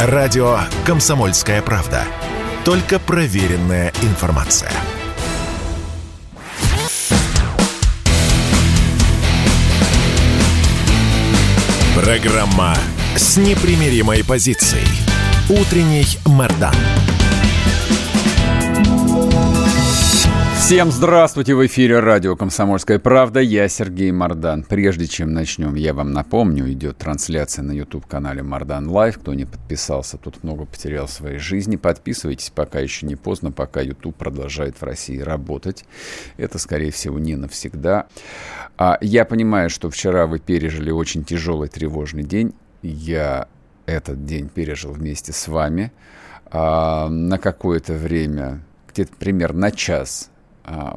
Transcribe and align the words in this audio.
Радио 0.00 0.60
«Комсомольская 0.86 1.60
правда». 1.60 2.04
Только 2.64 3.00
проверенная 3.00 3.92
информация. 4.02 4.70
Программа 11.96 12.76
с 13.16 13.38
непримиримой 13.38 14.22
позицией. 14.22 14.86
Утренний 15.48 16.06
Мордан. 16.26 16.76
Всем 20.68 20.92
здравствуйте! 20.92 21.54
В 21.54 21.64
эфире 21.64 21.98
радио 22.00 22.36
«Комсомольская 22.36 22.98
правда». 22.98 23.40
Я 23.40 23.68
Сергей 23.68 24.10
Мордан. 24.10 24.62
Прежде 24.64 25.06
чем 25.06 25.32
начнем, 25.32 25.74
я 25.76 25.94
вам 25.94 26.12
напомню, 26.12 26.70
идет 26.70 26.98
трансляция 26.98 27.62
на 27.62 27.72
YouTube-канале 27.72 28.42
Мордан 28.42 28.86
Лайв. 28.86 29.18
Кто 29.18 29.32
не 29.32 29.46
подписался, 29.46 30.18
тут 30.18 30.44
много 30.44 30.66
потерял 30.66 31.08
своей 31.08 31.38
жизни. 31.38 31.76
Подписывайтесь, 31.76 32.52
пока 32.54 32.80
еще 32.80 33.06
не 33.06 33.16
поздно, 33.16 33.50
пока 33.50 33.80
YouTube 33.80 34.14
продолжает 34.14 34.78
в 34.78 34.84
России 34.84 35.18
работать. 35.20 35.86
Это, 36.36 36.58
скорее 36.58 36.90
всего, 36.90 37.18
не 37.18 37.34
навсегда. 37.34 38.06
А 38.76 38.98
я 39.00 39.24
понимаю, 39.24 39.70
что 39.70 39.88
вчера 39.88 40.26
вы 40.26 40.38
пережили 40.38 40.90
очень 40.90 41.24
тяжелый, 41.24 41.70
тревожный 41.70 42.24
день. 42.24 42.52
Я 42.82 43.48
этот 43.86 44.26
день 44.26 44.50
пережил 44.50 44.92
вместе 44.92 45.32
с 45.32 45.48
вами. 45.48 45.92
А, 46.44 47.08
на 47.08 47.38
какое-то 47.38 47.94
время, 47.94 48.60
где-то 48.92 49.12
примерно 49.18 49.60
на 49.60 49.70
час, 49.70 50.30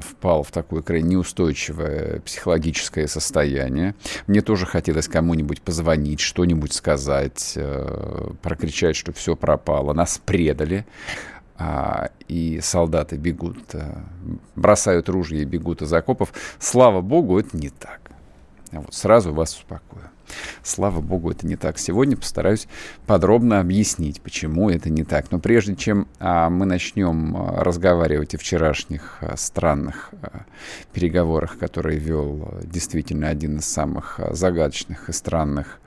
впал 0.01 0.43
в 0.43 0.51
такое 0.51 0.81
крайне 0.81 1.09
неустойчивое 1.09 2.19
психологическое 2.21 3.07
состояние. 3.07 3.95
Мне 4.27 4.41
тоже 4.41 4.65
хотелось 4.65 5.07
кому-нибудь 5.07 5.61
позвонить, 5.61 6.19
что-нибудь 6.19 6.73
сказать, 6.73 7.53
э, 7.55 8.31
прокричать, 8.41 8.95
что 8.95 9.13
все 9.13 9.35
пропало. 9.35 9.93
Нас 9.93 10.21
предали. 10.23 10.85
А, 11.57 12.09
и 12.27 12.59
солдаты 12.61 13.17
бегут, 13.17 13.59
э, 13.73 13.93
бросают 14.55 15.09
ружья 15.09 15.41
и 15.41 15.45
бегут 15.45 15.81
из 15.81 15.93
окопов. 15.93 16.33
Слава 16.59 17.01
богу, 17.01 17.39
это 17.39 17.55
не 17.55 17.69
так. 17.69 18.11
Вот 18.71 18.93
сразу 18.93 19.33
вас 19.33 19.55
успокою. 19.55 20.10
Слава 20.63 21.01
богу, 21.01 21.31
это 21.31 21.47
не 21.47 21.55
так. 21.55 21.77
Сегодня 21.79 22.15
постараюсь 22.17 22.67
подробно 23.05 23.59
объяснить, 23.59 24.21
почему 24.21 24.69
это 24.69 24.89
не 24.89 25.03
так. 25.03 25.31
Но 25.31 25.39
прежде 25.39 25.75
чем 25.75 26.07
а, 26.19 26.49
мы 26.49 26.65
начнем 26.65 27.35
а, 27.35 27.63
разговаривать 27.63 28.35
о 28.35 28.37
вчерашних 28.37 29.17
а, 29.21 29.37
странных 29.37 30.11
переговорах, 30.93 31.57
которые 31.57 31.99
вел 31.99 32.59
действительно 32.63 33.29
один 33.29 33.57
из 33.57 33.65
самых 33.65 34.19
загадочных 34.31 35.09
и 35.09 35.13
странных 35.13 35.79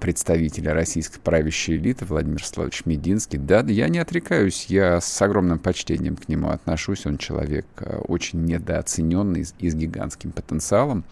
представителя 0.00 0.74
российской 0.74 1.18
правящей 1.18 1.76
элиты 1.76 2.04
Владимир 2.04 2.44
Славович 2.44 2.84
Мединский. 2.84 3.38
Да, 3.38 3.60
я 3.60 3.88
не 3.88 3.98
отрекаюсь, 3.98 4.66
я 4.66 5.00
с 5.00 5.22
огромным 5.22 5.58
почтением 5.58 6.16
к 6.16 6.28
нему 6.28 6.50
отношусь. 6.50 7.06
Он 7.06 7.16
человек 7.16 7.66
очень 8.06 8.44
недооцененный 8.44 9.46
и 9.58 9.70
с 9.70 9.74
гигантским 9.74 10.32
потенциалом. 10.32 11.04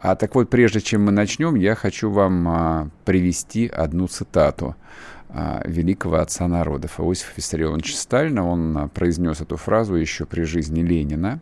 А 0.00 0.16
так 0.16 0.34
вот, 0.34 0.48
прежде 0.48 0.80
чем 0.80 1.04
мы 1.04 1.12
начнем, 1.12 1.56
я 1.56 1.74
хочу 1.74 2.10
вам 2.10 2.48
а, 2.48 2.88
привести 3.04 3.68
одну 3.68 4.08
цитату 4.08 4.74
а, 5.28 5.62
великого 5.66 6.16
отца 6.16 6.48
народов 6.48 6.98
Иосифа 6.98 7.32
Виссарионовича 7.36 7.96
Сталина. 7.96 8.48
Он 8.48 8.78
а, 8.78 8.88
произнес 8.88 9.42
эту 9.42 9.58
фразу 9.58 9.96
еще 9.96 10.24
при 10.24 10.42
жизни 10.42 10.80
Ленина. 10.80 11.38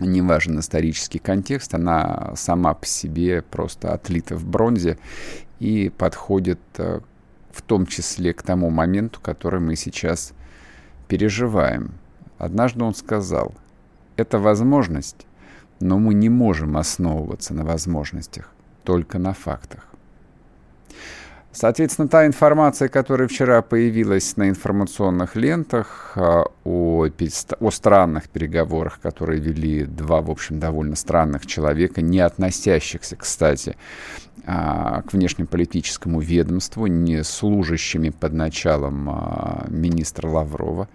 Не 0.00 0.22
важен 0.22 0.58
исторический 0.58 1.20
контекст, 1.20 1.72
она 1.74 2.32
сама 2.34 2.74
по 2.74 2.84
себе 2.84 3.42
просто 3.42 3.92
отлита 3.92 4.34
в 4.34 4.44
бронзе 4.44 4.98
и 5.60 5.88
подходит 5.96 6.58
а, 6.78 7.00
в 7.52 7.62
том 7.62 7.86
числе 7.86 8.32
к 8.32 8.42
тому 8.42 8.70
моменту, 8.70 9.20
который 9.20 9.60
мы 9.60 9.76
сейчас 9.76 10.32
переживаем. 11.06 11.92
Однажды 12.38 12.82
он 12.82 12.96
сказал, 12.96 13.54
это 14.16 14.40
возможность 14.40 15.26
но 15.82 15.98
мы 15.98 16.14
не 16.14 16.28
можем 16.28 16.76
основываться 16.76 17.54
на 17.54 17.64
возможностях, 17.64 18.50
только 18.84 19.18
на 19.18 19.32
фактах. 19.34 19.91
Соответственно, 21.52 22.08
та 22.08 22.26
информация, 22.26 22.88
которая 22.88 23.28
вчера 23.28 23.60
появилась 23.60 24.38
на 24.38 24.48
информационных 24.48 25.36
лентах 25.36 26.12
а, 26.16 26.44
о, 26.64 27.06
о 27.60 27.70
странных 27.70 28.30
переговорах, 28.30 28.98
которые 29.00 29.38
вели 29.38 29.84
два, 29.84 30.22
в 30.22 30.30
общем, 30.30 30.58
довольно 30.58 30.96
странных 30.96 31.44
человека, 31.44 32.00
не 32.00 32.20
относящихся, 32.20 33.16
кстати, 33.16 33.76
а, 34.46 35.02
к 35.02 35.12
внешнеполитическому 35.12 36.20
ведомству, 36.20 36.86
не 36.86 37.22
служащими 37.22 38.08
под 38.08 38.32
началом 38.32 39.10
а, 39.10 39.66
министра 39.68 40.28
Лаврова, 40.28 40.88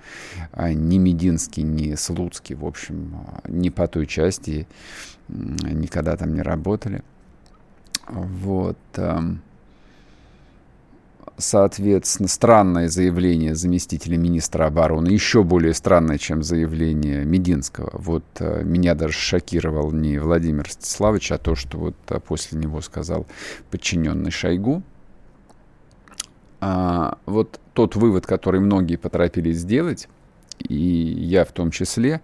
ни 0.57 0.97
Мединский, 0.97 1.61
ни 1.61 1.93
Слуцкий, 1.93 2.55
в 2.55 2.65
общем, 2.65 3.15
не 3.47 3.69
по 3.69 3.87
той 3.87 4.07
части 4.07 4.67
никогда 5.27 6.17
там 6.17 6.33
не 6.33 6.41
работали. 6.41 7.03
Вот 8.07 8.77
соответственно, 11.37 12.27
странное 12.27 12.89
заявление 12.89 13.55
заместителя 13.55 14.17
министра 14.17 14.65
обороны, 14.65 15.07
еще 15.09 15.43
более 15.43 15.73
странное, 15.73 16.17
чем 16.17 16.43
заявление 16.43 17.23
Мединского. 17.25 17.91
Вот 17.93 18.23
э, 18.39 18.63
меня 18.63 18.95
даже 18.95 19.13
шокировал 19.13 19.91
не 19.91 20.17
Владимир 20.17 20.69
Стеславович, 20.69 21.31
а 21.31 21.37
то, 21.37 21.55
что 21.55 21.77
вот 21.77 21.95
а, 22.09 22.19
после 22.19 22.59
него 22.59 22.81
сказал 22.81 23.27
подчиненный 23.69 24.31
Шойгу. 24.31 24.81
А, 26.59 27.17
вот 27.25 27.59
тот 27.73 27.95
вывод, 27.95 28.25
который 28.25 28.59
многие 28.59 28.95
поторопились 28.95 29.57
сделать, 29.57 30.09
и 30.59 30.75
я 30.75 31.45
в 31.45 31.51
том 31.51 31.69
числе, 31.69 32.21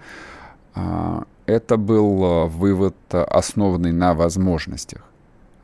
а, 0.73 1.23
это 1.45 1.77
был 1.77 2.23
а, 2.23 2.45
вывод, 2.47 2.95
основанный 3.11 3.91
на 3.91 4.15
возможностях. 4.15 5.03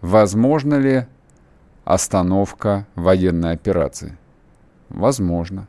Возможно 0.02 0.76
ли 0.76 1.08
остановка 1.86 2.88
военной 2.96 3.52
операции? 3.54 4.18
Возможно. 4.90 5.68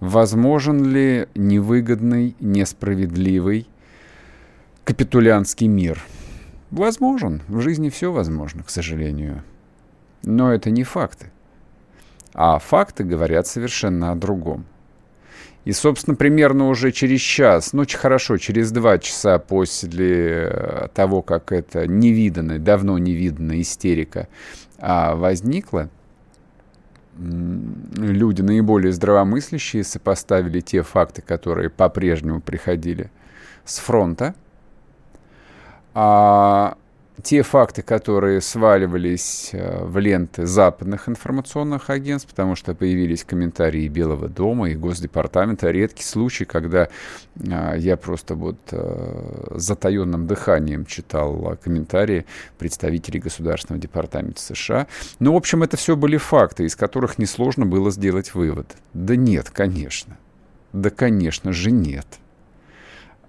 Возможен 0.00 0.84
ли 0.84 1.28
невыгодный, 1.34 2.36
несправедливый 2.40 3.66
капитулянский 4.84 5.66
мир? 5.66 6.02
Возможен. 6.70 7.42
В 7.48 7.60
жизни 7.60 7.88
все 7.88 8.12
возможно, 8.12 8.62
к 8.62 8.70
сожалению. 8.70 9.44
Но 10.22 10.52
это 10.52 10.70
не 10.70 10.84
факты. 10.84 11.30
А 12.32 12.58
факты 12.58 13.04
говорят 13.04 13.46
совершенно 13.46 14.10
о 14.10 14.16
другом. 14.16 14.66
И, 15.64 15.72
собственно, 15.72 16.14
примерно 16.14 16.68
уже 16.68 16.92
через 16.92 17.20
час, 17.20 17.72
ну, 17.72 17.84
хорошо, 17.90 18.36
через 18.36 18.70
два 18.70 18.98
часа 18.98 19.38
после 19.38 20.50
э, 20.50 20.88
того, 20.92 21.22
как 21.22 21.52
эта 21.52 21.86
невиданная, 21.86 22.58
давно 22.58 22.98
невиданная 22.98 23.62
истерика 23.62 24.28
а, 24.78 25.14
возникла, 25.14 25.88
люди 27.16 28.42
наиболее 28.42 28.92
здравомыслящие 28.92 29.84
сопоставили 29.84 30.60
те 30.60 30.82
факты, 30.82 31.22
которые 31.22 31.70
по-прежнему 31.70 32.40
приходили 32.40 33.10
с 33.64 33.78
фронта, 33.78 34.34
а 35.94 36.76
те 37.22 37.42
факты, 37.42 37.82
которые 37.82 38.40
сваливались 38.40 39.50
э, 39.52 39.84
в 39.84 39.98
ленты 39.98 40.46
западных 40.46 41.08
информационных 41.08 41.88
агентств, 41.90 42.28
потому 42.28 42.56
что 42.56 42.74
появились 42.74 43.24
комментарии 43.24 43.86
Белого 43.88 44.28
дома 44.28 44.70
и 44.70 44.74
Госдепартамента. 44.74 45.70
Редкий 45.70 46.02
случай, 46.02 46.44
когда 46.44 46.88
э, 47.36 47.74
я 47.78 47.96
просто 47.96 48.34
вот 48.34 48.58
э, 48.72 49.48
затаенным 49.52 50.26
дыханием 50.26 50.86
читал 50.86 51.56
комментарии 51.62 52.26
представителей 52.58 53.20
Государственного 53.20 53.80
департамента 53.80 54.40
США. 54.40 54.88
Ну, 55.20 55.34
в 55.34 55.36
общем, 55.36 55.62
это 55.62 55.76
все 55.76 55.96
были 55.96 56.16
факты, 56.16 56.64
из 56.64 56.74
которых 56.74 57.18
несложно 57.18 57.64
было 57.64 57.92
сделать 57.92 58.34
вывод. 58.34 58.74
Да 58.92 59.14
нет, 59.14 59.50
конечно. 59.50 60.16
Да, 60.72 60.90
конечно 60.90 61.52
же, 61.52 61.70
нет. 61.70 62.06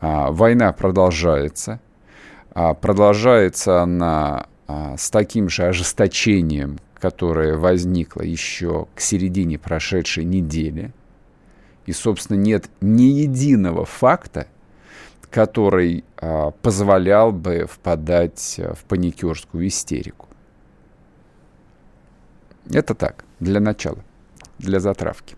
А, 0.01 0.31
война 0.31 0.74
продолжается 0.74 1.80
продолжается 2.56 3.81
она 3.81 4.48
а, 4.68 4.98
с 4.98 5.10
таким 5.12 5.50
же 5.50 5.66
ожесточением, 5.66 6.80
которое 6.96 7.57
возникло 7.57 8.22
еще 8.22 8.88
к 8.96 9.02
середине 9.02 9.60
прошедшей 9.60 10.24
недели. 10.24 10.92
И, 11.86 11.92
собственно, 11.92 12.38
нет 12.38 12.69
ни 12.81 13.04
единого 13.04 13.86
факта, 13.86 14.48
который 15.30 16.04
а, 16.18 16.52
позволял 16.52 17.31
бы 17.31 17.68
впадать 17.69 18.60
в 18.74 18.86
паникерскую 18.86 19.68
истерику. 19.68 20.28
Это 22.72 22.96
так, 22.96 23.25
для 23.40 23.60
начала, 23.60 24.04
для 24.58 24.80
затравки. 24.80 25.36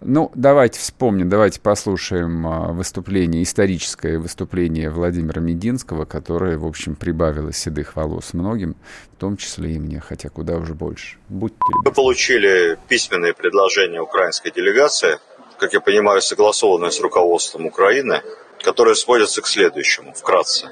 Ну, 0.00 0.30
давайте 0.34 0.78
вспомним, 0.78 1.28
давайте 1.28 1.60
послушаем 1.60 2.46
а, 2.46 2.72
выступление, 2.72 3.42
историческое 3.42 4.18
выступление 4.18 4.90
Владимира 4.90 5.40
Мединского, 5.40 6.04
которое, 6.04 6.58
в 6.58 6.66
общем, 6.66 6.96
прибавило 6.96 7.52
седых 7.52 7.96
волос 7.96 8.34
многим, 8.34 8.76
в 9.14 9.20
том 9.20 9.36
числе 9.36 9.72
и 9.72 9.78
мне, 9.78 10.00
хотя 10.00 10.28
куда 10.28 10.56
уже 10.56 10.74
больше. 10.74 11.16
Будьте 11.28 11.56
Мы 11.84 11.92
получили 11.92 12.78
письменные 12.88 13.32
предложения 13.32 14.00
украинской 14.00 14.50
делегации, 14.50 15.18
как 15.58 15.72
я 15.72 15.80
понимаю, 15.80 16.20
согласованные 16.20 16.90
с 16.90 17.00
руководством 17.00 17.66
Украины, 17.66 18.22
которые 18.62 18.96
сводятся 18.96 19.40
к 19.40 19.46
следующему, 19.46 20.12
вкратце. 20.12 20.68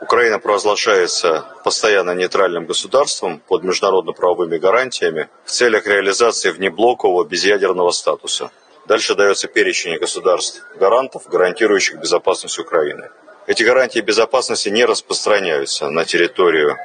Украина 0.00 0.38
провозглашается 0.38 1.46
постоянно 1.64 2.14
нейтральным 2.14 2.66
государством 2.66 3.40
под 3.48 3.64
международно-правовыми 3.64 4.58
гарантиями 4.58 5.28
в 5.44 5.50
целях 5.50 5.86
реализации 5.86 6.50
внеблокового 6.50 7.24
безъядерного 7.24 7.90
статуса. 7.92 8.50
Дальше 8.86 9.14
дается 9.14 9.48
перечень 9.48 9.98
государств-гарантов, 9.98 11.26
гарантирующих 11.28 11.98
безопасность 11.98 12.58
Украины. 12.58 13.08
Эти 13.46 13.62
гарантии 13.62 14.00
безопасности 14.00 14.68
не 14.68 14.84
распространяются 14.84 15.88
на 15.88 16.04
территорию 16.04 16.76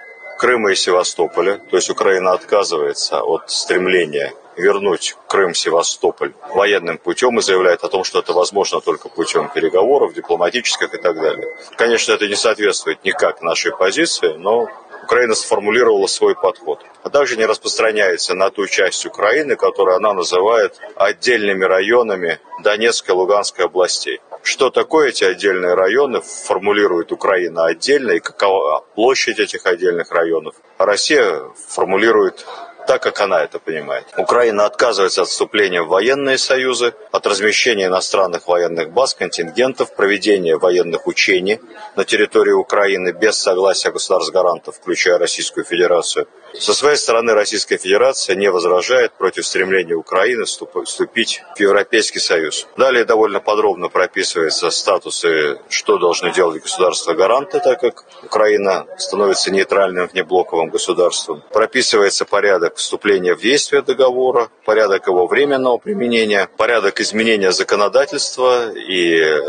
Крыма 0.41 0.71
и 0.71 0.75
Севастополя, 0.75 1.59
то 1.69 1.75
есть 1.75 1.91
Украина 1.91 2.31
отказывается 2.31 3.21
от 3.21 3.51
стремления 3.51 4.33
вернуть 4.57 5.15
Крым, 5.27 5.53
Севастополь 5.53 6.33
военным 6.55 6.97
путем 6.97 7.38
и 7.38 7.43
заявляет 7.43 7.83
о 7.83 7.89
том, 7.89 8.03
что 8.03 8.17
это 8.17 8.33
возможно 8.33 8.81
только 8.81 9.07
путем 9.07 9.49
переговоров, 9.53 10.15
дипломатических 10.15 10.95
и 10.95 10.97
так 10.97 11.21
далее. 11.21 11.55
Конечно, 11.77 12.13
это 12.13 12.27
не 12.27 12.33
соответствует 12.33 13.05
никак 13.05 13.43
нашей 13.43 13.71
позиции, 13.71 14.33
но 14.33 14.67
Украина 15.03 15.35
сформулировала 15.35 16.07
свой 16.07 16.33
подход. 16.33 16.79
А 17.03 17.11
также 17.11 17.37
не 17.37 17.45
распространяется 17.45 18.33
на 18.33 18.49
ту 18.49 18.65
часть 18.65 19.05
Украины, 19.05 19.55
которую 19.55 19.95
она 19.95 20.11
называет 20.11 20.73
отдельными 20.95 21.65
районами 21.65 22.39
Донецкой 22.63 23.13
и 23.13 23.17
Луганской 23.19 23.65
областей. 23.65 24.19
Что 24.43 24.69
такое 24.69 25.09
эти 25.09 25.23
отдельные 25.23 25.75
районы, 25.75 26.21
формулирует 26.21 27.11
Украина 27.11 27.65
отдельно, 27.65 28.11
и 28.11 28.19
какова 28.19 28.85
площадь 28.95 29.39
этих 29.39 29.65
отдельных 29.65 30.11
районов. 30.11 30.55
А 30.77 30.85
Россия 30.85 31.41
формулирует 31.69 32.45
так, 32.88 33.03
как 33.03 33.21
она 33.21 33.43
это 33.43 33.59
понимает. 33.59 34.05
Украина 34.17 34.65
отказывается 34.65 35.21
от 35.21 35.27
вступления 35.27 35.83
в 35.83 35.88
военные 35.88 36.38
союзы, 36.38 36.93
от 37.11 37.27
размещения 37.27 37.85
иностранных 37.85 38.47
военных 38.47 38.91
баз, 38.91 39.13
контингентов, 39.13 39.95
проведения 39.95 40.57
военных 40.57 41.07
учений 41.07 41.59
на 41.95 42.05
территории 42.05 42.51
Украины 42.51 43.11
без 43.11 43.37
согласия 43.37 43.91
государств-гарантов, 43.91 44.75
включая 44.75 45.17
Российскую 45.19 45.63
Федерацию. 45.63 46.27
Со 46.59 46.74
своей 46.74 46.98
стороны 46.98 47.33
Российская 47.33 47.77
Федерация 47.77 48.36
не 48.36 48.51
возражает 48.51 49.13
против 49.13 49.45
стремления 49.45 49.95
Украины 49.95 50.45
вступить 50.45 51.42
в 51.56 51.59
Европейский 51.59 52.19
Союз. 52.19 52.68
Далее 52.77 53.06
довольно 53.06 53.39
подробно 53.39 53.89
прописывается 53.89 54.69
статусы, 54.69 55.59
что 55.69 55.98
должны 55.98 56.31
делать 56.33 56.62
государства-гаранты, 56.62 57.59
так 57.59 57.80
как 57.80 58.06
Украина 58.24 58.86
становится 58.98 59.51
нейтральным 59.51 60.07
внеблоковым 60.07 60.69
государством. 60.69 61.44
Прописывается 61.51 62.25
порядок 62.25 62.75
вступления 62.75 63.36
в 63.36 63.42
действие 63.42 63.81
договора, 63.81 64.50
порядок 64.65 65.07
его 65.07 65.27
временного 65.27 65.77
применения, 65.77 66.50
порядок 66.57 67.00
изменения 67.00 67.51
законодательства 67.51 68.71
и 68.71 69.19
э, 69.19 69.39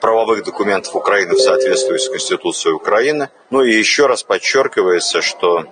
правовых 0.00 0.44
документов 0.44 0.94
Украины 0.96 1.34
в 1.34 1.40
соответствии 1.40 1.96
с 1.96 2.08
Конституцией 2.08 2.74
Украины. 2.74 3.30
Ну 3.50 3.62
и 3.62 3.72
еще 3.72 4.06
раз 4.06 4.22
подчеркивается, 4.22 5.22
что 5.22 5.64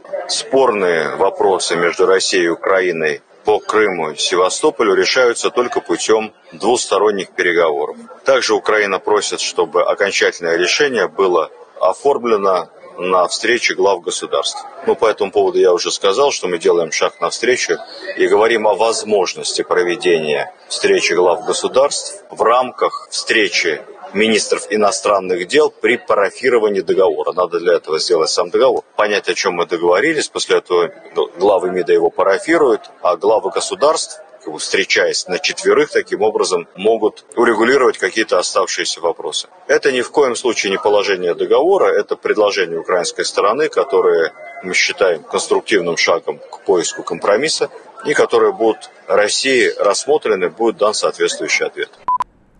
спорные 0.68 1.16
вопросы 1.16 1.76
между 1.76 2.04
Россией 2.04 2.44
и 2.44 2.48
Украиной 2.48 3.22
по 3.46 3.58
Крыму 3.58 4.10
и 4.10 4.16
Севастополю 4.18 4.92
решаются 4.92 5.48
только 5.48 5.80
путем 5.80 6.34
двусторонних 6.52 7.30
переговоров. 7.30 7.96
Также 8.26 8.52
Украина 8.54 8.98
просит, 8.98 9.40
чтобы 9.40 9.82
окончательное 9.82 10.58
решение 10.58 11.08
было 11.08 11.50
оформлено 11.80 12.68
на 12.98 13.26
встрече 13.28 13.76
глав 13.76 14.02
государств. 14.02 14.62
Ну, 14.86 14.94
по 14.94 15.06
этому 15.06 15.30
поводу 15.30 15.58
я 15.58 15.72
уже 15.72 15.90
сказал, 15.90 16.32
что 16.32 16.48
мы 16.48 16.58
делаем 16.58 16.92
шаг 16.92 17.18
навстречу 17.18 17.78
и 18.18 18.26
говорим 18.26 18.68
о 18.68 18.74
возможности 18.74 19.62
проведения 19.62 20.52
встречи 20.68 21.14
глав 21.14 21.46
государств 21.46 22.24
в 22.30 22.42
рамках 22.42 23.08
встречи 23.10 23.80
министров 24.14 24.66
иностранных 24.70 25.46
дел 25.46 25.70
при 25.70 25.96
парафировании 25.96 26.80
договора. 26.80 27.32
Надо 27.32 27.58
для 27.60 27.74
этого 27.74 27.98
сделать 27.98 28.30
сам 28.30 28.50
договор, 28.50 28.84
понять, 28.96 29.28
о 29.28 29.34
чем 29.34 29.54
мы 29.54 29.66
договорились. 29.66 30.28
После 30.28 30.58
этого 30.58 30.92
главы 31.38 31.70
МИДа 31.70 31.92
его 31.92 32.10
парафируют, 32.10 32.90
а 33.02 33.16
главы 33.16 33.50
государств 33.50 34.20
встречаясь 34.56 35.26
на 35.26 35.38
четверых, 35.38 35.90
таким 35.90 36.22
образом 36.22 36.68
могут 36.74 37.26
урегулировать 37.36 37.98
какие-то 37.98 38.38
оставшиеся 38.38 39.00
вопросы. 39.00 39.48
Это 39.66 39.92
ни 39.92 40.00
в 40.00 40.10
коем 40.10 40.36
случае 40.36 40.70
не 40.70 40.78
положение 40.78 41.34
договора, 41.34 41.92
это 41.92 42.16
предложение 42.16 42.78
украинской 42.78 43.24
стороны, 43.24 43.68
которое 43.68 44.32
мы 44.62 44.74
считаем 44.74 45.22
конструктивным 45.22 45.96
шагом 45.96 46.38
к 46.38 46.64
поиску 46.64 47.02
компромисса 47.02 47.68
и 48.06 48.14
которые 48.14 48.52
будут 48.52 48.90
России 49.06 49.70
рассмотрены, 49.78 50.48
будет 50.48 50.78
дан 50.78 50.94
соответствующий 50.94 51.66
ответ. 51.66 51.90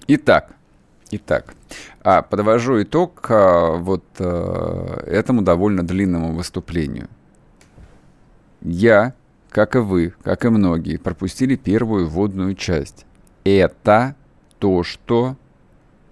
Итак, 0.08 0.50
Итак, 1.10 1.54
а 2.02 2.22
подвожу 2.22 2.82
итог 2.82 3.24
а, 3.30 3.76
вот 3.76 4.04
а, 4.18 5.04
этому 5.06 5.42
довольно 5.42 5.86
длинному 5.86 6.34
выступлению. 6.34 7.08
Я 8.60 9.14
как 9.50 9.76
и 9.76 9.78
вы, 9.78 10.14
как 10.22 10.44
и 10.44 10.48
многие, 10.50 10.98
пропустили 10.98 11.56
первую 11.56 12.08
вводную 12.08 12.54
часть. 12.54 13.06
Это 13.44 14.14
то, 14.58 14.82
что 14.82 15.36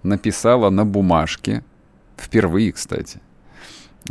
написала 0.03 0.71
на 0.71 0.85
бумажке, 0.85 1.63
впервые, 2.17 2.73
кстати. 2.73 3.21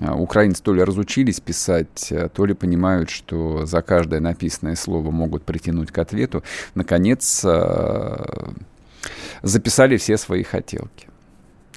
А, 0.02 0.16
украинцы 0.16 0.62
то 0.62 0.74
ли 0.74 0.84
разучились 0.84 1.40
писать, 1.40 2.12
а, 2.12 2.30
то 2.30 2.46
ли 2.46 2.54
понимают, 2.54 3.10
что 3.10 3.66
за 3.66 3.82
каждое 3.82 4.20
написанное 4.20 4.76
слово 4.76 5.10
могут 5.12 5.44
притянуть 5.44 5.92
к 5.92 5.98
ответу. 5.98 6.44
Наконец, 6.76 7.44
записали 9.42 9.98
все 9.98 10.18
свои 10.18 10.44
хотелки. 10.44 11.08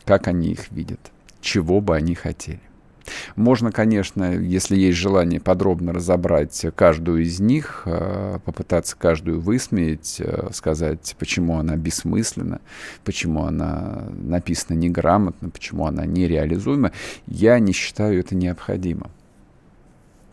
Как 0.05 0.29
они 0.29 0.53
их 0.53 0.71
видят, 0.71 1.01
чего 1.41 1.81
бы 1.81 1.97
они 1.97 2.15
хотели. 2.15 2.61
Можно, 3.37 3.73
конечно, 3.73 4.35
если 4.35 4.77
есть 4.77 4.99
желание 4.99 5.41
подробно 5.41 5.93
разобрать 5.93 6.67
каждую 6.75 7.23
из 7.23 7.41
них, 7.41 7.83
э, 7.87 8.39
попытаться 8.45 8.97
каждую 8.97 9.41
высмеять, 9.41 10.17
э, 10.21 10.49
сказать, 10.53 11.17
почему 11.19 11.59
она 11.59 11.77
бессмысленна, 11.77 12.61
почему 13.05 13.45
она 13.45 14.09
написана 14.13 14.77
неграмотно, 14.77 15.51
почему 15.51 15.87
она 15.87 16.07
нереализуема, 16.07 16.93
я 17.27 17.59
не 17.59 17.73
считаю 17.73 18.21
это 18.21 18.35
необходимым. 18.35 19.11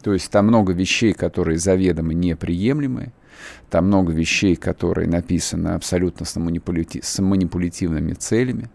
То 0.01 0.13
есть 0.13 0.30
там 0.30 0.47
много 0.47 0.74
вещей, 0.74 1.13
которые 1.13 1.57
заведомо 1.57 2.13
неприемлемые, 2.13 3.12
там 3.70 3.88
много 3.88 4.12
вещей, 4.12 4.56
которые 4.56 5.07
написаны 5.07 5.69
абсолютно 5.69 6.26
с, 6.26 6.36
манипулятив, 6.36 7.06
с 7.06 7.19
манипулятивными 7.21 8.14
целями. 8.14 8.69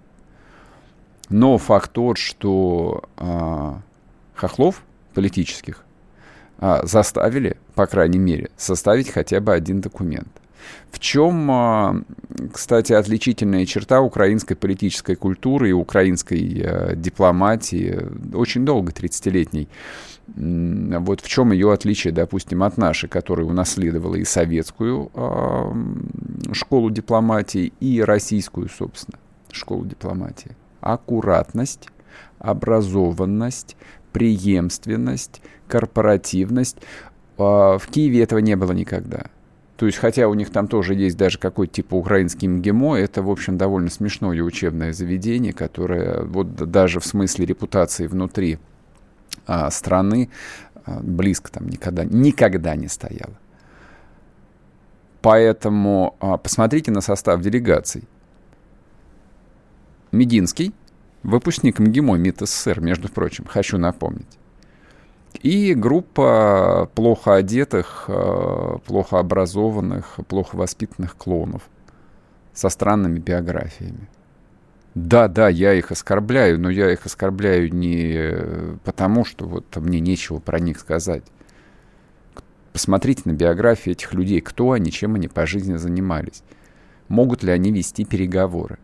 Но 1.29 1.59
факт 1.59 1.93
тот, 1.93 2.19
что 2.19 3.05
а, 3.17 3.81
хохлов 4.35 4.83
политических 5.15 5.85
а, 6.59 6.85
заставили, 6.85 7.57
по 7.75 7.87
крайней 7.87 8.19
мере, 8.19 8.51
составить 8.57 9.11
хотя 9.11 9.41
бы 9.41 9.53
один 9.53 9.81
документ. 9.81 10.40
В 10.91 10.99
чем, 10.99 11.51
а, 11.51 12.03
кстати, 12.53 12.93
отличительная 12.93 13.67
черта 13.67 14.01
украинской 14.01 14.55
политической 14.55 15.15
культуры 15.15 15.71
и 15.71 15.73
украинской 15.73 16.63
а, 16.65 16.95
дипломатии, 16.97 17.99
очень 18.35 18.65
долго, 18.65 18.93
30-летней, 18.93 19.69
вот 20.37 21.21
в 21.21 21.29
чем 21.29 21.53
ее 21.53 21.73
отличие, 21.73 22.13
допустим, 22.13 22.63
от 22.63 22.77
нашей, 22.77 23.09
которая 23.09 23.47
унаследовала 23.47 24.15
и 24.15 24.25
советскую 24.25 25.11
школу 26.53 26.91
дипломатии, 26.91 27.73
и 27.81 28.01
российскую, 28.01 28.69
собственно, 28.69 29.19
школу 29.51 29.85
дипломатии. 29.85 30.57
Аккуратность, 30.81 31.89
образованность, 32.39 33.77
преемственность, 34.13 35.43
корпоративность. 35.69 36.79
А, 37.39 37.79
в 37.79 37.87
Киеве 37.87 38.23
этого 38.23 38.39
не 38.41 38.57
было 38.57 38.73
никогда. 38.73 39.27
То 39.81 39.87
есть, 39.87 39.97
хотя 39.97 40.29
у 40.29 40.35
них 40.35 40.51
там 40.51 40.69
тоже 40.69 40.95
есть 40.95 41.17
даже 41.17 41.39
какой-то 41.39 41.73
типа 41.73 41.95
украинский 41.95 42.47
МГИМО, 42.49 42.97
это, 42.97 43.23
в 43.23 43.31
общем, 43.31 43.57
довольно 43.57 43.89
смешное 43.89 44.43
учебное 44.43 44.93
заведение, 44.93 45.55
которое 45.55 46.23
вот 46.25 46.55
даже 46.55 47.01
в 47.01 47.07
смысле 47.07 47.47
репутации 47.47 48.07
внутри 48.07 48.59
а, 49.47 49.71
страны 49.71 50.29
а, 50.85 51.01
близко 51.03 51.51
там 51.51 51.67
никогда, 51.67 52.05
никогда 52.05 52.77
не 52.77 52.89
стояло. 52.89 53.33
Поэтому 55.23 56.15
а, 56.21 56.37
посмотрите 56.37 56.91
на 56.91 57.01
состав 57.01 57.41
делегаций. 57.41 58.05
Мединский, 60.13 60.75
выпускник 61.23 61.79
МГИМО 61.79 62.19
МИД 62.19 62.41
СССР, 62.41 62.83
между 62.83 63.09
прочим, 63.09 63.47
хочу 63.47 63.79
напомнить. 63.79 64.40
И 65.43 65.75
группа 65.75 66.91
плохо 66.95 67.35
одетых, 67.37 68.05
э, 68.09 68.77
плохо 68.85 69.19
образованных, 69.19 70.19
плохо 70.29 70.57
воспитанных 70.57 71.17
клонов. 71.17 71.63
со 72.53 72.69
странными 72.69 73.19
биографиями. 73.21 74.09
Да, 74.95 75.29
да, 75.29 75.49
я 75.49 75.73
их 75.73 75.93
оскорбляю, 75.93 76.59
но 76.59 76.69
я 76.69 76.91
их 76.91 77.07
оскорбляю 77.07 77.73
не 77.73 78.13
э, 78.17 78.77
потому, 78.85 79.25
что 79.25 79.47
вот 79.47 79.77
мне 79.77 80.01
нечего 80.01 80.41
про 80.41 80.59
них 80.59 80.81
сказать. 80.81 81.23
Посмотрите 82.73 83.23
на 83.25 83.33
биографии 83.33 83.93
этих 83.93 84.13
людей, 84.15 84.41
кто 84.41 84.73
они, 84.73 84.91
чем 84.91 85.15
они 85.15 85.29
по 85.29 85.47
жизни 85.47 85.77
занимались. 85.77 86.43
Могут 87.09 87.43
ли 87.43 87.53
они 87.53 87.73
вести 87.73 88.05
переговоры? 88.05 88.79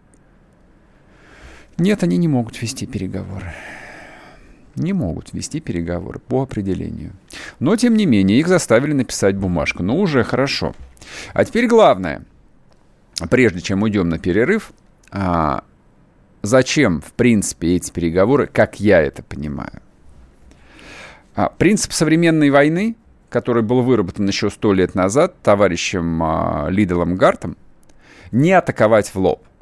Нет, 1.76 2.02
они 2.02 2.16
не 2.16 2.28
могут 2.28 2.62
вести 2.62 2.86
переговоры. 2.86 3.52
Не 4.76 4.92
могут 4.92 5.32
вести 5.32 5.60
переговоры 5.60 6.18
по 6.18 6.42
определению. 6.42 7.12
Но, 7.60 7.76
тем 7.76 7.96
не 7.96 8.04
менее, 8.04 8.38
их 8.38 8.46
заставили 8.46 8.92
написать 8.92 9.36
бумажку. 9.36 9.82
Ну, 9.82 9.98
уже 9.98 10.22
хорошо. 10.22 10.74
А 11.32 11.44
теперь 11.44 11.66
главное. 11.66 12.24
Прежде 13.30 13.62
чем 13.62 13.82
уйдем 13.82 14.10
на 14.10 14.18
перерыв, 14.18 14.72
а, 15.10 15.64
зачем, 16.42 17.00
в 17.00 17.12
принципе, 17.12 17.76
эти 17.76 17.90
переговоры, 17.90 18.46
как 18.46 18.78
я 18.78 19.00
это 19.00 19.22
понимаю? 19.22 19.80
А, 21.34 21.48
принцип 21.48 21.92
современной 21.92 22.50
войны, 22.50 22.96
который 23.30 23.62
был 23.62 23.80
выработан 23.80 24.28
еще 24.28 24.50
сто 24.50 24.74
лет 24.74 24.94
назад 24.94 25.40
товарищем 25.42 26.22
а, 26.22 26.66
Лиделом 26.68 27.16
Гартом, 27.16 27.56
не 28.30 28.52
атаковать 28.52 29.14
в 29.14 29.16
лоб– 29.16 29.42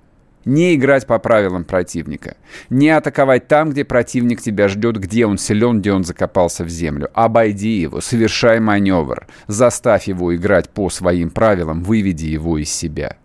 не 0.44 0.74
играть 0.74 1.06
по 1.06 1.18
правилам 1.18 1.64
противника. 1.64 2.36
Не 2.70 2.90
атаковать 2.90 3.48
там, 3.48 3.70
где 3.70 3.84
противник 3.84 4.40
тебя 4.40 4.68
ждет, 4.68 4.98
где 4.98 5.26
он 5.26 5.38
силен, 5.38 5.80
где 5.80 5.92
он 5.92 6.04
закопался 6.04 6.64
в 6.64 6.68
землю. 6.68 7.10
Обойди 7.14 7.80
его, 7.80 8.00
совершай 8.00 8.60
маневр. 8.60 9.26
Заставь 9.46 10.08
его 10.08 10.34
играть 10.34 10.68
по 10.70 10.90
своим 10.90 11.30
правилам, 11.30 11.82
выведи 11.82 12.26
его 12.26 12.58
из 12.58 12.70
себя. 12.70 13.16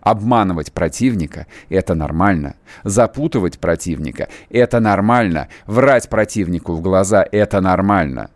Обманывать 0.00 0.72
противника– 0.72 1.46
это 1.68 1.94
нормально. 1.94 2.54
Запутывать 2.84 3.58
противника– 3.58 4.28
это 4.50 4.80
нормально. 4.80 5.48
Врать 5.66 6.08
противнику 6.08 6.72
в 6.72 6.80
глаза– 6.80 7.26
это 7.32 7.60
нормально. 7.60 8.30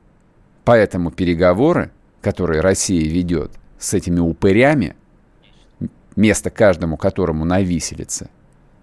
Поэтому 0.65 1.11
переговоры, 1.11 1.91
которые 2.21 2.61
Россия 2.61 3.09
ведет 3.09 3.53
с 3.79 3.95
этими 3.95 4.21
упырями– 4.21 4.95
место 6.17 6.51
каждому 6.51 6.97
которому 6.97 7.45
на 7.45 7.61
виселице, 7.61 8.29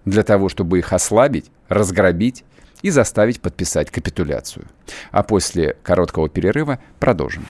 для 0.04 0.22
того, 0.22 0.48
чтобы 0.48 0.78
их 0.78 0.92
ослабить, 0.92 1.50
разграбить 1.68 2.44
и 2.82 2.90
заставить 2.90 3.40
подписать 3.40 3.90
капитуляцию. 3.90 4.66
А 5.10 5.22
после 5.22 5.76
короткого 5.82 6.28
перерыва 6.28 6.78
продолжим. 6.98 7.46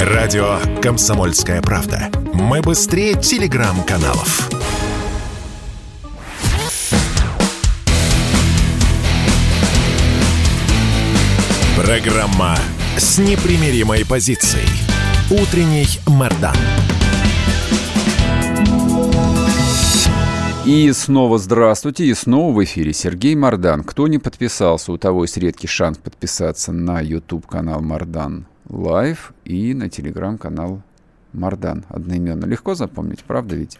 Радио 0.00 0.58
«Комсомольская 0.80 1.62
правда». 1.62 2.10
Мы 2.34 2.60
быстрее 2.60 3.14
телеграм-каналов. 3.14 4.48
Программа 11.76 12.56
с 12.96 13.18
непримиримой 13.18 14.04
позицией. 14.04 14.68
Утренний 15.30 15.86
Мордан. 16.06 16.56
И 20.64 20.92
снова 20.92 21.38
здравствуйте, 21.38 22.04
и 22.06 22.14
снова 22.14 22.54
в 22.54 22.62
эфире 22.62 22.92
Сергей 22.92 23.34
Мордан. 23.34 23.82
Кто 23.82 24.06
не 24.06 24.18
подписался, 24.18 24.92
у 24.92 24.96
того 24.96 25.22
есть 25.22 25.36
редкий 25.36 25.66
шанс 25.66 25.98
подписаться 25.98 26.70
на 26.70 27.00
YouTube-канал 27.00 27.80
Мордан 27.80 28.46
Лайв 28.68 29.34
и 29.44 29.74
на 29.74 29.90
телеграм-канал 29.90 30.82
Мардан 31.32 31.84
одноименно. 31.88 32.44
Легко 32.44 32.74
запомнить, 32.74 33.24
правда 33.24 33.56
ведь? 33.56 33.78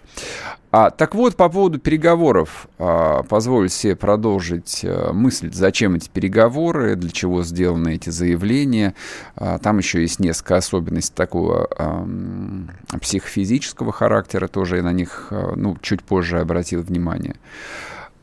А, 0.71 0.91
так 0.91 1.15
вот, 1.15 1.37
по 1.37 1.49
поводу 1.49 1.79
переговоров, 1.79 2.67
а, 2.79 3.23
позвольте 3.25 3.75
себе 3.75 3.97
продолжить 3.97 4.81
а, 4.85 5.13
мысль, 5.13 5.53
зачем 5.53 5.95
эти 5.95 6.09
переговоры, 6.09 6.97
для 6.97 7.11
чего 7.11 7.43
сделаны 7.43 7.95
эти 7.95 8.09
заявления. 8.11 8.95
А, 9.37 9.59
там 9.59 9.79
еще 9.79 10.01
есть 10.01 10.19
несколько 10.19 10.57
особенностей 10.57 11.15
такого 11.15 11.69
а, 11.77 12.99
психофизического 12.99 13.93
характера, 13.93 14.49
тоже 14.49 14.77
я 14.77 14.83
на 14.83 14.93
них 14.93 15.29
а, 15.31 15.53
ну, 15.57 15.77
чуть 15.83 16.03
позже 16.03 16.41
обратил 16.41 16.83
внимание. 16.83 17.37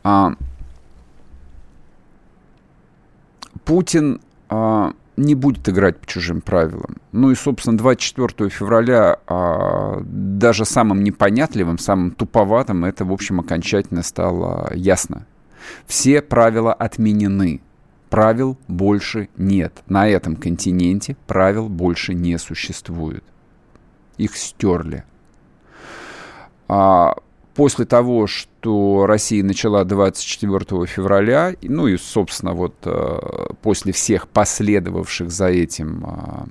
А, 0.04 0.34
Путин... 3.64 4.22
А, 4.50 4.94
не 5.20 5.36
будет 5.36 5.68
играть 5.70 6.00
по 6.00 6.08
чужим 6.08 6.42
правилам. 6.42 6.98
Ну 7.12 7.32
и, 7.32 7.36
собственно, 7.36 7.78
24 7.78 8.50
февраля 8.50 9.20
а, 9.28 10.02
даже 10.04 10.66
самым 10.66 11.04
непонятливым, 11.04 11.78
самым 11.78 12.12
туповатым 12.12 12.86
это, 12.86 13.06
в 13.06 13.12
общем, 13.12 13.40
окончательно 13.40 14.02
стало 14.02 14.72
ясно. 14.74 15.26
Все 15.86 16.22
правила 16.22 16.74
отменены. 16.74 17.62
Правил 18.10 18.58
больше 18.68 19.30
нет. 19.38 19.84
На 19.88 20.08
этом 20.08 20.36
континенте 20.36 21.16
правил 21.28 21.70
больше 21.70 22.16
не 22.16 22.38
существует. 22.40 23.24
Их 24.18 24.36
стерли. 24.36 25.04
А, 26.68 27.16
после 27.60 27.84
того, 27.84 28.26
что 28.26 29.06
Россия 29.06 29.44
начала 29.44 29.84
24 29.84 30.86
февраля, 30.86 31.54
ну 31.62 31.88
и, 31.88 31.98
собственно, 31.98 32.54
вот 32.54 32.74
э, 32.86 33.20
после 33.62 33.92
всех 33.92 34.30
последовавших 34.30 35.30
за 35.30 35.48
этим 35.48 36.06
э, 36.08 36.46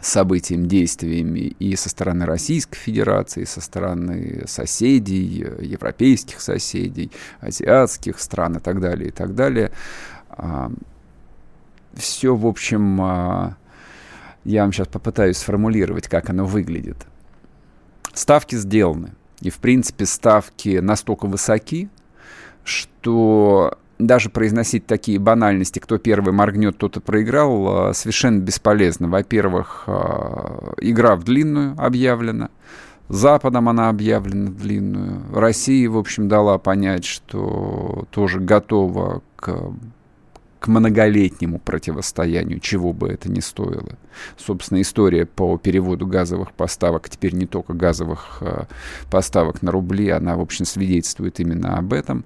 событием, 0.00 0.66
действиями 0.66 1.54
и 1.60 1.76
со 1.76 1.90
стороны 1.90 2.26
Российской 2.26 2.76
Федерации, 2.76 3.42
и 3.42 3.46
со 3.46 3.60
стороны 3.60 4.42
соседей, 4.48 5.46
европейских 5.60 6.40
соседей, 6.40 7.12
азиатских 7.38 8.18
стран 8.18 8.56
и 8.56 8.58
так 8.58 8.80
далее, 8.80 9.10
и 9.10 9.12
так 9.12 9.36
далее. 9.36 9.70
Э, 10.30 10.70
все, 11.94 12.34
в 12.34 12.48
общем, 12.48 12.96
я 14.42 14.62
вам 14.62 14.72
сейчас 14.72 14.88
попытаюсь 14.88 15.36
сформулировать, 15.36 16.08
как 16.08 16.30
оно 16.30 16.46
выглядит. 16.46 16.96
Ставки 18.12 18.56
сделаны– 18.56 19.12
и, 19.42 19.50
в 19.50 19.58
принципе, 19.58 20.06
ставки 20.06 20.78
настолько 20.78 21.26
высоки, 21.26 21.88
что 22.64 23.76
даже 23.98 24.30
произносить 24.30 24.86
такие 24.86 25.18
банальности, 25.18 25.78
кто 25.78 25.98
первый 25.98 26.32
моргнет, 26.32 26.78
тот 26.78 26.96
и 26.96 27.00
проиграл, 27.00 27.88
а, 27.88 27.94
совершенно 27.94 28.40
бесполезно. 28.40 29.08
Во-первых, 29.08 29.84
а, 29.86 30.74
игра 30.80 31.16
в 31.16 31.24
длинную 31.24 31.74
объявлена. 31.78 32.50
Западом 33.08 33.68
она 33.68 33.88
объявлена 33.88 34.50
в 34.50 34.56
длинную. 34.56 35.22
Россия, 35.34 35.88
в 35.90 35.98
общем, 35.98 36.28
дала 36.28 36.58
понять, 36.58 37.04
что 37.04 38.06
тоже 38.10 38.40
готова 38.40 39.22
к 39.36 39.72
к 40.62 40.68
многолетнему 40.68 41.58
противостоянию, 41.58 42.60
чего 42.60 42.92
бы 42.92 43.08
это 43.08 43.28
ни 43.28 43.40
стоило. 43.40 43.98
Собственно, 44.38 44.80
история 44.80 45.26
по 45.26 45.58
переводу 45.58 46.06
газовых 46.06 46.52
поставок, 46.52 47.10
теперь 47.10 47.34
не 47.34 47.46
только 47.46 47.72
газовых 47.72 48.38
э, 48.42 48.66
поставок 49.10 49.62
на 49.62 49.72
рубли, 49.72 50.10
она, 50.10 50.36
в 50.36 50.40
общем, 50.40 50.64
свидетельствует 50.64 51.40
именно 51.40 51.76
об 51.78 51.92
этом. 51.92 52.24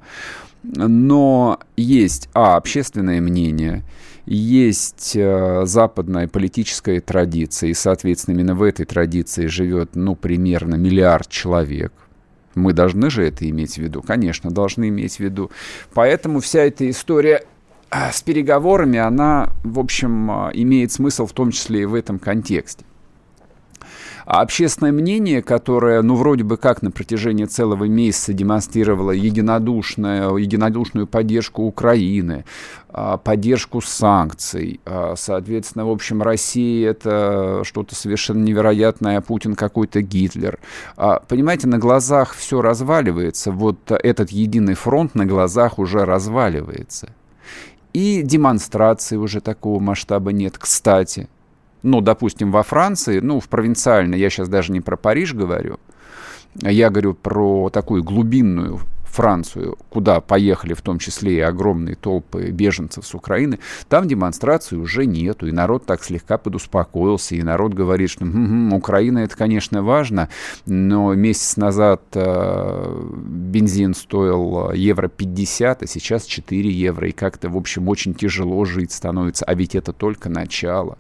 Но 0.62 1.58
есть, 1.78 2.28
а, 2.34 2.56
общественное 2.56 3.22
мнение, 3.22 3.84
есть 4.26 5.12
э, 5.14 5.62
западная 5.64 6.28
политическая 6.28 7.00
традиция, 7.00 7.70
и, 7.70 7.74
соответственно, 7.74 8.34
именно 8.34 8.54
в 8.54 8.62
этой 8.62 8.84
традиции 8.84 9.46
живет, 9.46 9.96
ну, 9.96 10.14
примерно 10.14 10.74
миллиард 10.74 11.30
человек. 11.30 11.94
Мы 12.54 12.74
должны 12.74 13.08
же 13.08 13.24
это 13.24 13.48
иметь 13.48 13.76
в 13.76 13.78
виду? 13.78 14.02
Конечно, 14.02 14.50
должны 14.50 14.88
иметь 14.88 15.16
в 15.16 15.20
виду. 15.20 15.50
Поэтому 15.94 16.40
вся 16.40 16.60
эта 16.64 16.90
история 16.90 17.42
с 17.90 18.22
переговорами, 18.22 18.98
она, 18.98 19.50
в 19.62 19.78
общем, 19.78 20.30
а, 20.30 20.50
имеет 20.52 20.92
смысл 20.92 21.26
в 21.26 21.32
том 21.32 21.50
числе 21.50 21.82
и 21.82 21.84
в 21.84 21.94
этом 21.94 22.18
контексте. 22.18 22.84
А 24.24 24.40
общественное 24.40 24.90
мнение, 24.90 25.40
которое, 25.40 26.02
ну, 26.02 26.16
вроде 26.16 26.42
бы 26.42 26.56
как 26.56 26.82
на 26.82 26.90
протяжении 26.90 27.44
целого 27.44 27.84
месяца 27.84 28.32
демонстрировало 28.32 29.12
единодушную, 29.12 30.36
единодушную 30.38 31.06
поддержку 31.06 31.62
Украины, 31.62 32.44
а, 32.88 33.18
поддержку 33.18 33.80
санкций, 33.80 34.80
соответственно, 35.14 35.86
в 35.86 35.90
общем, 35.90 36.22
Россия 36.22 36.90
это 36.90 37.60
что-то 37.62 37.94
совершенно 37.94 38.42
невероятное, 38.42 39.18
а 39.18 39.20
Путин 39.20 39.54
какой-то 39.54 40.02
Гитлер. 40.02 40.58
Понимаете, 40.96 41.68
на 41.68 41.78
глазах 41.78 42.34
все 42.34 42.60
разваливается, 42.60 43.52
вот 43.52 43.78
этот 43.92 44.30
единый 44.30 44.74
фронт 44.74 45.14
на 45.14 45.24
глазах 45.24 45.78
уже 45.78 46.04
разваливается. 46.04 47.10
И 47.96 48.20
демонстрации 48.20 49.16
уже 49.16 49.40
такого 49.40 49.80
масштаба 49.80 50.30
нет, 50.30 50.58
кстати. 50.58 51.30
Ну, 51.82 52.02
допустим, 52.02 52.52
во 52.52 52.62
Франции, 52.62 53.20
ну, 53.20 53.40
в 53.40 53.48
провинциальной, 53.48 54.18
я 54.18 54.28
сейчас 54.28 54.50
даже 54.50 54.70
не 54.70 54.82
про 54.82 54.98
Париж 54.98 55.32
говорю, 55.32 55.80
я 56.56 56.90
говорю 56.90 57.14
про 57.14 57.70
такую 57.70 58.04
глубинную 58.04 58.80
Францию, 59.16 59.78
куда 59.88 60.20
поехали 60.20 60.74
в 60.74 60.82
том 60.82 60.98
числе 60.98 61.36
и 61.36 61.40
огромные 61.40 61.94
толпы 61.96 62.50
беженцев 62.50 63.06
с 63.06 63.14
Украины, 63.14 63.60
там 63.88 64.06
демонстраций 64.06 64.76
уже 64.76 65.06
нету, 65.06 65.46
и 65.46 65.52
народ 65.52 65.86
так 65.86 66.04
слегка 66.04 66.36
подуспокоился, 66.36 67.34
и 67.34 67.42
народ 67.42 67.72
говорит, 67.72 68.10
что 68.10 68.26
м-м, 68.26 68.74
Украина 68.74 69.20
это, 69.20 69.34
конечно, 69.34 69.82
важно, 69.82 70.28
но 70.66 71.14
месяц 71.14 71.56
назад 71.56 72.02
э, 72.12 73.04
бензин 73.16 73.94
стоил 73.94 74.72
евро 74.72 75.08
50, 75.08 75.82
а 75.82 75.86
сейчас 75.86 76.26
4 76.26 76.70
евро, 76.70 77.08
и 77.08 77.12
как-то, 77.12 77.48
в 77.48 77.56
общем, 77.56 77.88
очень 77.88 78.12
тяжело 78.12 78.66
жить 78.66 78.92
становится, 78.92 79.46
а 79.46 79.54
ведь 79.54 79.74
это 79.74 79.94
только 79.94 80.28
начало. 80.28 80.98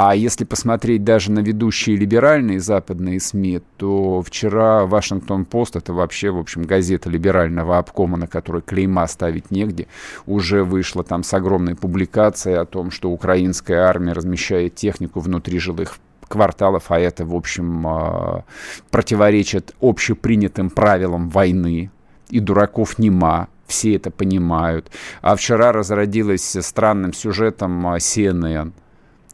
А 0.00 0.14
если 0.14 0.44
посмотреть 0.44 1.02
даже 1.02 1.32
на 1.32 1.40
ведущие 1.40 1.96
либеральные 1.96 2.60
западные 2.60 3.18
СМИ, 3.18 3.62
то 3.78 4.22
вчера 4.22 4.86
Вашингтон-Пост, 4.86 5.74
это 5.74 5.92
вообще, 5.92 6.30
в 6.30 6.38
общем, 6.38 6.62
газета 6.62 7.10
либерального 7.10 7.78
обкома, 7.78 8.16
на 8.16 8.28
которой 8.28 8.62
клейма 8.62 9.08
ставить 9.08 9.50
негде, 9.50 9.88
уже 10.24 10.62
вышла 10.62 11.02
там 11.02 11.24
с 11.24 11.34
огромной 11.34 11.74
публикацией 11.74 12.58
о 12.60 12.64
том, 12.64 12.92
что 12.92 13.10
украинская 13.10 13.88
армия 13.88 14.12
размещает 14.12 14.76
технику 14.76 15.18
внутри 15.18 15.58
жилых 15.58 15.98
кварталов, 16.28 16.92
а 16.92 17.00
это, 17.00 17.24
в 17.24 17.34
общем, 17.34 17.84
а, 17.84 18.44
противоречит 18.92 19.74
общепринятым 19.80 20.70
правилам 20.70 21.28
войны, 21.28 21.90
и 22.30 22.38
дураков 22.38 23.00
нема, 23.00 23.48
все 23.66 23.96
это 23.96 24.12
понимают. 24.12 24.92
А 25.22 25.34
вчера 25.34 25.72
разродилась 25.72 26.56
странным 26.60 27.12
сюжетом 27.12 27.84
а, 27.84 27.96
CNN– 27.96 28.70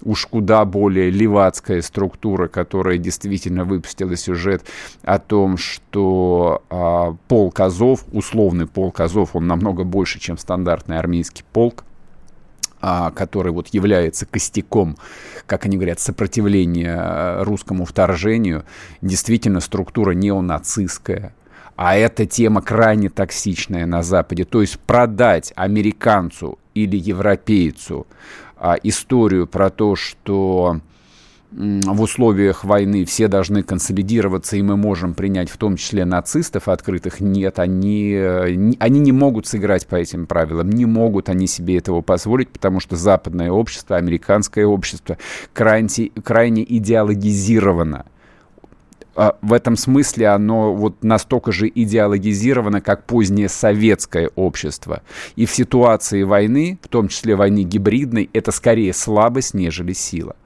уж 0.05 0.27
куда 0.27 0.65
более 0.65 1.11
левацкая 1.11 1.83
структура, 1.83 2.49
которая 2.49 2.99
действительно 2.99 3.65
выпустила 3.65 4.17
сюжет 4.17 4.65
о 5.03 5.19
том, 5.19 5.57
что 5.57 6.63
а, 6.71 7.17
полк 7.29 7.61
Азов, 7.61 8.05
условный 8.13 8.67
полк 8.67 9.01
Азов, 9.01 9.35
он 9.35 9.47
намного 9.47 9.85
больше, 9.85 10.21
чем 10.21 10.39
стандартный 10.39 10.99
армейский 10.99 11.45
полк, 11.53 11.85
а, 12.81 13.11
который 13.13 13.51
вот 13.51 13.69
является 13.69 14.27
костяком, 14.27 14.97
как 15.47 15.65
они 15.65 15.77
говорят, 15.77 16.01
сопротивления 16.01 16.95
а, 16.95 17.43
русскому 17.43 17.87
вторжению, 17.87 18.65
действительно 19.01 19.61
структура 19.61 20.11
неонацистская. 20.11 21.35
А 21.77 21.97
эта 21.97 22.27
тема 22.27 22.61
крайне 22.63 23.09
токсичная 23.09 23.87
на 23.87 24.03
Западе. 24.03 24.45
То 24.45 24.61
есть 24.61 24.79
продать 24.79 25.53
американцу 25.57 26.59
или 26.75 26.97
европейцу 26.97 28.07
историю 28.83 29.47
про 29.47 29.71
то, 29.71 29.97
что 29.97 30.81
в 31.57 32.01
условиях 32.01 32.65
войны 32.65 33.05
все 33.05 33.29
должны 33.29 33.63
консолидироваться, 33.63 34.57
и 34.57 34.63
мы 34.63 34.77
можем 34.77 35.15
принять 35.15 35.51
в 35.51 35.57
том 35.57 35.77
числе 35.77 36.05
нацистов 36.05 36.69
открытых, 36.69 37.21
нет, 37.21 37.61
они, 37.61 38.13
они 38.81 39.01
не 39.01 39.13
могут 39.13 39.47
сыграть 39.47 39.87
по 39.87 39.95
этим 39.95 40.27
правилам, 40.27 40.71
не 40.71 40.85
могут 40.85 41.29
они 41.29 41.47
себе 41.47 41.79
этого 41.79 42.01
позволить, 42.01 42.49
потому 42.49 42.81
что 42.81 42.97
западное 42.97 43.53
общество, 43.53 43.97
американское 43.97 44.67
общество 44.67 45.17
крайне, 45.53 46.11
крайне 46.25 46.65
идеологизировано. 46.65 48.07
А, 49.17 49.37
в 49.43 49.53
этом 49.53 49.77
смысле 49.77 50.29
оно 50.29 50.75
вот 50.75 51.03
настолько 51.03 51.53
же 51.53 51.71
идеологизировано, 51.73 52.81
как 52.81 53.05
позднее 53.05 53.49
советское 53.49 54.31
общество. 54.35 55.03
И 55.37 55.47
в 55.47 55.51
ситуации 55.51 56.23
войны, 56.23 56.79
в 56.83 56.89
том 56.89 57.09
числе 57.09 57.37
войны 57.37 57.63
гибридной, 57.63 58.31
это 58.33 58.51
скорее 58.51 58.93
слабость, 58.93 59.55
нежели 59.55 59.93
сила. 59.93 60.37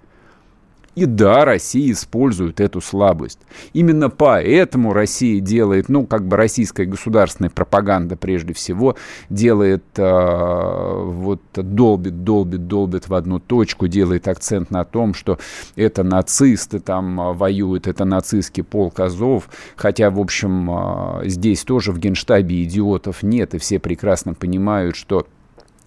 И 0.99 1.07
да, 1.07 1.45
Россия 1.45 1.93
использует 1.93 2.59
эту 2.59 2.81
слабость. 2.81 3.39
Именно 3.73 4.11
поэтому 4.11 4.93
Россия 4.93 5.41
делает, 5.41 5.89
ну, 5.89 6.07
как 6.07 6.27
бы 6.27 6.37
российская 6.37 6.87
государственная 6.87 7.51
пропаганда 7.51 8.17
прежде 8.17 8.53
всего, 8.53 8.97
делает, 9.31 9.85
э, 9.97 11.03
вот, 11.05 11.41
долбит, 11.55 12.25
долбит, 12.25 12.67
долбит 12.67 13.09
в 13.09 13.15
одну 13.15 13.39
точку, 13.39 13.87
делает 13.87 14.27
акцент 14.27 14.73
на 14.73 14.85
том, 14.85 15.15
что 15.15 15.39
это 15.77 16.03
нацисты 16.03 16.81
там 16.81 17.21
а, 17.21 17.33
воюют, 17.33 17.87
это 17.87 18.05
нацистский 18.05 18.65
полк 18.65 18.99
Азов, 18.99 19.49
хотя, 19.77 20.11
в 20.11 20.19
общем, 20.19 20.69
э, 20.69 21.29
здесь 21.29 21.63
тоже 21.63 21.93
в 21.93 22.01
генштабе 22.01 22.65
идиотов 22.65 23.23
нет, 23.23 23.55
и 23.55 23.59
все 23.59 23.79
прекрасно 23.79 24.35
понимают, 24.35 24.97
что 24.97 25.29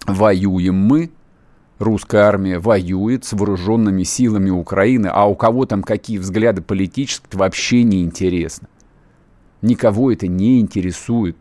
воюем 0.06 0.76
мы, 0.76 1.10
русская 1.82 2.22
армия 2.22 2.58
воюет 2.58 3.24
с 3.24 3.32
вооруженными 3.32 4.02
силами 4.04 4.50
Украины, 4.50 5.08
а 5.12 5.26
у 5.26 5.34
кого 5.34 5.66
там 5.66 5.82
какие 5.82 6.18
взгляды 6.18 6.62
политические, 6.62 7.26
это 7.28 7.38
вообще 7.38 7.82
не 7.82 8.02
интересно. 8.02 8.68
Никого 9.60 10.12
это 10.12 10.26
не 10.26 10.60
интересует. 10.60 11.36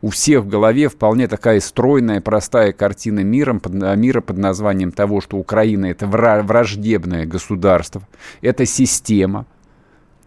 У 0.00 0.10
всех 0.10 0.44
в 0.44 0.48
голове 0.48 0.88
вполне 0.88 1.26
такая 1.26 1.58
стройная, 1.58 2.20
простая 2.20 2.72
картина 2.72 3.20
мира 3.20 3.58
под, 3.58 3.72
мира 3.72 4.20
под 4.20 4.38
названием 4.38 4.92
того, 4.92 5.20
что 5.20 5.36
Украина 5.36 5.86
это 5.86 6.06
враждебное 6.06 7.26
государство, 7.26 8.02
это 8.40 8.64
система, 8.64 9.46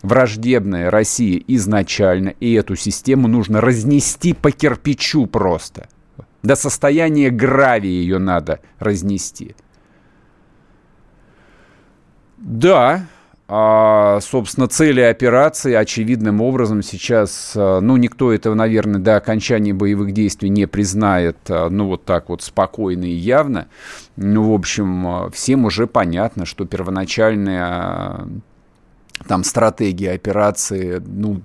враждебная 0.02 0.92
России 0.92 1.42
изначально, 1.48 2.30
и 2.42 2.52
эту 2.54 2.76
систему 2.76 3.30
нужно 3.30 3.62
разнести 3.62 4.34
по 4.34 4.52
кирпичу 4.52 5.26
просто– 5.26 5.88
до 6.44 6.56
состояния 6.56 7.30
гравия 7.30 7.90
ее 7.90 8.18
надо 8.18 8.60
разнести. 8.80 9.56
Да, 12.38 13.06
а, 13.54 14.20
собственно, 14.22 14.68
цели 14.70 15.02
операции 15.02 15.74
очевидным 15.74 16.40
образом 16.40 16.82
сейчас, 16.82 17.52
а, 17.56 17.82
ну, 17.82 17.98
никто 17.98 18.32
этого, 18.32 18.56
наверное, 18.56 19.02
до 19.02 19.18
окончания 19.18 19.74
боевых 19.74 20.14
действий 20.14 20.48
не 20.48 20.68
признает, 20.68 21.38
а, 21.50 21.70
ну, 21.70 21.88
вот 21.88 22.06
так 22.06 22.30
вот 22.30 22.42
спокойно 22.42 23.04
и 23.04 23.14
явно. 23.14 23.68
Ну, 24.16 24.50
в 24.50 24.54
общем, 24.54 25.30
всем 25.32 25.66
уже 25.66 25.86
понятно, 25.86 26.46
что 26.46 26.66
первоначальная 26.66 28.26
там 29.28 29.44
стратегия 29.44 30.14
операции, 30.14 31.04
ну, 31.06 31.42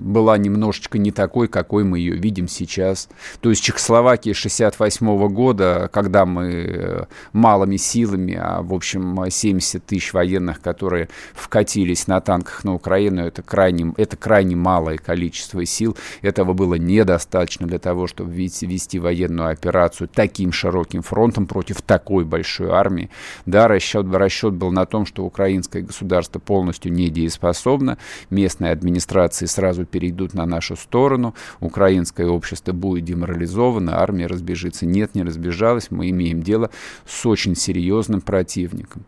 была 0.00 0.38
немножечко 0.38 0.98
не 0.98 1.10
такой, 1.10 1.48
какой 1.48 1.84
мы 1.84 1.98
ее 1.98 2.16
видим 2.16 2.48
сейчас. 2.48 3.08
То 3.40 3.50
есть 3.50 3.62
Чехословакия 3.62 4.34
68 4.34 5.28
года, 5.28 5.88
когда 5.92 6.24
мы 6.26 6.50
э, 6.50 7.04
малыми 7.32 7.76
силами, 7.76 8.38
а 8.40 8.62
в 8.62 8.74
общем 8.74 9.30
70 9.30 9.84
тысяч 9.84 10.12
военных, 10.12 10.60
которые 10.60 11.08
вкатились 11.34 12.06
на 12.06 12.20
танках 12.20 12.64
на 12.64 12.74
Украину, 12.74 13.22
это 13.22 13.42
крайне, 13.42 13.92
это 13.96 14.16
крайне 14.16 14.56
малое 14.56 14.96
количество 14.96 15.64
сил. 15.64 15.96
Этого 16.22 16.54
было 16.54 16.74
недостаточно 16.74 17.66
для 17.66 17.78
того, 17.78 18.06
чтобы 18.06 18.32
вести, 18.32 18.98
военную 18.98 19.50
операцию 19.50 20.08
таким 20.08 20.52
широким 20.52 21.02
фронтом 21.02 21.46
против 21.46 21.82
такой 21.82 22.24
большой 22.24 22.70
армии. 22.70 23.10
Да, 23.46 23.68
расчет, 23.68 24.06
расчет 24.12 24.54
был 24.54 24.72
на 24.72 24.86
том, 24.86 25.06
что 25.06 25.24
украинское 25.24 25.82
государство 25.82 26.38
полностью 26.38 26.92
недееспособно, 26.92 27.98
местные 28.30 28.72
администрации 28.72 29.46
сразу 29.46 29.84
перейдут 29.90 30.34
на 30.34 30.46
нашу 30.46 30.76
сторону, 30.76 31.34
украинское 31.60 32.26
общество 32.26 32.72
будет 32.72 33.04
деморализовано, 33.04 34.00
армия 34.00 34.26
разбежится. 34.26 34.86
Нет, 34.86 35.14
не 35.14 35.22
разбежалась, 35.22 35.90
мы 35.90 36.10
имеем 36.10 36.42
дело 36.42 36.70
с 37.06 37.26
очень 37.26 37.56
серьезным 37.56 38.20
противником 38.20 39.04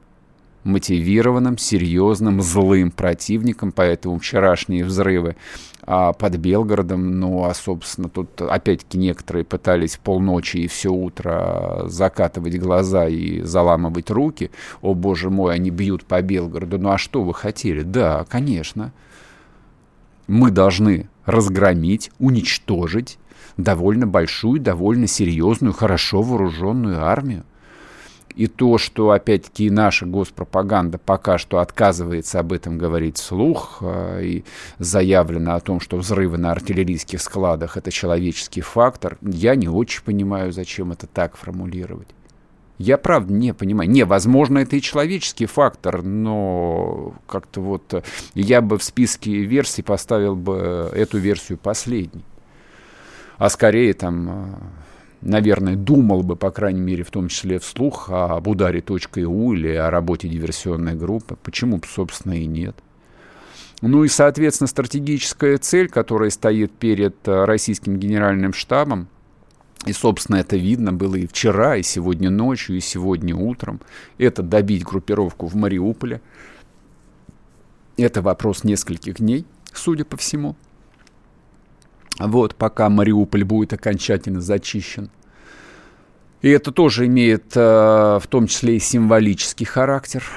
мотивированным, 0.65 1.59
серьезным, 1.59 2.41
злым 2.41 2.91
противником, 2.91 3.73
поэтому 3.73 4.19
вчерашние 4.19 4.85
взрывы 4.85 5.37
а, 5.85 6.13
под 6.13 6.37
Белгородом, 6.37 7.19
ну, 7.19 7.45
а, 7.45 7.55
собственно, 7.55 8.09
тут 8.09 8.41
опять-таки 8.41 8.99
некоторые 8.99 9.45
пытались 9.45 9.97
полночи 9.97 10.59
и 10.59 10.69
все 10.69 10.91
утро 10.91 11.85
закатывать 11.87 12.59
глаза 12.59 13.09
и 13.09 13.41
заламывать 13.41 14.11
руки. 14.11 14.51
О, 14.81 14.95
боже 14.95 15.31
мой, 15.31 15.55
они 15.55 15.71
бьют 15.71 16.05
по 16.05 16.23
Белгороду. 16.23 16.79
Ну, 16.79 16.91
а 16.91 16.99
что 16.99 17.23
вы 17.23 17.35
хотели? 17.35 17.83
Да, 17.83 18.25
конечно 18.29 18.93
мы 20.27 20.51
должны 20.51 21.09
разгромить, 21.25 22.11
уничтожить 22.19 23.19
довольно 23.57 24.07
большую, 24.07 24.61
довольно 24.61 25.07
серьезную, 25.07 25.73
хорошо 25.73 26.23
вооруженную 26.23 27.05
армию. 27.05 27.45
И 28.35 28.47
то, 28.47 28.79
что, 28.79 29.11
опять-таки, 29.11 29.69
наша 29.69 30.07
госпропаганда 30.07 30.97
пока 30.97 31.37
что 31.37 31.59
отказывается 31.59 32.41
об 32.41 32.55
этом 32.55 32.79
говорить 32.79 33.19
вслух, 33.19 33.79
э, 33.83 34.25
и 34.25 34.45
заявлено 34.79 35.55
о 35.55 35.61
том, 35.61 35.81
что 35.81 35.99
взрывы 35.99 36.39
на 36.39 36.51
артиллерийских 36.51 37.21
складах– 37.21 37.77
это 37.79 37.91
человеческий 37.91 38.63
фактор, 38.63 39.19
я 39.21 39.55
не 39.55 39.69
очень 39.69 40.03
понимаю, 40.03 40.51
зачем 40.51 40.93
это 40.93 41.07
так 41.07 41.37
формулировать. 41.37 42.09
Я 42.79 42.99
правда 42.99 43.33
не 43.33 43.55
понимаю. 43.55 43.89
Не, 43.89 44.05
возможно, 44.05 44.59
это 44.59 44.77
и 44.77 44.81
человеческий 44.81 45.47
фактор, 45.47 46.03
но 46.03 47.15
как-то 47.27 47.61
вот 47.61 47.95
э, 47.95 48.03
я 48.35 48.61
бы 48.61 48.79
в 48.79 48.83
списке 48.83 49.45
версий 49.45 49.83
поставил 49.83 50.35
бы 50.35 50.91
эту 50.93 51.19
версию 51.19 51.59
последней. 51.59 52.25
А 53.39 53.51
скорее 53.51 53.93
там, 53.95 54.29
э, 54.31 54.55
наверное, 55.21 55.77
думал 55.77 56.23
бы, 56.23 56.35
по 56.35 56.51
крайней 56.51 56.81
мере, 56.81 57.05
в 57.05 57.11
том 57.11 57.29
числе 57.29 57.59
вслух 57.59 58.11
об 58.11 58.49
ударе 58.49 58.83
.у 58.89 59.53
или 59.53 59.75
о 59.75 59.91
работе 59.91 60.29
диверсионной 60.29 60.95
группы. 60.95 61.37
Почему, 61.43 61.81
собственно, 61.87 62.35
и 62.35 62.47
нет. 62.47 62.77
Ну 63.83 64.05
и, 64.05 64.09
соответственно, 64.09 64.69
стратегическая 64.69 65.59
цель, 65.59 65.89
которая 65.89 66.31
стоит 66.31 66.73
перед 66.73 67.17
э, 67.27 67.45
российским 67.45 67.99
генеральным 67.99 68.53
штабом, 68.53 69.09
и, 69.87 69.93
собственно, 69.93 70.37
это 70.37 70.57
видно 70.57 70.93
было 70.93 71.17
и 71.17 71.27
вчера, 71.27 71.77
и 71.77 71.83
сегодня 71.83 72.31
ночью, 72.31 72.77
и 72.77 72.81
сегодня 72.81 73.35
утром, 73.35 73.81
это 74.19 74.43
добить 74.43 74.85
группировку 74.85 75.47
в 75.47 75.55
Мариуполе. 75.55 76.21
Это 77.97 78.23
вопрос 78.23 78.65
нескольких 78.65 79.17
дней, 79.17 79.45
судя 79.73 80.05
по 80.05 80.17
всему. 80.17 80.57
Вот, 82.19 82.55
пока 82.55 82.89
Мариуполь 82.89 83.45
будет 83.45 83.73
окончательно 83.73 84.41
зачищен. 84.41 85.11
И 86.43 86.49
это 86.49 86.73
тоже 86.73 87.07
имеет 87.07 87.57
э, 87.57 87.61
в 87.61 88.27
том 88.29 88.47
числе 88.47 88.77
и 88.77 88.81
символический 88.81 89.67
характер– 89.67 90.25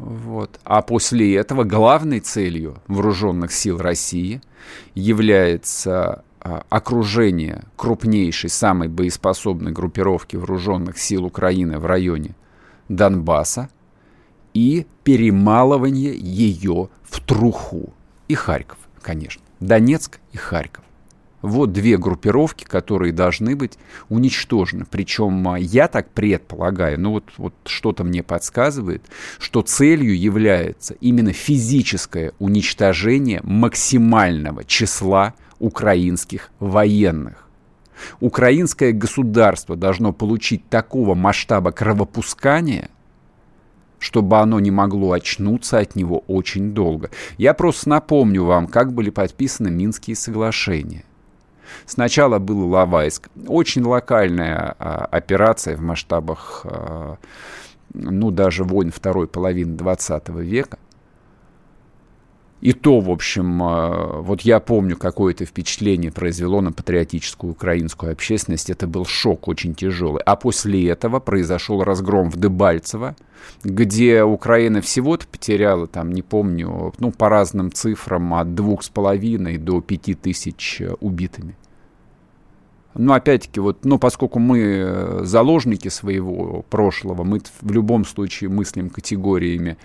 вот. 0.00 0.58
А 0.64 0.80
после 0.80 1.36
этого 1.36 1.64
главной 1.64 2.20
целью 2.20 2.78
вооруженных 2.86 3.52
сил 3.52 3.76
России 3.76 4.40
является 4.94 6.24
окружение 6.40 7.64
крупнейшей, 7.76 8.50
самой 8.50 8.88
боеспособной 8.88 9.72
группировки 9.72 10.36
вооруженных 10.36 10.98
сил 10.98 11.24
Украины 11.24 11.78
в 11.78 11.86
районе 11.86 12.34
Донбасса 12.88 13.68
и 14.54 14.86
перемалывание 15.04 16.16
ее 16.16 16.88
в 17.02 17.20
труху. 17.20 17.92
И 18.28 18.34
Харьков, 18.34 18.78
конечно. 19.02 19.42
Донецк 19.60 20.18
и 20.32 20.36
Харьков. 20.36 20.84
Вот 21.42 21.72
две 21.72 21.96
группировки, 21.96 22.64
которые 22.64 23.12
должны 23.12 23.56
быть 23.56 23.78
уничтожены. 24.08 24.84
Причем 24.90 25.48
а, 25.48 25.58
я 25.58 25.88
так 25.88 26.10
предполагаю, 26.10 27.00
ну 27.00 27.12
вот, 27.12 27.24
вот 27.38 27.54
что-то 27.64 28.04
мне 28.04 28.22
подсказывает, 28.22 29.02
что 29.38 29.62
целью 29.62 30.18
является 30.18 30.94
именно 30.94 31.32
физическое 31.32 32.32
уничтожение 32.38 33.40
максимального 33.42 34.64
числа 34.64 35.34
украинских 35.58 36.50
военных. 36.58 37.46
Украинское 38.20 38.92
государство 38.92 39.76
должно 39.76 40.12
получить 40.12 40.68
такого 40.68 41.14
масштаба 41.14 41.70
кровопускания, 41.70 42.90
чтобы 43.98 44.38
оно 44.38 44.58
не 44.60 44.70
могло 44.70 45.12
очнуться 45.12 45.78
от 45.78 45.94
него 45.94 46.24
очень 46.26 46.72
долго. 46.72 47.10
Я 47.36 47.54
просто 47.54 47.88
напомню 47.88 48.44
вам, 48.44 48.66
как 48.66 48.92
были 48.92 49.10
подписаны 49.10 49.70
Минские 49.70 50.16
соглашения. 50.16 51.04
Сначала 51.86 52.38
был 52.38 52.68
Лавайск. 52.68 53.28
Очень 53.46 53.82
локальная 53.82 54.74
а, 54.78 55.08
операция 55.10 55.76
в 55.76 55.80
масштабах, 55.80 56.62
а, 56.64 57.16
ну, 57.92 58.30
даже 58.30 58.64
войн 58.64 58.92
второй 58.92 59.26
половины 59.26 59.76
20 59.76 60.28
века. 60.28 60.78
И 62.60 62.74
то, 62.74 63.00
в 63.00 63.10
общем, 63.10 63.62
а, 63.62 64.20
вот 64.20 64.42
я 64.42 64.60
помню, 64.60 64.96
какое 64.96 65.32
это 65.32 65.46
впечатление 65.46 66.12
произвело 66.12 66.60
на 66.60 66.72
патриотическую 66.72 67.52
украинскую 67.52 68.12
общественность. 68.12 68.68
Это 68.68 68.86
был 68.86 69.06
шок 69.06 69.48
очень 69.48 69.74
тяжелый. 69.74 70.22
А 70.26 70.36
после 70.36 70.88
этого 70.88 71.20
произошел 71.20 71.82
разгром 71.82 72.30
в 72.30 72.36
Дебальцево, 72.36 73.16
где 73.64 74.22
Украина 74.22 74.82
всего-то 74.82 75.26
потеряла, 75.26 75.86
там, 75.86 76.12
не 76.12 76.20
помню, 76.20 76.92
ну, 76.98 77.12
по 77.12 77.30
разным 77.30 77.72
цифрам, 77.72 78.34
от 78.34 78.54
двух 78.54 78.82
с 78.82 78.90
половиной 78.90 79.56
до 79.56 79.80
пяти 79.80 80.14
тысяч 80.14 80.82
убитыми. 81.00 81.56
Но 82.94 83.14
опять-таки, 83.14 83.60
вот, 83.60 83.84
ну, 83.84 83.98
поскольку 83.98 84.38
мы 84.38 84.60
э, 84.60 85.20
заложники 85.22 85.88
своего 85.88 86.64
прошлого, 86.68 87.22
мы 87.22 87.40
в 87.60 87.72
любом 87.72 88.04
случае 88.04 88.50
мыслим 88.50 88.90
категориями 88.90 89.78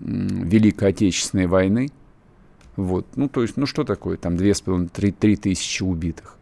Великой 0.00 0.90
Отечественной 0.90 1.46
войны. 1.46 1.90
Вот. 2.76 3.06
Ну, 3.16 3.28
то 3.28 3.42
есть, 3.42 3.56
ну 3.56 3.66
что 3.66 3.84
такое, 3.84 4.16
там 4.16 4.34
2,5-3 4.36 5.36
тысячи 5.36 5.82
убитых. 5.82 6.36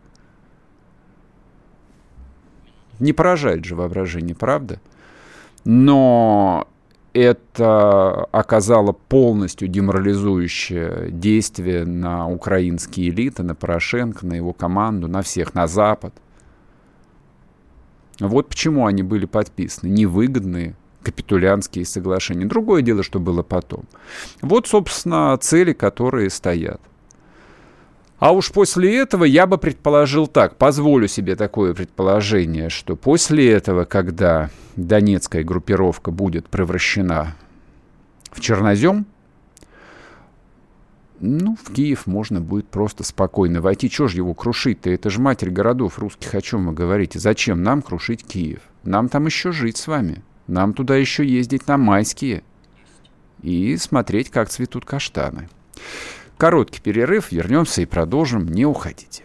Не 3.00 3.12
поражает 3.12 3.64
же 3.64 3.74
воображение, 3.74 4.34
правда? 4.34 4.80
Но 5.64 6.68
это 7.12 8.24
оказало 8.32 8.92
полностью 8.92 9.68
деморализующее 9.68 11.10
действие 11.10 11.84
на 11.86 12.28
украинские 12.28 13.08
элиты, 13.08 13.42
на 13.42 13.54
Порошенко, 13.54 14.26
на 14.26 14.34
его 14.34 14.52
команду, 14.52 15.08
на 15.08 15.22
всех, 15.22 15.54
на 15.54 15.66
Запад. 15.66 16.14
Вот 18.20 18.48
почему 18.48 18.86
они 18.86 19.02
были 19.02 19.26
подписаны. 19.26 19.90
Невыгодные 19.90 20.74
капитулянские 21.06 21.84
соглашения. 21.84 22.46
Другое 22.46 22.82
дело, 22.82 23.04
что 23.04 23.20
было 23.20 23.44
потом. 23.44 23.84
Вот, 24.42 24.66
собственно, 24.66 25.38
цели, 25.40 25.72
которые 25.72 26.30
стоят. 26.30 26.80
А 28.18 28.32
уж 28.32 28.50
после 28.50 28.98
этого 28.98 29.22
я 29.22 29.46
бы 29.46 29.56
предположил 29.56 30.26
так, 30.26 30.56
позволю 30.56 31.06
себе 31.06 31.36
такое 31.36 31.74
предположение, 31.74 32.70
что 32.70 32.96
после 32.96 33.52
этого, 33.52 33.84
когда 33.84 34.50
донецкая 34.74 35.44
группировка 35.44 36.10
будет 36.10 36.48
превращена 36.48 37.36
в 38.32 38.40
чернозем, 38.40 39.06
ну, 41.20 41.56
в 41.62 41.72
Киев 41.72 42.06
можно 42.06 42.40
будет 42.40 42.66
просто 42.66 43.04
спокойно 43.04 43.60
войти. 43.60 43.88
Чего 43.88 44.08
же 44.08 44.16
его 44.16 44.34
крушить-то? 44.34 44.90
Это 44.90 45.08
же 45.08 45.20
матерь 45.20 45.50
городов 45.50 46.00
русских, 46.00 46.34
о 46.34 46.42
чем 46.42 46.66
вы 46.66 46.72
говорите. 46.72 47.20
Зачем 47.20 47.62
нам 47.62 47.80
крушить 47.80 48.24
Киев? 48.24 48.60
Нам 48.82 49.08
там 49.08 49.26
еще 49.26 49.52
жить 49.52 49.76
с 49.76 49.86
вами. 49.86 50.22
Нам 50.46 50.74
туда 50.74 50.96
еще 50.96 51.26
ездить 51.26 51.66
на 51.66 51.76
майские 51.76 52.42
и 53.42 53.76
смотреть, 53.76 54.30
как 54.30 54.48
цветут 54.48 54.84
каштаны. 54.84 55.48
Короткий 56.36 56.80
перерыв, 56.80 57.32
вернемся 57.32 57.82
и 57.82 57.86
продолжим. 57.86 58.46
Не 58.46 58.66
уходите. 58.66 59.24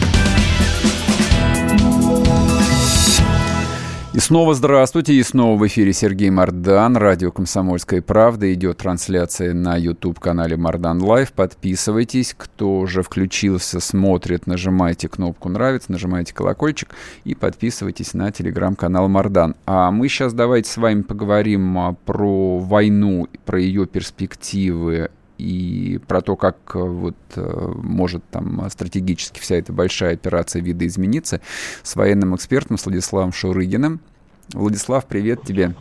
И 4.13 4.19
снова 4.19 4.53
здравствуйте, 4.53 5.13
и 5.13 5.23
снова 5.23 5.57
в 5.57 5.65
эфире 5.67 5.93
Сергей 5.93 6.29
Мардан, 6.29 6.97
радио 6.97 7.31
«Комсомольская 7.31 8.01
правда». 8.01 8.53
Идет 8.53 8.79
трансляция 8.79 9.53
на 9.53 9.77
YouTube-канале 9.77 10.57
Мардан 10.57 11.01
Лайв. 11.01 11.31
Подписывайтесь, 11.31 12.35
кто 12.37 12.79
уже 12.79 13.03
включился, 13.03 13.79
смотрит, 13.79 14.47
нажимайте 14.47 15.07
кнопку 15.07 15.47
«Нравится», 15.47 15.93
нажимайте 15.93 16.33
колокольчик 16.33 16.89
и 17.23 17.35
подписывайтесь 17.35 18.13
на 18.13 18.33
телеграм-канал 18.33 19.07
Мардан. 19.07 19.55
А 19.65 19.91
мы 19.91 20.09
сейчас 20.09 20.33
давайте 20.33 20.69
с 20.69 20.75
вами 20.75 21.03
поговорим 21.03 21.77
а, 21.77 21.93
про 21.93 22.59
войну, 22.59 23.29
про 23.45 23.61
ее 23.61 23.85
перспективы 23.85 25.09
и 25.41 25.97
про 26.07 26.21
то, 26.21 26.35
как 26.35 26.57
а, 26.73 26.79
вот 26.79 27.15
э, 27.35 27.73
может 27.75 28.23
там 28.29 28.69
стратегически 28.69 29.39
вся 29.39 29.55
эта 29.55 29.73
большая 29.73 30.13
операция 30.13 30.61
видоизмениться 30.61 31.41
с 31.83 31.95
военным 31.95 32.35
экспертом 32.35 32.77
Владиславом 32.83 33.33
Шурыгиным. 33.33 33.99
Владислав, 34.53 35.05
привет 35.05 35.43
тебе. 35.43 35.73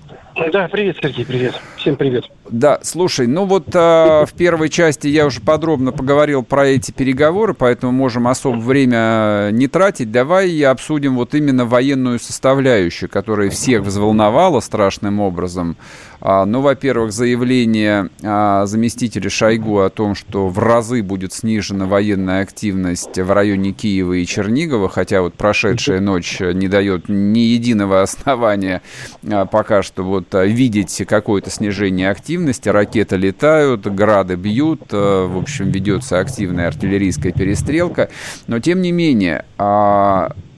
Да, 0.53 0.68
привет, 0.68 0.96
Сергей, 1.03 1.27
привет. 1.27 1.61
Всем 1.77 1.96
привет. 1.96 2.25
Да, 2.49 2.79
слушай, 2.83 3.27
ну 3.27 3.44
вот 3.44 3.75
э, 3.75 4.25
в 4.27 4.33
первой 4.37 4.68
части 4.68 5.09
я 5.09 5.27
уже 5.27 5.40
подробно 5.40 5.92
поговорил 5.92 6.42
про 6.42 6.66
эти 6.68 6.92
переговоры, 6.92 7.53
поэтому 7.53 7.92
можем 7.92 8.29
особо 8.29 8.57
время 8.57 9.51
не 9.53 9.66
тратить. 9.66 10.12
Давай 10.12 10.62
обсудим 10.62 11.16
вот 11.16 11.35
именно 11.35 11.66
военную 11.66 12.18
составляющую, 12.20 13.11
которая 13.11 13.51
всех 13.51 13.83
взволновала 13.83 14.61
страшным 14.61 15.20
образом. 15.20 15.77
А, 16.20 16.44
ну, 16.44 16.61
во-первых, 16.61 17.12
заявление 17.12 18.11
а, 18.22 18.66
заместителя 18.66 19.30
Шойгу 19.30 19.80
о 19.80 19.90
том, 19.90 20.14
что 20.14 20.48
в 20.48 20.59
разы 20.59 21.02
будет 21.02 21.33
снижена 21.33 21.87
военная 21.87 22.42
активность 22.42 23.18
в 23.18 23.33
районе 23.33 23.72
Киева 23.72 24.12
и 24.12 24.26
Чернигова, 24.26 24.88
хотя 24.88 25.22
вот 25.22 25.35
прошедшая 25.35 26.00
ночь 26.00 26.40
не 26.40 26.68
дает 26.68 27.09
ни 27.09 27.40
единого 27.40 28.02
основания 28.02 28.83
а, 29.26 29.46
пока 29.46 29.83
что 29.83 30.02
вот 30.02 30.26
видеть 30.35 31.02
какое-то 31.09 31.50
снижение 31.50 32.11
активности. 32.11 32.68
Ракеты 32.68 33.16
летают, 33.16 33.87
грады 33.87 34.37
бьют, 34.37 34.92
в 34.92 35.38
общем, 35.38 35.70
ведется 35.70 36.18
активная 36.18 36.68
артиллерийская 36.68 37.33
перестрелка. 37.33 38.11
Но, 38.46 38.59
тем 38.61 38.83
не 38.83 38.92
менее, 38.92 39.44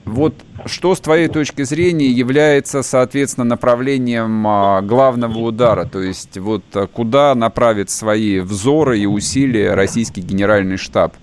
вот 0.05 0.33
что 0.65 0.95
с 0.95 0.99
твоей 0.99 1.27
точки 1.27 1.63
зрения 1.63 2.07
является, 2.07 2.83
соответственно, 2.83 3.45
направлением 3.45 4.45
а, 4.47 4.81
главного 4.81 5.37
удара? 5.39 5.85
То 5.85 6.01
есть 6.01 6.37
вот 6.37 6.63
а, 6.73 6.87
куда 6.87 7.35
направит 7.35 7.89
свои 7.89 8.39
взоры 8.39 8.99
и 8.99 9.05
усилия 9.05 9.73
российский 9.73 10.21
генеральный 10.21 10.77
штаб? 10.77 11.13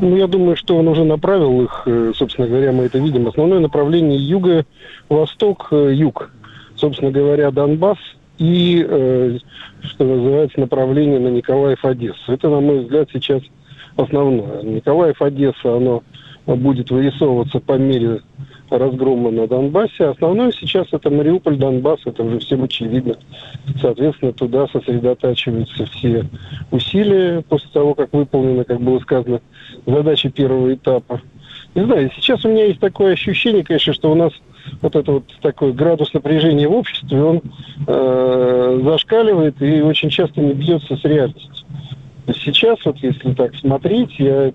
Ну, 0.00 0.16
я 0.16 0.26
думаю, 0.26 0.56
что 0.56 0.76
он 0.76 0.88
уже 0.88 1.04
направил 1.04 1.62
их, 1.62 1.82
э, 1.86 2.12
собственно 2.14 2.48
говоря, 2.48 2.72
мы 2.72 2.84
это 2.84 2.98
видим. 2.98 3.26
Основное 3.26 3.60
направление 3.60 4.18
юго-восток, 4.18 5.68
э, 5.70 5.92
юг. 5.94 6.30
Собственно 6.76 7.10
говоря, 7.10 7.50
Донбасс 7.50 7.98
и, 8.38 8.84
э, 8.86 9.38
что 9.82 10.04
называется, 10.04 10.60
направление 10.60 11.18
на 11.18 11.28
Николаев-Одессу. 11.28 12.32
Это, 12.32 12.48
на 12.48 12.60
мой 12.60 12.80
взгляд, 12.80 13.08
сейчас 13.12 13.42
основное. 13.96 14.62
Николаев-Одесса, 14.62 15.76
оно 15.76 16.02
будет 16.54 16.90
вырисовываться 16.90 17.58
по 17.58 17.72
мере 17.72 18.20
разгрома 18.70 19.30
на 19.30 19.46
Донбассе. 19.46 20.06
Основное 20.06 20.52
сейчас 20.52 20.86
это 20.92 21.10
Мариуполь, 21.10 21.56
Донбасс, 21.56 22.00
это 22.04 22.22
уже 22.22 22.38
всем 22.38 22.64
очевидно. 22.64 23.16
Соответственно, 23.80 24.32
туда 24.32 24.66
сосредотачиваются 24.68 25.86
все 25.86 26.24
усилия 26.70 27.42
после 27.48 27.68
того, 27.72 27.94
как 27.94 28.12
выполнена, 28.12 28.64
как 28.64 28.80
было 28.80 28.98
сказано, 29.00 29.40
задача 29.86 30.30
первого 30.30 30.74
этапа. 30.74 31.20
Не 31.74 31.84
знаю, 31.84 32.10
сейчас 32.16 32.44
у 32.44 32.48
меня 32.48 32.64
есть 32.64 32.80
такое 32.80 33.12
ощущение, 33.12 33.62
конечно, 33.62 33.92
что 33.92 34.10
у 34.10 34.14
нас 34.14 34.32
вот 34.80 34.96
это 34.96 35.12
вот 35.12 35.24
такой 35.42 35.72
градус 35.72 36.12
напряжения 36.12 36.68
в 36.68 36.72
обществе, 36.72 37.22
он 37.22 37.42
э, 37.86 38.80
зашкаливает 38.82 39.60
и 39.62 39.80
очень 39.82 40.10
часто 40.10 40.40
не 40.40 40.54
бьется 40.54 40.96
с 40.96 41.04
реальностью. 41.04 41.65
Сейчас, 42.34 42.78
вот 42.84 42.96
если 42.98 43.34
так 43.34 43.54
смотреть, 43.56 44.18
я 44.18 44.52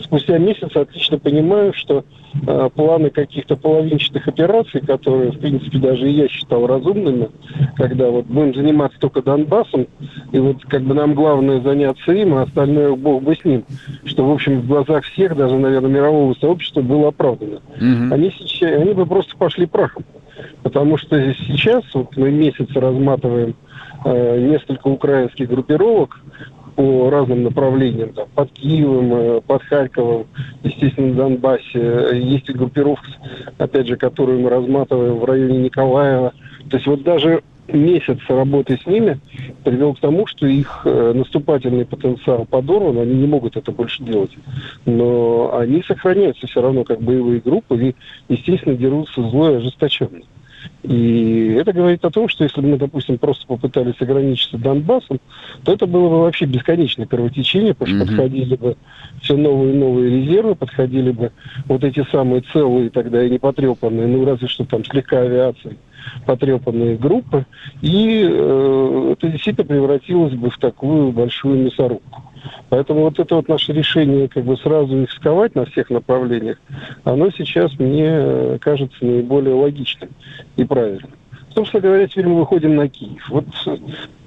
спустя 0.00 0.38
месяц 0.38 0.74
отлично 0.74 1.18
понимаю, 1.18 1.72
что 1.74 2.04
э, 2.46 2.70
планы 2.74 3.10
каких-то 3.10 3.56
половинчатых 3.56 4.28
операций, 4.28 4.80
которые, 4.80 5.32
в 5.32 5.38
принципе, 5.38 5.78
даже 5.78 6.08
и 6.08 6.14
я 6.14 6.28
считал 6.28 6.66
разумными, 6.66 7.28
когда 7.76 8.10
вот 8.10 8.26
будем 8.26 8.54
заниматься 8.54 8.98
только 9.00 9.22
Донбассом, 9.22 9.88
и 10.30 10.38
вот 10.38 10.64
как 10.64 10.82
бы 10.82 10.94
нам 10.94 11.14
главное 11.14 11.60
заняться 11.60 12.12
им, 12.12 12.34
а 12.34 12.42
остальное 12.42 12.94
бог 12.94 13.22
бы 13.22 13.34
с 13.34 13.44
ним, 13.44 13.64
что, 14.04 14.24
в 14.24 14.30
общем, 14.30 14.60
в 14.60 14.66
глазах 14.66 15.04
всех, 15.04 15.36
даже, 15.36 15.56
наверное, 15.56 15.90
мирового 15.90 16.34
сообщества 16.34 16.82
было 16.82 17.08
оправдано. 17.08 17.60
Mm-hmm. 17.80 18.14
Они, 18.14 18.30
сейчас, 18.30 18.80
они 18.80 18.92
бы 18.92 19.06
просто 19.06 19.36
пошли 19.36 19.66
прахом. 19.66 20.04
Потому 20.62 20.98
что 20.98 21.34
сейчас 21.34 21.82
вот 21.94 22.16
мы 22.16 22.30
месяц 22.30 22.68
разматываем 22.74 23.54
э, 24.04 24.38
несколько 24.38 24.86
украинских 24.88 25.48
группировок, 25.48 26.20
по 26.78 27.10
разным 27.10 27.42
направлениям, 27.42 28.10
там, 28.10 28.28
под 28.36 28.52
Киевом, 28.52 29.12
э, 29.12 29.40
под 29.40 29.64
Харьковом, 29.64 30.26
естественно, 30.62 31.12
в 31.12 31.16
Донбассе. 31.16 32.10
Есть 32.14 32.48
и 32.48 32.52
группировка, 32.52 33.08
опять 33.58 33.88
же, 33.88 33.96
которую 33.96 34.38
мы 34.38 34.48
разматываем 34.48 35.16
в 35.18 35.24
районе 35.24 35.58
Николаева. 35.58 36.32
То 36.70 36.76
есть 36.76 36.86
вот 36.86 37.02
даже 37.02 37.42
месяц 37.66 38.18
работы 38.28 38.78
с 38.80 38.86
ними 38.86 39.18
привел 39.64 39.94
к 39.94 39.98
тому, 39.98 40.28
что 40.28 40.46
их 40.46 40.82
э, 40.84 41.12
наступательный 41.16 41.84
потенциал 41.84 42.46
подорван, 42.48 42.98
они 42.98 43.14
не 43.14 43.26
могут 43.26 43.56
это 43.56 43.72
больше 43.72 44.04
делать. 44.04 44.30
Но 44.86 45.58
они 45.58 45.82
сохраняются 45.82 46.46
все 46.46 46.62
равно 46.62 46.84
как 46.84 47.02
боевые 47.02 47.40
группы 47.40 47.88
и, 47.88 47.96
естественно, 48.28 48.76
дерутся 48.76 49.20
зло 49.20 49.50
и 49.50 49.56
ожесточенно. 49.56 50.20
И 50.82 51.56
это 51.58 51.72
говорит 51.72 52.04
о 52.04 52.10
том, 52.10 52.28
что 52.28 52.44
если 52.44 52.60
бы 52.60 52.68
мы, 52.68 52.78
допустим, 52.78 53.18
просто 53.18 53.46
попытались 53.46 54.00
ограничиться 54.00 54.58
Донбассом, 54.58 55.20
то 55.64 55.72
это 55.72 55.86
было 55.86 56.08
бы 56.08 56.20
вообще 56.20 56.46
бесконечное 56.46 57.06
кровотечение, 57.06 57.74
потому 57.74 57.96
что 57.96 58.04
mm-hmm. 58.04 58.16
подходили 58.16 58.56
бы 58.56 58.76
все 59.20 59.36
новые 59.36 59.74
и 59.74 59.76
новые 59.76 60.22
резервы, 60.22 60.54
подходили 60.54 61.10
бы 61.10 61.32
вот 61.66 61.84
эти 61.84 62.04
самые 62.10 62.42
целые 62.52 62.90
тогда 62.90 63.24
и 63.24 63.30
непотрепанные, 63.30 64.06
ну 64.06 64.24
разве 64.24 64.48
что 64.48 64.64
там 64.64 64.84
слегка 64.84 65.20
авиации, 65.20 65.76
потрепанные 66.26 66.96
группы, 66.96 67.46
и 67.82 68.26
э, 68.28 69.12
это 69.12 69.28
действительно 69.28 69.66
превратилось 69.66 70.34
бы 70.34 70.50
в 70.50 70.58
такую 70.58 71.12
большую 71.12 71.64
мясорубку. 71.64 72.22
Поэтому 72.68 73.00
вот 73.00 73.18
это 73.18 73.34
вот 73.34 73.48
наше 73.48 73.72
решение 73.72 74.28
как 74.28 74.44
бы 74.44 74.56
сразу 74.56 75.02
их 75.02 75.10
сковать 75.12 75.54
на 75.54 75.64
всех 75.66 75.90
направлениях, 75.90 76.58
оно 77.04 77.30
сейчас 77.30 77.78
мне 77.78 78.58
кажется 78.60 79.04
наиболее 79.04 79.54
логичным 79.54 80.10
и 80.56 80.64
правильным. 80.64 81.10
Собственно 81.58 81.82
говоря, 81.82 82.06
теперь 82.06 82.28
мы 82.28 82.40
выходим 82.40 82.76
на 82.76 82.88
Киев. 82.88 83.28
Вот 83.30 83.46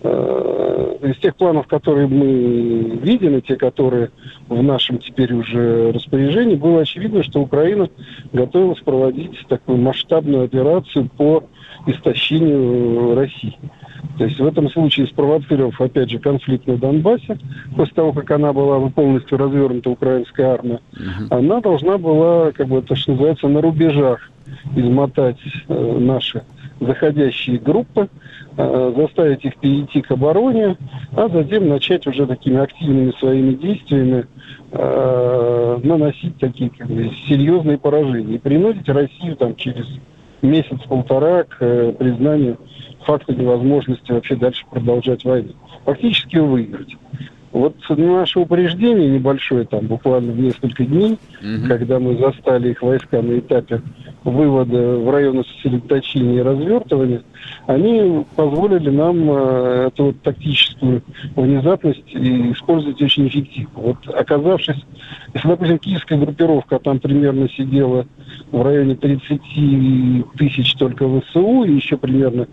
э, 0.03 0.97
из 1.03 1.17
тех 1.17 1.35
планов, 1.35 1.67
которые 1.67 2.07
мы 2.07 2.97
видим, 3.01 3.37
и 3.37 3.41
те, 3.41 3.55
которые 3.55 4.11
в 4.49 4.61
нашем 4.61 4.97
теперь 4.97 5.33
уже 5.33 5.93
распоряжении, 5.93 6.55
было 6.55 6.81
очевидно, 6.81 7.23
что 7.23 7.39
Украина 7.39 7.89
готовилась 8.33 8.79
проводить 8.79 9.45
такую 9.47 9.77
масштабную 9.77 10.43
операцию 10.43 11.09
по 11.15 11.45
истощению 11.87 13.15
России. 13.15 13.57
То 14.17 14.25
есть 14.25 14.39
в 14.39 14.45
этом 14.45 14.69
случае, 14.69 15.07
спровоцировав, 15.07 15.79
опять 15.79 16.09
же, 16.09 16.19
конфликт 16.19 16.67
на 16.67 16.77
Донбассе, 16.77 17.37
после 17.75 17.93
того, 17.93 18.13
как 18.13 18.31
она 18.31 18.53
была 18.53 18.79
полностью 18.89 19.37
развернута, 19.37 19.89
украинская 19.89 20.53
армия, 20.53 20.79
uh 20.93 21.27
она 21.29 21.61
должна 21.61 21.97
была, 21.97 22.51
как 22.51 22.67
бы, 22.67 22.81
то, 22.81 22.95
что 22.95 23.11
называется, 23.11 23.47
на 23.47 23.61
рубежах 23.61 24.29
измотать 24.75 25.37
э, 25.67 25.97
наши 25.99 26.43
заходящие 26.79 27.59
группы, 27.59 28.09
э, 28.57 28.93
заставить 28.97 29.45
их 29.45 29.55
перейти 29.57 30.01
к 30.01 30.11
обороне, 30.11 30.77
а 31.15 31.29
затем 31.29 31.69
начать 31.69 32.05
уже 32.07 32.25
такими 32.25 32.59
активными 32.59 33.11
своими 33.19 33.53
действиями 33.53 34.25
э, 34.71 35.79
наносить 35.83 36.37
такие 36.37 36.71
как 36.71 36.87
бы, 36.87 37.11
серьезные 37.27 37.77
поражения 37.77 38.35
и 38.35 38.39
принудить 38.39 38.89
Россию 38.89 39.35
там 39.35 39.55
через 39.55 39.85
месяц-полтора 40.41 41.43
к 41.43 41.57
э, 41.59 41.93
признанию 41.93 42.57
факта 43.05 43.33
невозможности 43.33 44.11
вообще 44.11 44.35
дальше 44.35 44.65
продолжать 44.69 45.23
войну. 45.23 45.53
Фактически 45.85 46.37
выиграть. 46.37 46.95
Вот 47.51 47.75
наше 47.89 48.39
упреждение 48.39 49.09
небольшое, 49.09 49.65
там 49.65 49.87
буквально 49.87 50.31
в 50.31 50.39
несколько 50.39 50.85
дней, 50.85 51.17
угу. 51.41 51.67
когда 51.67 51.99
мы 51.99 52.15
застали 52.15 52.69
их 52.69 52.81
войска 52.81 53.21
на 53.21 53.39
этапе 53.39 53.81
вывода 54.23 54.97
в 54.97 55.09
районы 55.09 55.43
сосредоточения 55.43 56.39
и 56.39 56.43
развертывания, 56.43 57.23
они 57.67 58.25
позволили 58.37 58.89
нам 58.89 59.29
э, 59.31 59.87
эту 59.87 60.05
вот 60.05 60.21
тактическую 60.21 61.03
внезапность 61.35 62.05
использовать 62.13 63.01
очень 63.01 63.27
эффективно. 63.27 63.69
Вот 63.75 63.97
оказавшись, 64.07 64.85
если, 65.33 65.47
допустим, 65.47 65.79
киевская 65.79 66.19
группировка 66.19 66.79
там 66.79 66.99
примерно 66.99 67.49
сидела 67.49 68.05
в 68.51 68.61
районе 68.61 68.95
30 68.95 69.41
тысяч 70.37 70.73
только 70.75 71.07
ВСУ, 71.07 71.63
и 71.63 71.73
еще 71.73 71.97
примерно 71.97 72.47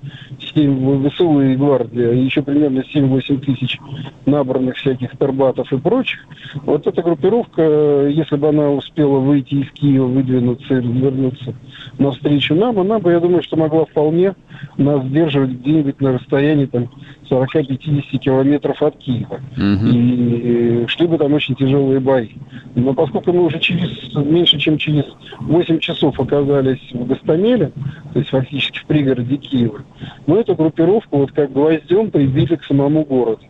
7 0.54 1.08
ВСУ 1.08 1.40
и 1.40 1.56
гвардия, 1.56 2.12
и 2.12 2.24
еще 2.24 2.42
примерно 2.42 2.84
7-8 2.94 3.38
тысяч 3.40 3.78
набранных 4.26 4.76
всяких 4.76 5.16
тербатов 5.18 5.72
и 5.72 5.78
прочих, 5.78 6.20
вот 6.62 6.86
эта 6.86 7.02
группировка, 7.02 8.06
если 8.08 8.36
бы 8.36 8.48
она 8.48 8.70
успела 8.70 9.18
выйти 9.18 9.54
из 9.56 9.70
Киева, 9.72 10.06
выдвинуться 10.06 10.74
и 10.74 10.76
развернуться 10.76 11.54
навстречу 11.98 12.54
нам, 12.54 12.78
она 12.78 12.98
бы, 12.98 13.10
я 13.10 13.20
думаю, 13.20 13.42
что 13.42 13.56
могла 13.56 13.84
вполне 13.84 14.34
нас 14.76 15.04
сдерживать 15.06 15.50
где-нибудь 15.50 16.00
на 16.00 16.12
расстоянии 16.12 16.66
там 16.66 16.88
40-50 17.30 18.18
километров 18.18 18.82
от 18.82 18.96
Киева. 18.96 19.40
Угу. 19.56 19.86
И, 19.86 20.82
и 20.82 20.86
шли 20.88 21.06
бы 21.06 21.18
там 21.18 21.32
очень 21.34 21.54
тяжелые 21.54 22.00
бои. 22.00 22.30
Но 22.74 22.94
поскольку 22.94 23.32
мы 23.32 23.44
уже 23.44 23.58
через 23.58 24.14
меньше, 24.14 24.58
чем 24.58 24.78
через 24.78 25.04
8 25.40 25.78
часов 25.80 26.18
оказались 26.18 26.80
в 26.92 27.06
Гастамеле, 27.06 27.72
то 28.12 28.18
есть 28.18 28.30
фактически 28.30 28.78
в 28.78 28.86
пригороде 28.86 29.36
Киева, 29.36 29.82
мы 30.26 30.38
эту 30.38 30.54
группировку 30.54 31.18
вот 31.18 31.32
как 31.32 31.52
гвоздем 31.52 32.10
прибили 32.10 32.56
к 32.56 32.64
самому 32.64 33.04
городу 33.04 33.40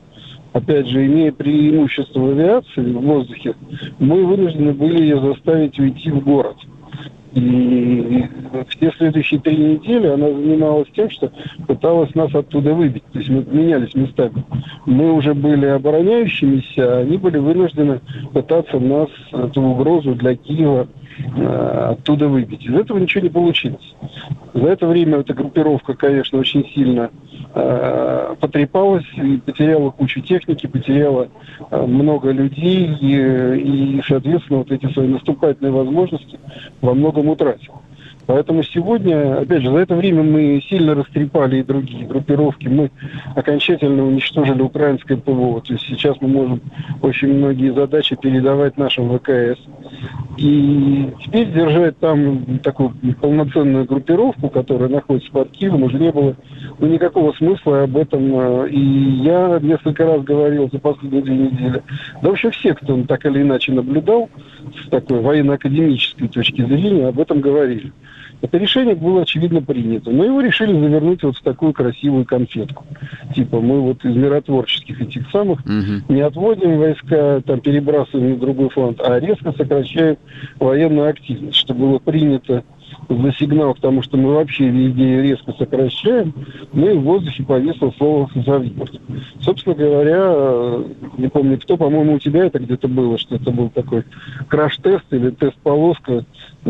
опять 0.52 0.88
же, 0.88 1.06
имея 1.06 1.32
преимущество 1.32 2.20
в 2.20 2.30
авиации, 2.30 2.92
в 2.92 3.00
воздухе, 3.00 3.54
мы 3.98 4.24
вынуждены 4.24 4.72
были 4.72 5.02
ее 5.02 5.20
заставить 5.20 5.78
уйти 5.78 6.10
в 6.10 6.20
город. 6.20 6.56
И 7.34 8.24
все 8.70 8.90
следующие 8.92 9.40
три 9.40 9.56
недели 9.56 10.06
она 10.06 10.28
занималась 10.28 10.88
тем, 10.94 11.10
что 11.10 11.30
пыталась 11.66 12.14
нас 12.14 12.34
оттуда 12.34 12.74
выбить. 12.74 13.04
То 13.12 13.18
есть 13.18 13.30
мы 13.30 13.44
менялись 13.44 13.94
местами. 13.94 14.44
Мы 14.86 15.12
уже 15.12 15.34
были 15.34 15.66
обороняющимися, 15.66 16.98
а 16.98 17.00
они 17.00 17.18
были 17.18 17.38
вынуждены 17.38 18.00
пытаться 18.32 18.78
нас, 18.78 19.08
эту 19.32 19.60
угрозу 19.62 20.14
для 20.14 20.36
Киева, 20.36 20.88
э, 21.36 21.88
оттуда 21.92 22.28
выбить. 22.28 22.64
Из 22.64 22.74
этого 22.74 22.98
ничего 22.98 23.22
не 23.24 23.30
получилось. 23.30 23.94
За 24.54 24.66
это 24.66 24.86
время 24.86 25.18
эта 25.18 25.34
группировка, 25.34 25.94
конечно, 25.94 26.38
очень 26.38 26.66
сильно 26.74 27.10
э, 27.54 28.34
потрепалась 28.40 29.04
и 29.16 29.36
потеряла 29.36 29.90
кучу 29.90 30.20
техники, 30.20 30.66
потеряла 30.66 31.28
э, 31.70 31.86
много 31.86 32.30
людей 32.30 32.96
и, 33.00 33.98
и, 33.98 34.02
соответственно, 34.06 34.60
вот 34.60 34.72
эти 34.72 34.90
свои 34.92 35.08
наступательные 35.08 35.72
возможности 35.72 36.38
во 36.80 36.94
многом 36.94 37.17
утратила. 37.26 37.80
Поэтому 38.28 38.62
сегодня, 38.62 39.40
опять 39.40 39.62
же, 39.62 39.70
за 39.70 39.78
это 39.78 39.94
время 39.94 40.22
мы 40.22 40.62
сильно 40.68 40.94
растрепали 40.94 41.60
и 41.60 41.62
другие 41.62 42.06
группировки. 42.06 42.68
Мы 42.68 42.90
окончательно 43.34 44.06
уничтожили 44.06 44.60
украинское 44.60 45.16
ПВО. 45.16 45.62
То 45.62 45.72
есть 45.72 45.86
сейчас 45.86 46.14
мы 46.20 46.28
можем 46.28 46.60
очень 47.00 47.32
многие 47.32 47.72
задачи 47.72 48.16
передавать 48.20 48.76
нашим 48.76 49.18
ВКС. 49.18 49.58
И 50.36 51.10
теперь 51.24 51.50
держать 51.52 51.96
там 52.00 52.58
такую 52.58 52.92
полноценную 53.18 53.86
группировку, 53.86 54.50
которая 54.50 54.90
находится 54.90 55.32
под 55.32 55.50
Киевом, 55.52 55.84
уже 55.84 55.98
не 55.98 56.12
было 56.12 56.36
ну, 56.80 56.86
никакого 56.86 57.32
смысла 57.32 57.84
об 57.84 57.96
этом. 57.96 58.38
Э, 58.38 58.68
и 58.68 58.78
я 58.78 59.58
несколько 59.62 60.04
раз 60.04 60.22
говорил 60.22 60.68
за 60.70 60.78
последние 60.78 61.22
две 61.22 61.34
недели. 61.34 61.82
Да 62.20 62.28
вообще 62.28 62.50
все, 62.50 62.74
кто 62.74 63.02
так 63.04 63.24
или 63.24 63.40
иначе 63.40 63.72
наблюдал 63.72 64.28
с 64.76 64.88
такой 64.88 65.20
военно-академической 65.20 66.28
точки 66.28 66.62
зрения, 66.62 67.08
об 67.08 67.20
этом 67.20 67.40
говорили. 67.40 67.92
Это 68.40 68.56
решение 68.56 68.94
было, 68.94 69.22
очевидно, 69.22 69.60
принято. 69.62 70.10
Но 70.10 70.24
его 70.24 70.40
решили 70.40 70.72
завернуть 70.72 71.22
вот 71.24 71.36
в 71.36 71.42
такую 71.42 71.72
красивую 71.72 72.24
конфетку. 72.24 72.84
Типа 73.34 73.60
мы 73.60 73.80
вот 73.80 74.04
из 74.04 74.14
миротворческих 74.14 75.00
этих 75.00 75.28
самых 75.30 75.60
угу. 75.60 76.12
не 76.12 76.20
отводим 76.20 76.78
войска, 76.78 77.40
там 77.44 77.60
перебрасываем 77.60 78.30
на 78.30 78.36
другой 78.36 78.68
фронт, 78.68 79.00
а 79.00 79.18
резко 79.18 79.52
сокращаем 79.52 80.18
военную 80.60 81.08
активность, 81.08 81.56
что 81.56 81.74
было 81.74 81.98
принято 81.98 82.62
за 83.08 83.32
сигнал 83.32 83.74
к 83.74 83.80
тому, 83.80 84.02
что 84.02 84.16
мы 84.16 84.34
вообще 84.34 84.68
везде 84.68 85.22
резко 85.22 85.52
сокращаем, 85.52 86.32
ну 86.72 86.88
и 86.90 86.94
в 86.94 87.02
воздухе 87.02 87.42
повисло 87.42 87.92
слово 87.96 88.30
«завьют». 88.34 89.00
Собственно 89.40 89.74
говоря, 89.74 90.84
не 91.16 91.28
помню 91.28 91.58
кто, 91.58 91.76
по-моему, 91.76 92.14
у 92.14 92.18
тебя 92.18 92.46
это 92.46 92.58
где-то 92.58 92.88
было, 92.88 93.18
что 93.18 93.36
это 93.36 93.50
был 93.50 93.70
такой 93.70 94.04
краш-тест 94.48 95.04
или 95.10 95.30
тест-полоска 95.30 96.24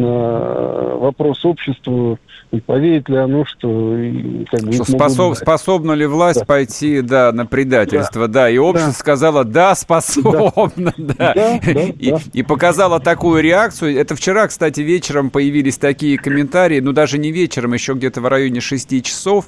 вопрос 0.07 1.45
обществу, 1.45 2.19
и 2.51 2.61
поверит 2.61 3.09
ли 3.09 3.17
оно, 3.17 3.45
что... 3.45 3.69
Как 4.51 4.63
бы, 4.63 4.73
что 4.73 4.85
способ, 4.85 5.37
способна 5.37 5.93
ли 5.93 6.07
власть 6.07 6.41
да. 6.41 6.47
пойти 6.47 7.03
да, 7.03 7.31
на 7.33 7.45
предательство, 7.45 8.27
да, 8.27 8.45
да. 8.45 8.51
и 8.51 8.57
общество 8.57 8.93
да. 8.93 8.99
сказало, 8.99 9.45
да, 9.45 9.75
способна, 9.75 10.95
да, 10.97 11.15
да. 11.17 11.35
да, 11.35 11.61
да 11.61 11.81
и, 11.83 12.11
да. 12.11 12.19
и 12.33 12.43
показала 12.43 13.01
такую 13.01 13.43
реакцию. 13.43 13.99
Это 13.99 14.17
вчера, 14.17 14.47
кстати, 14.49 14.81
вечером 14.81 15.31
появились 15.31 15.77
такие 15.77 16.17
комментарии, 16.17 16.81
ну 16.81 16.93
даже 16.93 17.19
не 17.19 17.33
вечером, 17.33 17.75
еще 17.75 17.93
где-то 17.93 18.21
в 18.23 18.27
районе 18.27 18.61
6 18.61 19.05
часов, 19.05 19.47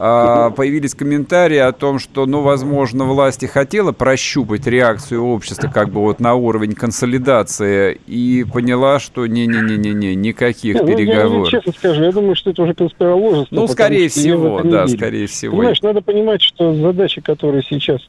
появились 0.00 0.94
комментарии 0.94 1.58
о 1.58 1.72
том, 1.72 1.98
что, 1.98 2.24
ну, 2.24 2.40
возможно, 2.40 3.04
власти 3.04 3.44
хотела 3.44 3.92
прощупать 3.92 4.66
реакцию 4.66 5.22
общества 5.22 5.68
как 5.68 5.90
бы 5.90 6.00
вот 6.00 6.20
на 6.20 6.34
уровень 6.34 6.72
консолидации 6.72 8.00
и 8.06 8.46
поняла, 8.50 8.98
что 8.98 9.26
не-не-не-не-не, 9.26 10.14
никаких 10.14 10.80
не, 10.80 10.86
переговоров. 10.86 11.32
Ну, 11.32 11.44
я 11.44 11.50
честно 11.50 11.72
скажу, 11.72 12.02
я 12.02 12.12
думаю, 12.12 12.34
что 12.34 12.50
это 12.50 12.62
уже 12.62 12.72
конспирология. 12.72 13.46
Ну, 13.50 13.68
скорее 13.68 14.08
всего, 14.08 14.62
да, 14.62 14.88
скорее 14.88 15.26
всего. 15.26 15.56
Понимаешь, 15.56 15.82
надо 15.82 16.00
понимать, 16.00 16.40
что 16.40 16.74
задачи, 16.74 17.20
которые 17.20 17.62
сейчас 17.62 18.00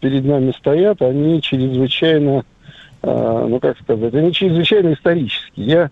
перед 0.00 0.24
нами 0.24 0.52
стоят, 0.52 1.02
они 1.02 1.40
чрезвычайно, 1.42 2.44
э, 3.02 3.46
ну, 3.48 3.60
как 3.60 3.78
сказать, 3.78 4.14
они 4.14 4.32
чрезвычайно 4.32 4.92
исторические. 4.92 5.66
Я 5.66 5.90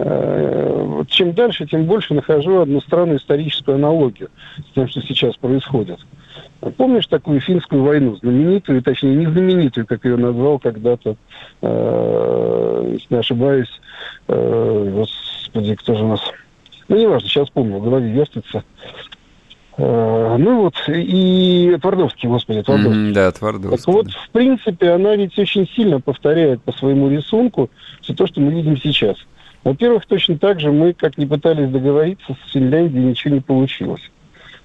Э, 0.00 1.02
чем 1.08 1.32
дальше, 1.32 1.66
тем 1.66 1.84
больше 1.84 2.14
нахожу 2.14 2.60
одну 2.60 2.80
странную 2.80 3.18
историческую 3.18 3.76
аналогию 3.76 4.28
с 4.70 4.74
тем, 4.74 4.86
что 4.86 5.00
сейчас 5.02 5.36
происходит. 5.36 5.98
Помнишь 6.76 7.06
такую 7.06 7.40
финскую 7.40 7.82
войну, 7.82 8.16
знаменитую, 8.16 8.82
точнее, 8.82 9.16
не 9.16 9.26
знаменитую, 9.26 9.86
как 9.86 10.04
ее 10.04 10.16
назвал 10.16 10.60
когда-то, 10.60 11.16
э, 11.62 12.90
если 12.92 13.14
не 13.14 13.18
ошибаюсь, 13.18 13.80
э, 14.28 14.90
господи, 14.94 15.74
кто 15.74 15.94
же 15.94 16.04
у 16.04 16.08
нас... 16.08 16.20
Ну, 16.86 16.96
неважно, 16.96 17.28
сейчас 17.28 17.50
помню, 17.50 17.78
в 17.78 17.82
голове 17.82 18.10
вертится. 18.10 18.62
Э, 19.78 20.36
ну 20.38 20.62
вот, 20.62 20.74
и 20.88 21.78
Твардовский, 21.80 22.28
господи, 22.28 22.62
Твардовский. 22.62 23.10
Mm, 23.10 23.12
да, 23.12 23.30
Твардовский. 23.30 23.78
Так 23.78 23.86
вот, 23.86 24.10
в 24.10 24.30
принципе, 24.30 24.90
она 24.90 25.14
ведь 25.14 25.38
очень 25.38 25.68
сильно 25.68 26.00
повторяет 26.00 26.60
по 26.62 26.72
своему 26.72 27.08
рисунку 27.08 27.70
все 28.00 28.12
то, 28.12 28.26
что 28.26 28.40
мы 28.40 28.52
видим 28.52 28.76
сейчас. 28.76 29.16
Во-первых, 29.62 30.06
точно 30.06 30.36
так 30.36 30.58
же 30.58 30.72
мы, 30.72 30.94
как 30.94 31.16
не 31.16 31.26
пытались 31.26 31.70
договориться 31.70 32.36
с 32.44 32.52
Финляндией, 32.52 33.04
ничего 33.04 33.34
не 33.34 33.40
получилось. 33.40 34.02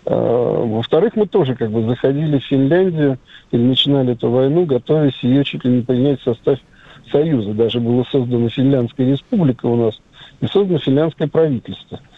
А, 0.05 0.65
во-вторых, 0.65 1.15
мы 1.15 1.27
тоже 1.27 1.55
как 1.55 1.69
бы 1.69 1.87
заходили 1.87 2.39
в 2.39 2.45
Финляндию 2.45 3.19
или 3.51 3.61
начинали 3.61 4.13
эту 4.13 4.31
войну, 4.31 4.65
готовясь 4.65 5.21
ее 5.21 5.43
чуть 5.43 5.63
ли 5.63 5.71
не 5.71 5.81
принять 5.83 6.21
в 6.21 6.23
состав 6.23 6.57
Союза. 7.11 7.53
Даже 7.53 7.79
была 7.79 8.03
создана 8.11 8.49
Финляндская 8.49 9.11
республика 9.11 9.67
у 9.67 9.75
нас 9.75 10.01
и 10.41 10.47
создано 10.47 10.79
финляндское 10.79 11.27
правительство– 11.27 11.99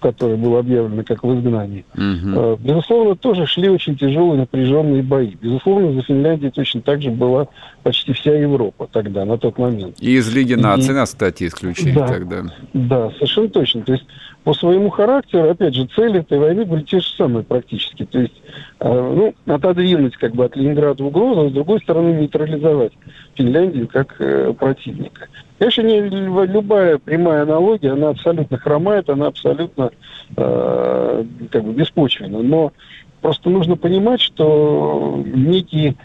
которое 0.00 0.36
было 0.36 0.60
объявлено 0.60 1.02
как 1.04 1.22
в 1.22 1.34
изгнании, 1.34 1.84
угу. 1.94 2.58
безусловно, 2.60 3.14
тоже 3.16 3.46
шли 3.46 3.68
очень 3.68 3.96
тяжелые 3.96 4.40
напряженные 4.40 5.02
бои. 5.02 5.34
Безусловно, 5.40 5.92
за 5.92 6.02
Финляндией 6.02 6.50
точно 6.50 6.80
так 6.80 7.02
же 7.02 7.10
была 7.10 7.48
почти 7.82 8.12
вся 8.12 8.34
Европа 8.34 8.88
тогда, 8.90 9.24
на 9.24 9.38
тот 9.38 9.58
момент. 9.58 9.96
И 10.00 10.16
из 10.16 10.34
Лиги 10.34 10.54
наций 10.54 10.94
нас, 10.94 11.10
кстати, 11.10 11.46
исключили 11.46 11.92
да, 11.92 12.06
тогда. 12.06 12.42
Да, 12.72 13.10
совершенно 13.12 13.48
точно. 13.48 13.82
То 13.82 13.92
есть 13.92 14.06
по 14.44 14.54
своему 14.54 14.90
характеру, 14.90 15.50
опять 15.50 15.74
же, 15.74 15.86
цели 15.86 16.20
этой 16.20 16.38
войны 16.38 16.64
были 16.64 16.82
те 16.82 17.00
же 17.00 17.08
самые 17.16 17.44
практически. 17.44 18.06
То 18.06 18.20
есть, 18.20 18.42
э, 18.80 18.88
ну, 18.88 19.34
отодвинуть 19.52 20.16
как 20.16 20.34
бы 20.34 20.44
от 20.44 20.56
Ленинграда 20.56 21.04
угрозу, 21.04 21.46
а 21.46 21.50
с 21.50 21.52
другой 21.52 21.80
стороны 21.80 22.20
нейтрализовать 22.20 22.92
Финляндию 23.34 23.86
как 23.88 24.16
э, 24.18 24.52
противника. 24.58 25.28
Конечно, 25.60 25.82
не, 25.82 26.00
любая 26.00 26.96
прямая 26.96 27.42
аналогия, 27.42 27.92
она 27.92 28.08
абсолютно 28.08 28.56
хромает, 28.56 29.10
она 29.10 29.26
абсолютно 29.26 29.90
э, 30.34 31.24
как 31.50 31.64
бы 31.64 31.72
беспочвенна. 31.74 32.42
Но 32.42 32.72
просто 33.20 33.50
нужно 33.50 33.76
понимать, 33.76 34.22
что 34.22 35.22
некие 35.22 35.96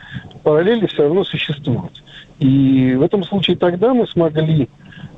параллели 0.44 0.88
все 0.88 1.04
равно 1.04 1.24
существуют. 1.24 2.04
И 2.40 2.96
в 2.96 3.02
этом 3.02 3.24
случае 3.24 3.56
тогда 3.56 3.94
мы 3.94 4.06
смогли 4.08 4.68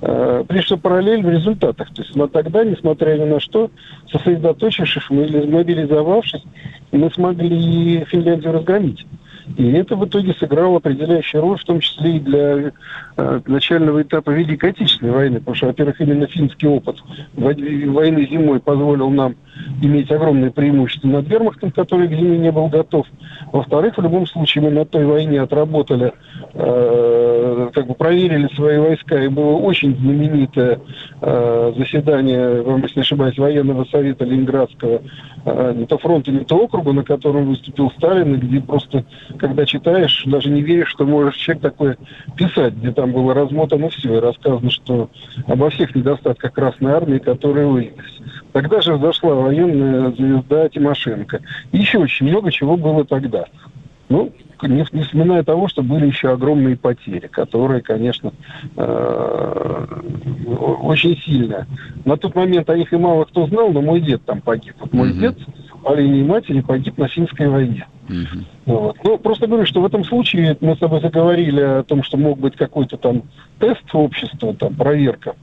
э, 0.01 0.43
прежде 0.47 0.65
всего 0.67 0.79
параллель 0.81 1.23
в 1.23 1.29
результатах. 1.31 1.91
То 1.95 2.03
есть 2.03 2.15
но 2.15 2.27
тогда, 2.27 2.63
несмотря 2.63 3.17
ни 3.17 3.23
на 3.23 3.39
что, 3.39 3.71
сосредоточившись, 4.11 5.09
мобилизовавшись, 5.09 6.43
мы 6.91 7.09
смогли 7.09 8.05
Финляндию 8.05 8.53
разгромить. 8.53 9.03
И 9.55 9.71
это 9.71 9.95
в 9.95 10.05
итоге 10.05 10.33
сыграло 10.33 10.77
определяющую 10.77 11.41
роль, 11.41 11.57
в 11.57 11.63
том 11.63 11.79
числе 11.79 12.17
и 12.17 12.19
для 12.19 12.71
э, 13.17 13.41
начального 13.45 14.01
этапа 14.01 14.31
Великой 14.31 14.71
Отечественной 14.71 15.13
войны. 15.13 15.39
Потому 15.39 15.55
что, 15.55 15.67
во-первых, 15.67 16.01
именно 16.01 16.27
финский 16.27 16.67
опыт 16.67 16.97
войны 17.35 18.27
зимой 18.29 18.59
позволил 18.59 19.09
нам 19.09 19.35
иметь 19.81 20.11
огромное 20.11 20.51
преимущество 20.51 21.07
над 21.07 21.27
вермахтом, 21.27 21.71
который 21.71 22.07
к 22.07 22.11
зиме 22.11 22.37
не 22.37 22.51
был 22.51 22.67
готов. 22.67 23.05
Во-вторых, 23.51 23.97
в 23.97 24.01
любом 24.01 24.25
случае 24.27 24.63
мы 24.63 24.71
на 24.71 24.85
той 24.85 25.05
войне 25.05 25.41
отработали, 25.41 26.13
э, 26.53 27.69
как 27.73 27.87
бы 27.87 27.93
проверили 27.93 28.47
свои 28.55 28.77
войска, 28.77 29.23
и 29.23 29.27
было 29.27 29.55
очень 29.55 29.95
знаменитое 29.97 30.79
э, 31.21 31.73
заседание, 31.77 32.63
если 32.81 32.99
не 32.99 33.01
ошибаюсь, 33.01 33.37
военного 33.37 33.85
совета 33.85 34.25
Ленинградского, 34.25 35.01
э, 35.45 35.73
не 35.75 35.85
то 35.85 35.97
фронта, 35.97 36.31
не 36.31 36.43
то 36.43 36.57
округа, 36.57 36.91
на 36.93 37.03
котором 37.03 37.45
выступил 37.45 37.91
Сталин, 37.91 38.35
и 38.35 38.37
где 38.37 38.61
просто, 38.61 39.05
когда 39.37 39.65
читаешь, 39.65 40.23
даже 40.25 40.49
не 40.49 40.61
веришь, 40.61 40.89
что 40.89 41.05
можешь 41.05 41.37
человек 41.37 41.63
такое 41.63 41.97
писать, 42.35 42.73
где 42.73 42.91
там 42.91 43.11
было 43.11 43.33
размотано 43.33 43.89
все, 43.89 44.17
и 44.17 44.19
рассказано, 44.19 44.69
что 44.71 45.09
обо 45.47 45.69
всех 45.69 45.95
недостатках 45.95 46.53
Красной 46.53 46.91
Армии, 46.91 47.19
которые 47.19 47.67
выявились. 47.67 48.21
Тогда 48.57 48.81
же 48.81 48.95
взошла 48.95 49.35
военная 49.35 50.09
звезда 50.13 50.67
Тимошенко. 50.67 51.41
Еще 51.71 51.99
очень 51.99 52.27
много 52.27 52.51
чего 52.51 52.75
было 52.75 53.05
тогда. 53.05 53.45
Ну, 54.09 54.33
не, 54.63 54.83
не 54.93 55.03
вспоминая 55.03 55.43
того, 55.43 55.67
что 55.67 55.83
были 55.83 56.07
еще 56.07 56.31
огромные 56.31 56.75
потери, 56.75 57.27
которые, 57.27 57.83
конечно, 57.83 58.33
э, 58.75 59.85
очень 60.81 61.15
сильные. 61.17 61.67
На 62.03 62.17
тот 62.17 62.33
момент 62.33 62.67
о 62.71 62.75
них 62.75 62.91
и 62.91 62.97
мало 62.97 63.25
кто 63.25 63.45
знал, 63.45 63.71
но 63.71 63.83
мой 63.83 64.01
дед 64.01 64.25
там 64.25 64.41
погиб. 64.41 64.73
Вот 64.79 64.91
мой 64.91 65.11
mm-hmm. 65.11 65.19
дед 65.19 65.37
по 65.83 65.93
линии 65.93 66.23
матери 66.23 66.61
погиб 66.61 66.97
на 66.97 67.07
финской 67.07 67.49
войне. 67.49 67.85
Mm-hmm. 68.09 68.45
Вот. 68.65 68.97
Ну, 69.03 69.19
просто 69.19 69.45
говорю, 69.45 69.67
что 69.67 69.81
в 69.81 69.85
этом 69.85 70.03
случае 70.03 70.57
мы 70.61 70.75
с 70.75 70.79
тобой 70.79 70.99
заговорили 71.01 71.61
о 71.61 71.83
том, 71.83 72.01
что 72.01 72.17
мог 72.17 72.39
быть 72.39 72.55
какой-то 72.55 72.97
там 72.97 73.21
тест 73.59 73.83
общества, 73.93 74.55
там, 74.55 74.73
проверка. 74.73 75.35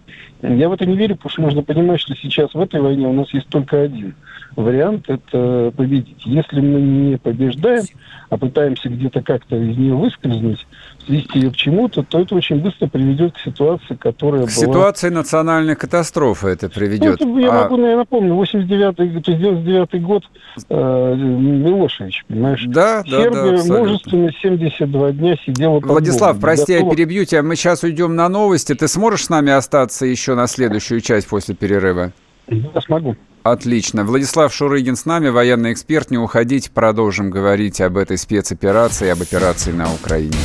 Я 0.43 0.69
в 0.69 0.73
это 0.73 0.85
не 0.85 0.97
верю, 0.97 1.17
потому 1.17 1.31
что 1.31 1.43
нужно 1.43 1.63
понимать, 1.63 2.01
что 2.01 2.15
сейчас 2.15 2.53
в 2.53 2.61
этой 2.61 2.81
войне 2.81 3.07
у 3.07 3.13
нас 3.13 3.33
есть 3.33 3.49
только 3.49 3.81
один 3.83 4.15
вариант– 4.57 5.05
это 5.09 5.73
победить. 5.77 6.25
Если 6.25 6.61
мы 6.61 6.81
не 6.81 7.19
побеждаем, 7.19 7.85
а 8.31 8.37
пытаемся 8.37 8.89
где-то 8.89 9.23
как-то 9.23 9.57
из 9.57 9.77
нее 9.77 9.95
выскользнуть, 9.95 10.67
свести 11.07 11.39
ее 11.39 11.51
к 11.51 11.57
чему-то, 11.57 12.03
то 12.03 12.21
это 12.21 12.35
очень 12.35 12.57
быстро 12.57 12.87
приведет 12.89 13.35
к 13.35 13.39
ситуации, 13.39 13.95
которая 13.95 14.43
к 14.43 14.45
была... 14.45 14.51
ситуации 14.51 15.09
национальной 15.11 15.77
катастрофы 15.77 16.49
это 16.49 16.69
приведет. 16.69 17.21
Ну, 17.21 17.39
это, 17.39 17.41
я 17.41 17.53
а... 17.53 17.63
могу, 17.63 17.81
я 17.87 17.97
напомню, 17.97 18.35
89-й, 18.35 19.21
то 19.21 19.31
есть 19.31 19.41
99 19.41 20.03
год 20.03 20.25
э, 20.69 21.15
Милошевич, 21.17 22.25
понимаешь? 22.29 22.65
Да, 22.69 23.03
Сербия 23.05 23.57
да, 23.57 23.63
да, 23.63 23.79
мужественно 23.79 24.31
72 24.33 25.13
дня 25.13 25.37
сидела 25.45 25.81
под 25.81 25.91
Владислав, 25.91 26.37
Богом, 26.37 26.41
прости, 26.41 26.75
готова... 26.75 26.91
я 26.91 26.97
перебью 26.97 27.25
тебя, 27.25 27.43
мы 27.43 27.57
сейчас 27.57 27.83
уйдем 27.83 28.17
на 28.17 28.29
новости. 28.29 28.75
Ты 28.75 28.89
сможешь 28.89 29.27
с 29.27 29.29
нами 29.29 29.53
остаться 29.53 30.07
еще 30.07 30.35
на 30.35 30.47
следующую 30.47 31.01
часть 31.01 31.29
после 31.29 31.55
перерыва? 31.55 32.13
Да, 32.49 32.81
смогу. 32.81 33.17
Отлично. 33.45 34.05
Владислав 34.05 34.55
Шурыгин 34.55 34.97
с 34.97 35.05
нами, 35.05 35.29
военный 35.29 35.75
эксперт. 35.75 36.11
Не 36.11 36.17
уходите, 36.17 36.71
продолжим 36.71 37.29
говорить 37.29 37.79
об 37.83 37.99
этой 37.99 38.17
спецоперации, 38.17 39.11
об 39.11 39.21
операции 39.21 39.71
на 39.71 39.93
Украине. 39.93 40.39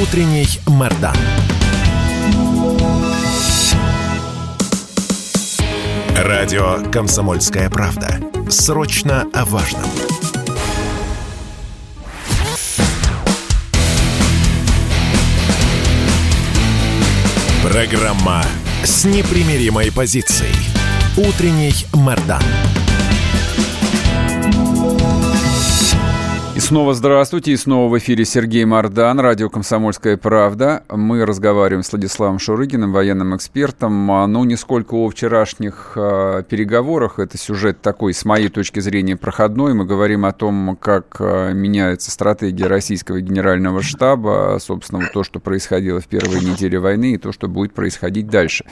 Утренний 0.00 0.46
Мордан. 0.68 1.16
Радио 6.16 6.88
«Комсомольская 6.92 7.68
правда». 7.68 8.20
Срочно 8.48 9.26
о 9.32 9.44
важном. 9.46 9.82
Программа 17.64 18.44
с 18.84 19.04
непримиримой 19.06 19.90
позицией. 19.90 20.54
Утренний 21.16 21.74
Мордан. 21.92 22.42
Снова 26.74 26.92
здравствуйте, 26.92 27.52
и 27.52 27.56
снова 27.56 27.88
в 27.88 27.96
эфире 27.98 28.24
Сергей 28.24 28.64
Мордан, 28.64 29.20
радио 29.20 29.48
«Комсомольская 29.48 30.16
правда». 30.16 30.82
Мы 30.88 31.24
разговариваем 31.24 31.84
с 31.84 31.92
Владиславом 31.92 32.40
Шурыгиным, 32.40 32.92
военным 32.92 33.36
экспертом. 33.36 34.10
А, 34.10 34.26
ну, 34.26 34.42
не 34.42 34.56
сколько 34.56 34.94
о 34.94 35.08
вчерашних 35.08 35.92
э, 35.94 36.42
переговорах, 36.48 37.20
это 37.20 37.38
сюжет 37.38 37.80
такой, 37.80 38.12
с 38.12 38.24
моей 38.24 38.48
точки 38.48 38.80
зрения, 38.80 39.16
проходной. 39.16 39.72
Мы 39.72 39.84
говорим 39.84 40.24
о 40.24 40.32
том, 40.32 40.76
как 40.80 41.14
э, 41.20 41.52
меняется 41.54 42.10
стратегия 42.10 42.66
российского 42.66 43.20
генерального 43.20 43.80
штаба, 43.80 44.58
собственно, 44.60 45.08
то, 45.12 45.22
что 45.22 45.38
происходило 45.38 46.00
в 46.00 46.08
первые 46.08 46.40
недели 46.40 46.74
войны, 46.74 47.12
и 47.12 47.18
то, 47.18 47.30
что 47.30 47.46
будет 47.46 47.72
происходить 47.72 48.26
дальше. 48.26 48.64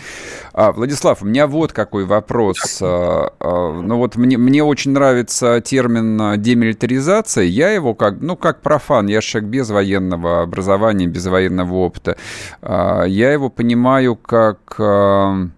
А, 0.52 0.72
Владислав, 0.72 1.22
у 1.22 1.26
меня 1.26 1.46
вот 1.46 1.72
какой 1.72 2.04
вопрос. 2.04 2.80
А, 2.82 3.32
а, 3.38 3.80
ну, 3.80 3.98
вот 3.98 4.16
мне, 4.16 4.38
мне 4.38 4.64
очень 4.64 4.90
нравится 4.90 5.60
термин 5.60 6.42
демилитаризация. 6.42 7.44
Я 7.44 7.70
его 7.70 7.91
как, 7.94 8.20
ну, 8.20 8.36
как 8.36 8.60
профан, 8.60 9.06
я 9.06 9.20
человек 9.20 9.50
без 9.50 9.70
военного 9.70 10.42
образования, 10.42 11.06
без 11.06 11.26
военного 11.26 11.74
опыта. 11.74 12.16
А, 12.60 13.04
я 13.04 13.32
его 13.32 13.50
понимаю 13.50 14.16
как 14.16 14.76
а, 14.78 15.48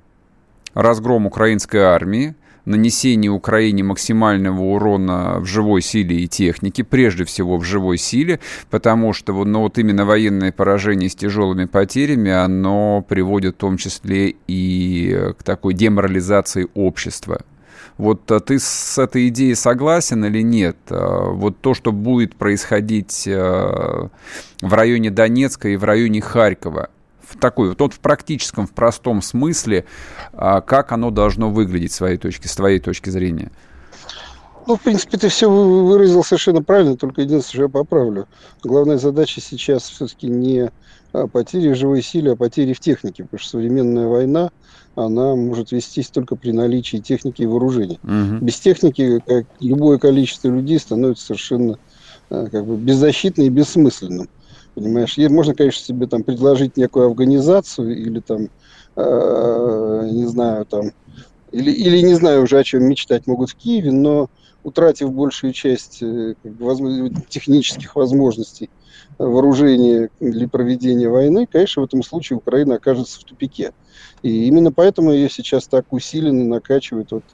разгром 0.75 1.27
украинской 1.27 1.79
армии, 1.79 2.35
нанесение 2.65 3.31
Украине 3.31 3.83
максимального 3.83 4.61
урона 4.61 5.41
в 5.41 5.45
живой 5.45 5.83
силе 5.83 6.21
и 6.21 6.29
технике, 6.29 6.85
прежде 6.85 7.25
всего 7.25 7.59
в 7.59 7.65
живой 7.65 7.99
силе, 7.99 8.41
потому 8.71 9.13
что 9.13 9.33
ну, 9.45 9.61
вот 9.61 9.79
именно 9.79 10.05
военное 10.05 10.53
поражение 10.53 11.09
с 11.09 11.15
тяжелыми 11.15 11.67
потерями, 11.67 12.31
оно 12.31 13.05
приводит 13.07 13.57
в 13.57 13.59
том 13.59 13.77
числе 13.77 14.35
и 14.47 15.33
к 15.39 15.43
такой 15.43 15.75
деморализации 15.75 16.69
общества. 16.75 17.43
Вот 17.97 18.29
а 18.31 18.41
ты 18.41 18.59
с 18.59 18.99
этой 18.99 19.29
идеей 19.29 19.55
согласен 19.55 20.25
или 20.25 20.43
нет? 20.43 20.77
А, 20.91 21.31
вот 21.31 21.61
то, 21.61 21.75
что 21.75 21.93
будет 21.93 22.35
происходить 22.35 23.27
а, 23.29 24.09
в 24.61 24.75
районе 24.75 25.11
Донецка 25.11 25.69
и 25.69 25.77
в 25.77 25.85
районе 25.85 26.21
Харькова, 26.21 26.91
в 27.23 27.39
такой, 27.39 27.75
вот 27.75 27.95
в 27.95 28.01
практическом, 28.01 28.67
в 28.67 28.73
простом 28.73 29.23
смысле, 29.23 29.87
как 30.33 30.93
оно 30.93 31.11
должно 31.11 31.51
выглядеть 31.51 31.93
с 31.93 31.99
твоей 31.99 32.19
точки, 32.19 32.47
с 32.47 32.55
твоей 32.55 32.81
точки 32.81 33.09
зрения? 33.11 33.51
Ну, 34.67 34.77
в 34.77 34.83
принципе, 34.83 35.19
ты 35.19 35.29
все 35.29 35.51
выразил 35.51 36.23
совершенно 36.23 36.63
правильно, 36.63 36.97
только 36.97 37.23
единственное, 37.23 37.69
что 37.69 37.79
я 37.79 37.85
поправлю. 37.85 38.29
Главная 38.63 38.99
задача 38.99 39.41
сейчас 39.41 39.83
все-таки 39.85 40.29
не 40.29 40.71
потери 41.33 41.73
живой 41.73 42.03
силе, 42.03 42.33
а 42.33 42.37
потери 42.37 42.73
в 42.73 42.81
технике, 42.81 43.25
потому 43.25 43.41
что 43.41 43.51
современная 43.51 44.07
война, 44.07 44.51
она 44.95 45.35
может 45.35 45.73
вестись 45.73 46.09
только 46.09 46.37
при 46.37 46.53
наличии 46.53 46.99
техники 46.99 47.43
и 47.43 47.47
вооружения. 47.47 47.99
Угу. 48.03 48.45
Без 48.45 48.59
техники 48.61 49.21
как 49.27 49.47
любое 49.61 49.99
количество 49.99 50.49
людей 50.49 50.79
становится 50.79 51.27
совершенно 51.27 51.79
э, 52.31 52.49
как 52.51 52.67
бы 52.67 52.77
беззащитным 52.77 53.47
и 53.47 53.51
бессмысленным. 53.51 54.29
Понимаешь, 54.75 55.17
можно, 55.31 55.55
конечно, 55.55 55.85
себе 55.85 56.07
там 56.07 56.25
предложить 56.25 56.77
некую 56.77 57.09
организацию 57.09 57.97
или 57.97 58.21
там, 58.21 58.49
э, 58.97 60.09
не 60.11 60.27
знаю, 60.27 60.67
там, 60.67 60.91
или, 61.53 61.71
или 61.71 62.01
не 62.01 62.15
знаю 62.15 62.43
уже, 62.43 62.59
о 62.59 62.65
чем 62.65 62.85
мечтать 62.85 63.27
могут 63.27 63.51
в 63.51 63.55
Киеве, 63.55 63.93
но 63.93 64.29
утратив 64.65 65.13
большую 65.13 65.53
часть 65.53 66.03
э, 66.03 66.35
как 66.43 66.53
бы, 66.53 66.67
возможно, 66.67 67.11
технических 67.29 67.95
возможностей 67.95 68.69
вооружения 69.19 70.11
для 70.21 70.49
проведения 70.49 71.09
войны, 71.09 71.47
конечно, 71.51 71.83
в 71.83 71.87
этом 71.87 72.03
случае 72.03 72.39
Украина 72.39 72.77
окажется 72.77 73.21
в 73.21 73.25
тупике. 73.25 73.73
И 74.23 74.47
именно 74.47 74.73
поэтому 74.73 75.13
ее 75.13 75.29
сейчас 75.29 75.67
так 75.67 75.93
усиленно 75.93 76.45
накачивают 76.45 77.13
вот, 77.13 77.25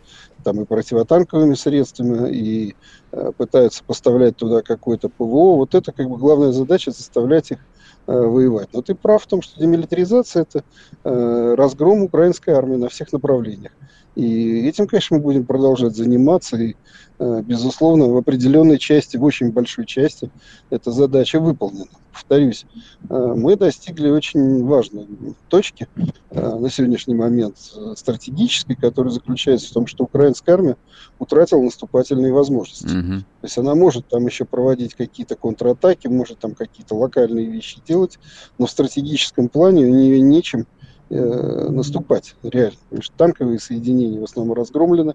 там 0.43 0.61
и 0.61 0.65
противотанковыми 0.65 1.55
средствами, 1.55 2.31
и 2.33 2.75
э, 3.13 3.33
пытаются 3.37 3.85
поставлять 3.85 4.37
туда 4.37 4.63
какое-то 4.63 5.09
ПВО. 5.09 5.57
Вот 5.57 5.75
это 5.75 5.93
как 5.93 6.09
бы 6.09 6.17
главная 6.17 6.53
задача 6.53 6.91
заставлять 6.91 7.53
их 7.53 7.59
э, 8.07 8.13
воевать. 8.13 8.69
Но 8.73 8.83
ты 8.83 8.95
прав 8.95 9.23
в 9.23 9.27
том, 9.27 9.41
что 9.41 9.61
демилитаризация 9.61 10.43
это 10.43 10.65
э, 11.05 11.55
разгром 11.57 12.03
украинской 12.03 12.51
армии 12.51 12.77
на 12.77 12.89
всех 12.89 13.13
направлениях. 13.13 13.73
И 14.17 14.67
этим, 14.67 14.87
конечно, 14.87 15.17
мы 15.17 15.23
будем 15.23 15.47
продолжать 15.47 15.95
заниматься. 15.95 16.57
И, 16.57 16.75
э, 17.19 17.43
безусловно, 17.43 18.09
в 18.09 18.17
определенной 18.17 18.79
части, 18.79 19.17
в 19.17 19.25
очень 19.25 19.53
большой 19.53 19.87
части, 19.87 20.31
эта 20.71 20.91
задача 20.91 21.39
выполнена. 21.39 21.87
Повторюсь, 22.13 22.67
э, 23.09 23.35
мы 23.37 23.57
достигли 23.57 24.11
очень 24.11 24.65
важной 24.65 25.07
точки 25.49 25.87
э, 26.31 26.59
на 26.59 26.69
сегодняшний 26.71 27.15
момент, 27.15 27.57
стратегической, 27.95 28.75
которая 28.75 29.13
заключается 29.13 29.71
в 29.71 29.73
том, 29.73 29.87
что 29.87 30.05
украинская 30.05 30.57
армия 30.57 30.77
утратила 31.21 31.63
наступательные 31.63 32.33
возможности. 32.33 32.87
Угу. 32.87 33.21
То 33.21 33.45
есть 33.45 33.59
она 33.59 33.77
может 33.77 34.09
там 34.09 34.27
еще 34.27 34.45
проводить 34.45 34.95
какие-то 34.95 35.37
контратаки, 35.37 36.09
может 36.09 36.41
там 36.41 36.55
какие-то 36.55 36.97
локальные 36.97 37.47
вещи 37.47 37.81
делать, 37.87 38.19
но 38.59 38.67
в 38.67 38.71
стратегическом 38.71 39.49
плане 39.49 39.87
у 39.87 39.91
нее 39.91 40.21
нечем 40.21 40.67
э, 41.11 41.69
наступать 41.71 42.37
реально. 42.43 42.79
Потому 42.89 43.03
что 43.03 43.17
танковые 43.17 43.59
соединения 43.59 44.21
в 44.21 44.25
основном 44.25 44.57
разгромлены. 44.57 45.15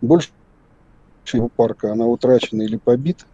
Больше 0.00 0.30
его 1.32 1.48
парка 1.48 1.92
она 1.92 2.06
утрачена 2.06 2.62
или 2.62 2.76
побита. 2.76 3.24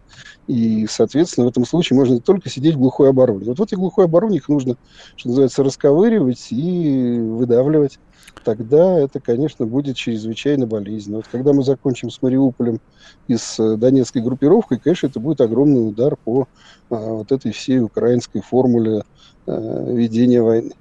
И, 0.47 0.85
соответственно, 0.87 1.47
в 1.47 1.49
этом 1.49 1.65
случае 1.65 1.97
можно 1.97 2.19
только 2.19 2.49
сидеть 2.49 2.75
в 2.75 2.79
глухой 2.79 3.09
обороне. 3.09 3.45
Вот 3.45 3.59
в 3.59 3.63
этой 3.63 3.75
глухой 3.75 4.05
обороне 4.05 4.37
их 4.37 4.49
нужно, 4.49 4.77
что 5.15 5.29
называется, 5.29 5.63
расковыривать 5.63 6.47
и 6.51 7.17
выдавливать. 7.19 7.99
Тогда 8.43 8.99
это, 8.99 9.19
конечно, 9.19 9.65
будет 9.65 9.95
чрезвычайно 9.95 10.67
болезненно. 10.67 11.17
Вот 11.17 11.27
когда 11.27 11.51
мы 11.53 11.63
закончим 11.63 12.11
с 12.11 12.21
Мариуполем 12.21 12.79
и 13.27 13.37
с 13.37 13.59
э, 13.59 13.75
Донецкой 13.75 14.21
группировкой, 14.21 14.77
конечно, 14.77 15.07
это 15.07 15.19
будет 15.19 15.41
огромный 15.41 15.87
удар 15.87 16.15
по 16.15 16.47
а, 16.89 16.95
вот 16.95 17.31
этой 17.31 17.51
всей 17.51 17.79
украинской 17.79 18.41
формуле 18.41 19.03
а, 19.47 19.91
ведения 19.91 20.43
войны. 20.43 20.73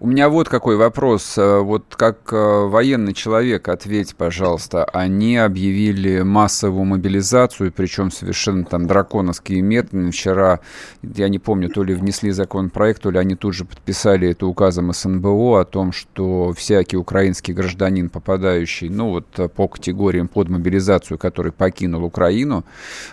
У 0.00 0.08
меня 0.08 0.28
вот 0.28 0.48
какой 0.48 0.76
вопрос. 0.76 1.38
Э, 1.38 1.60
вот 1.60 1.94
как 1.96 2.32
э, 2.32 2.66
военный 2.66 3.14
человек, 3.14 3.68
ответь, 3.68 4.16
пожалуйста. 4.16 4.84
Они 4.86 5.36
объявили 5.36 6.22
массовую 6.22 6.84
мобилизацию, 6.84 7.72
причем 7.72 8.10
совершенно 8.10 8.64
там 8.64 8.88
драконовские 8.88 9.62
методы. 9.62 10.10
Вчера, 10.10 10.58
я 11.02 11.28
не 11.28 11.38
помню, 11.38 11.68
то 11.68 11.84
ли 11.84 11.94
внесли 11.94 12.32
законопроект, 12.32 13.02
то 13.02 13.10
ли 13.10 13.18
они 13.18 13.36
тут 13.36 13.54
же 13.54 13.64
подписали 13.64 14.30
это 14.30 14.46
указом 14.46 14.92
СНБО 14.92 15.60
о 15.60 15.64
том, 15.64 15.92
что 15.92 16.52
всякий 16.52 16.96
украинский 16.96 17.54
гражданин, 17.54 18.10
попадающий, 18.10 18.88
ну 18.88 19.10
вот 19.10 19.26
по 19.54 19.68
категориям 19.68 20.26
под 20.26 20.48
мобилизацию, 20.48 21.18
который 21.18 21.52
покинул 21.52 22.02
Украину, 22.02 22.64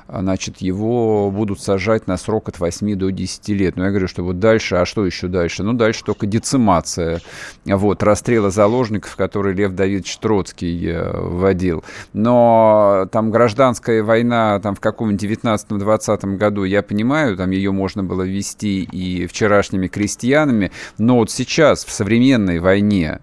значит, 0.07 0.57
его 0.57 1.29
будут 1.29 1.61
сажать 1.61 2.07
на 2.07 2.17
срок 2.17 2.49
от 2.49 2.59
8 2.59 2.95
до 2.95 3.11
10 3.11 3.49
лет. 3.49 3.77
Но 3.77 3.83
я 3.83 3.91
говорю, 3.91 4.07
что 4.07 4.23
вот 4.23 4.39
дальше, 4.39 4.77
а 4.77 4.85
что 4.85 5.05
еще 5.05 5.27
дальше? 5.27 5.61
Ну, 5.61 5.73
дальше 5.73 6.03
только 6.03 6.25
децимат 6.25 6.70
информация 6.71 7.21
вот, 7.65 8.03
расстрела 8.03 8.49
заложников, 8.49 9.15
который 9.15 9.53
Лев 9.53 9.73
Давидович 9.73 10.17
Троцкий 10.17 10.87
э, 10.87 11.11
вводил. 11.13 11.83
Но 12.13 13.07
там 13.11 13.31
гражданская 13.31 14.03
война 14.03 14.59
там, 14.59 14.75
в 14.75 14.79
каком-нибудь 14.79 15.23
19-20 15.23 16.37
году, 16.37 16.63
я 16.63 16.81
понимаю, 16.81 17.37
там 17.37 17.51
ее 17.51 17.71
можно 17.71 18.03
было 18.03 18.23
вести 18.23 18.83
и 18.83 19.27
вчерашними 19.27 19.87
крестьянами, 19.87 20.71
но 20.97 21.17
вот 21.17 21.31
сейчас, 21.31 21.85
в 21.85 21.91
современной 21.91 22.59
войне, 22.59 23.19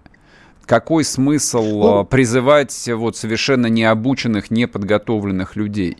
какой 0.65 1.03
смысл 1.03 1.63
ну, 1.63 2.05
призывать 2.05 2.89
вот 2.93 3.17
совершенно 3.17 3.67
необученных, 3.67 4.51
неподготовленных 4.51 5.55
людей? 5.55 5.97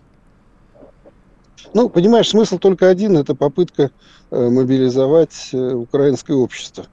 Ну, 1.74 1.90
понимаешь, 1.90 2.30
смысл 2.30 2.58
только 2.58 2.90
один– 2.90 3.18
это 3.18 3.36
попытка 3.36 3.92
э, 4.32 4.50
мобилизовать 4.50 5.50
э, 5.54 5.74
украинское 5.74 6.36
общество. 6.36 6.86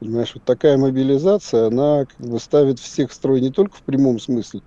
Понимаешь, 0.00 0.30
вот 0.34 0.44
такая 0.44 0.76
мобилизация, 0.76 1.66
она 1.66 2.04
как 2.04 2.28
бы 2.28 2.38
ставит 2.38 2.78
всех 2.78 3.10
в 3.10 3.14
строй 3.14 3.40
не 3.40 3.50
только 3.50 3.76
в 3.76 3.82
прямом 3.82 4.20
смысле, 4.20 4.62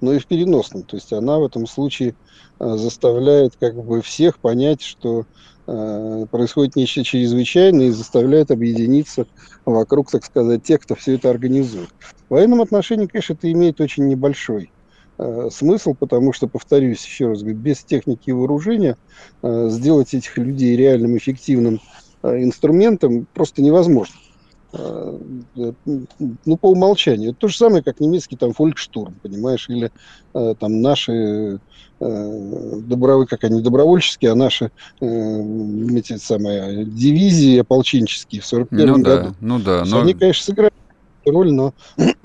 но 0.00 0.12
и 0.12 0.20
в 0.20 0.26
переносном. 0.26 0.84
То 0.84 0.96
есть 0.96 1.12
она 1.12 1.38
в 1.38 1.44
этом 1.44 1.66
случае 1.66 2.14
э, 2.60 2.76
заставляет 2.76 3.56
как 3.58 3.74
бы 3.74 4.00
всех 4.00 4.38
понять, 4.38 4.82
что 4.82 5.26
э, 5.66 6.26
происходит 6.30 6.76
нечто 6.76 7.02
чрезвычайное 7.02 7.86
и 7.86 7.90
заставляет 7.90 8.52
объединиться 8.52 9.26
вокруг, 9.64 10.08
так 10.10 10.24
сказать, 10.24 10.62
тех, 10.62 10.80
кто 10.82 10.94
все 10.94 11.14
это 11.14 11.30
организует. 11.30 11.88
В 12.28 12.34
военном 12.34 12.60
отношении, 12.60 13.06
конечно, 13.06 13.32
это 13.32 13.50
имеет 13.50 13.80
очень 13.80 14.06
небольшой 14.06 14.70
э, 15.18 15.48
смысл, 15.50 15.94
потому 15.98 16.32
что, 16.32 16.46
повторюсь 16.46 17.04
еще 17.04 17.30
раз, 17.30 17.42
без 17.42 17.82
техники 17.82 18.30
и 18.30 18.32
вооружения 18.32 18.96
э, 19.42 19.66
сделать 19.68 20.14
этих 20.14 20.38
людей 20.38 20.76
реальным 20.76 21.16
эффективным 21.16 21.80
э, 22.22 22.44
инструментом 22.44 23.26
просто 23.34 23.62
невозможно. 23.62 24.14
Ну, 24.72 26.56
по 26.56 26.70
умолчанию. 26.70 27.30
Это 27.30 27.40
то 27.40 27.48
же 27.48 27.56
самое, 27.56 27.82
как 27.82 28.00
немецкий 28.00 28.36
там 28.36 28.52
фолькштурм, 28.52 29.14
понимаешь, 29.22 29.68
или 29.68 29.90
э, 30.34 30.54
там 30.58 30.82
наши 30.82 31.60
э, 32.00 32.72
добровольцы, 32.80 33.30
как 33.30 33.44
они 33.44 33.62
добровольческие, 33.62 34.32
а 34.32 34.34
наши 34.34 34.70
э, 35.00 35.06
эти 35.96 36.16
самые 36.16 36.84
дивизии 36.84 37.58
ополченческие 37.58 38.42
в 38.42 38.46
41 38.46 38.86
ну, 38.86 38.98
году. 39.02 39.28
Да, 39.28 39.34
ну 39.40 39.58
да, 39.60 39.84
но... 39.86 40.00
Они, 40.00 40.14
конечно, 40.14 40.44
сыграли 40.44 40.72
роль, 41.24 41.52
но 41.52 41.74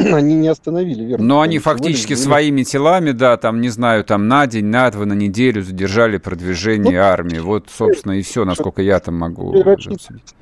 они 0.13 0.35
не 0.35 0.47
остановили, 0.47 1.03
верно? 1.03 1.25
Но 1.25 1.41
они 1.41 1.59
фактически 1.59 2.13
своими 2.13 2.63
телами, 2.63 3.11
да, 3.11 3.37
там, 3.37 3.61
не 3.61 3.69
знаю, 3.69 4.03
там 4.03 4.27
на 4.27 4.47
день, 4.47 4.65
на 4.65 4.89
два, 4.91 5.05
на 5.05 5.13
неделю 5.13 5.63
задержали 5.63 6.17
продвижение 6.17 6.99
ну, 6.99 7.05
армии. 7.05 7.39
Вот, 7.39 7.67
собственно, 7.69 8.13
и 8.13 8.21
все, 8.21 8.45
насколько 8.45 8.81
я 8.81 8.99
там 8.99 9.15
могу... 9.15 9.53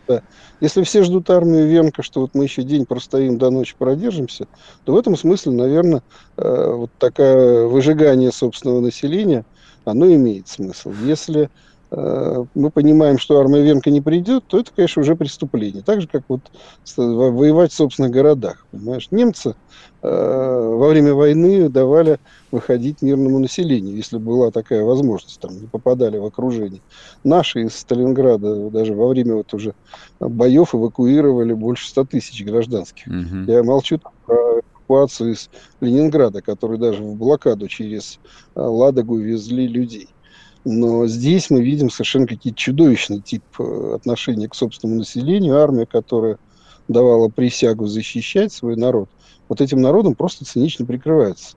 Да. 0.08 0.24
Если 0.60 0.84
все 0.84 1.04
ждут 1.04 1.30
армию 1.30 1.68
Венка, 1.68 2.04
что 2.04 2.22
вот 2.22 2.32
мы 2.34 2.44
еще 2.44 2.64
день 2.64 2.86
простоим 2.86 3.38
до 3.38 3.50
ночи 3.50 3.76
продержимся, 3.78 4.48
то 4.84 4.94
в 4.94 4.98
этом 4.98 5.16
смысле, 5.16 5.54
наверное, 5.54 6.02
э, 6.36 6.74
вот 6.74 6.90
такое 6.98 7.68
выжигание 7.68 8.32
собственного 8.32 8.82
населения, 8.82 9.46
оно 9.86 10.08
имеет 10.08 10.48
смысл. 10.48 10.92
Если 11.04 11.50
мы 11.92 12.70
понимаем, 12.70 13.18
что 13.18 13.40
армия 13.40 13.64
Венка 13.64 13.90
не 13.90 14.00
придет, 14.00 14.44
то 14.48 14.60
это, 14.60 14.72
конечно, 14.76 15.02
уже 15.02 15.16
преступление. 15.16 15.82
Так 15.82 16.02
же, 16.02 16.08
как 16.08 16.24
вот 16.28 16.42
воевать 16.98 17.72
в 17.72 17.76
собственных 17.76 18.12
городах. 18.12 18.68
Понимаешь? 18.72 19.08
Немцы 19.10 19.56
э, 20.04 20.08
во 20.08 20.88
время 20.88 21.16
войны 21.16 21.68
давали 21.68 22.20
выходить 22.52 23.02
мирному 23.02 23.40
населению, 23.40 23.96
если 23.96 24.18
была 24.18 24.52
такая 24.52 24.84
возможность, 24.84 25.40
там 25.40 25.60
не 25.60 25.68
попадали 25.68 26.18
в 26.18 26.26
окружение. 26.26 26.82
Наши 27.24 27.64
из 27.64 27.76
Сталинграда 27.76 28.70
даже 28.70 28.94
во 28.94 29.08
время 29.08 29.36
вот 29.36 29.54
уже 29.54 29.74
боев 30.20 30.76
эвакуировали 30.76 31.54
больше 31.54 31.90
100 31.90 32.06
тысяч 32.06 32.46
гражданских. 32.46 33.08
Угу. 33.08 33.52
Я 33.52 33.64
молчу 33.64 34.00
про 34.26 34.62
эвакуацию 34.90 35.34
из 35.34 35.50
Ленинграда, 35.82 36.42
который 36.42 36.78
даже 36.78 37.04
в 37.04 37.16
блокаду 37.16 37.68
через 37.68 38.20
э, 38.56 38.62
Ладогу 38.62 39.18
везли 39.18 39.68
людей. 39.68 40.10
Но 40.72 41.08
здесь 41.08 41.50
мы 41.50 41.64
видим 41.64 41.90
совершенно 41.90 42.28
какие-то 42.28 42.60
чудовищный 42.60 43.22
тип 43.22 43.44
э, 43.58 43.94
отношения 43.96 44.48
к 44.48 44.54
собственному 44.54 45.00
населению. 45.00 45.58
Армия, 45.58 45.88
которая 45.88 46.38
давала 46.88 47.28
присягу 47.28 47.88
защищать 47.88 48.54
свой 48.54 48.76
народ, 48.76 49.10
вот 49.48 49.62
этим 49.62 49.82
народом 49.82 50.14
просто 50.14 50.46
цинично 50.46 50.86
прикрывается. 50.86 51.56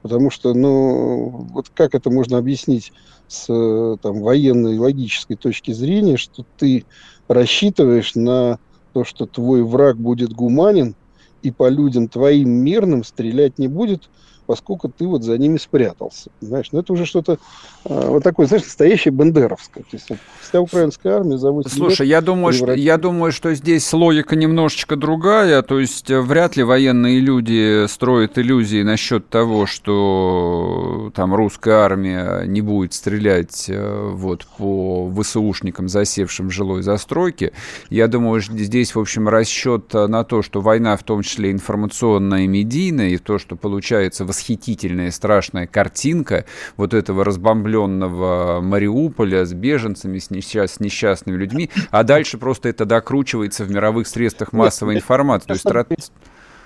Потому 0.00 0.30
что, 0.30 0.54
ну, 0.54 1.46
вот 1.50 1.68
как 1.74 1.94
это 1.94 2.08
можно 2.08 2.38
объяснить 2.38 2.94
с 3.26 3.98
там, 4.00 4.22
военной 4.22 4.78
логической 4.78 5.36
точки 5.36 5.72
зрения, 5.72 6.16
что 6.16 6.46
ты 6.56 6.86
рассчитываешь 7.28 8.14
на 8.14 8.58
то, 8.94 9.04
что 9.04 9.26
твой 9.26 9.62
враг 9.62 9.98
будет 9.98 10.32
гуманен 10.32 10.94
и 11.42 11.50
по 11.50 11.68
людям 11.68 12.08
твоим 12.08 12.48
мирным 12.48 13.04
стрелять 13.04 13.58
не 13.58 13.68
будет, 13.68 14.08
поскольку 14.48 14.88
ты 14.88 15.06
вот 15.06 15.22
за 15.22 15.36
ними 15.36 15.58
спрятался. 15.58 16.30
Но 16.40 16.62
ну, 16.72 16.78
это 16.80 16.92
уже 16.94 17.04
что-то 17.04 17.38
э, 17.84 18.08
вот 18.08 18.22
такое, 18.22 18.46
знаешь, 18.46 18.64
настоящее 18.64 19.12
бандеровское. 19.12 19.84
То 19.84 19.90
есть 19.92 20.08
вся 20.40 20.60
украинская 20.62 21.16
армия 21.16 21.36
за 21.36 21.52
8 21.52 21.68
Слушай, 21.68 22.06
лет 22.06 22.08
я 22.08 22.20
думаю, 22.22 22.54
что, 22.54 22.72
я 22.72 22.96
думаю, 22.96 23.30
что 23.30 23.54
здесь 23.54 23.92
логика 23.92 24.36
немножечко 24.36 24.96
другая. 24.96 25.60
То 25.60 25.78
есть 25.78 26.10
э, 26.10 26.18
вряд 26.22 26.56
ли 26.56 26.62
военные 26.62 27.20
люди 27.20 27.86
строят 27.88 28.38
иллюзии 28.38 28.82
насчет 28.82 29.28
того, 29.28 29.66
что 29.66 31.12
там 31.14 31.34
русская 31.34 31.74
армия 31.74 32.44
не 32.46 32.62
будет 32.62 32.94
стрелять 32.94 33.66
э, 33.68 34.10
вот 34.14 34.46
по 34.56 35.12
ВСУшникам, 35.20 35.90
засевшим 35.90 36.48
в 36.48 36.52
жилой 36.52 36.80
застройке. 36.80 37.52
Я 37.90 38.08
думаю, 38.08 38.40
что 38.40 38.56
здесь, 38.56 38.94
в 38.94 38.98
общем, 38.98 39.28
расчет 39.28 39.92
на 39.92 40.24
то, 40.24 40.40
что 40.40 40.62
война 40.62 40.96
в 40.96 41.02
том 41.02 41.22
числе 41.22 41.52
информационная 41.52 42.44
и 42.44 42.46
медийная, 42.46 43.10
и 43.10 43.18
то, 43.18 43.38
что 43.38 43.54
получается 43.54 44.24
восхитительная 44.38 45.10
страшная 45.10 45.66
картинка 45.66 46.44
вот 46.76 46.94
этого 46.94 47.24
разбомбленного 47.24 48.60
Мариуполя 48.60 49.44
с 49.44 49.52
беженцами, 49.52 50.18
с, 50.18 50.30
несчаст, 50.30 50.76
с 50.76 50.80
несчастными 50.80 51.36
людьми, 51.36 51.70
а 51.90 52.04
дальше 52.04 52.38
просто 52.38 52.68
это 52.68 52.84
докручивается 52.84 53.64
в 53.64 53.70
мировых 53.70 54.06
средствах 54.06 54.52
массовой 54.52 54.94
Нет, 54.94 55.02
информации. 55.02 55.46
Я, 55.48 55.54
То 55.54 55.86
есть, 55.90 56.12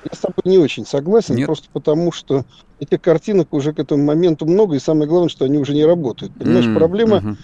я 0.05 0.17
с 0.17 0.19
тобой 0.19 0.43
не 0.45 0.59
очень 0.59 0.85
согласен, 0.85 1.37
Нет? 1.37 1.47
просто 1.47 1.69
потому 1.73 2.13
что 2.13 2.45
этих 2.79 3.01
картинок 3.01 3.53
уже 3.55 3.73
к 3.73 3.79
этому 3.79 4.05
моменту 4.05 4.47
много, 4.47 4.77
и 4.77 4.79
самое 4.79 5.09
главное, 5.09 5.29
что 5.29 5.45
они 5.45 5.59
уже 5.59 5.73
не 5.73 5.85
работают. 5.85 6.35
Понимаешь, 6.35 6.67
mm-hmm. 6.67 6.77
проблема 6.77 7.17
mm-hmm 7.19 7.37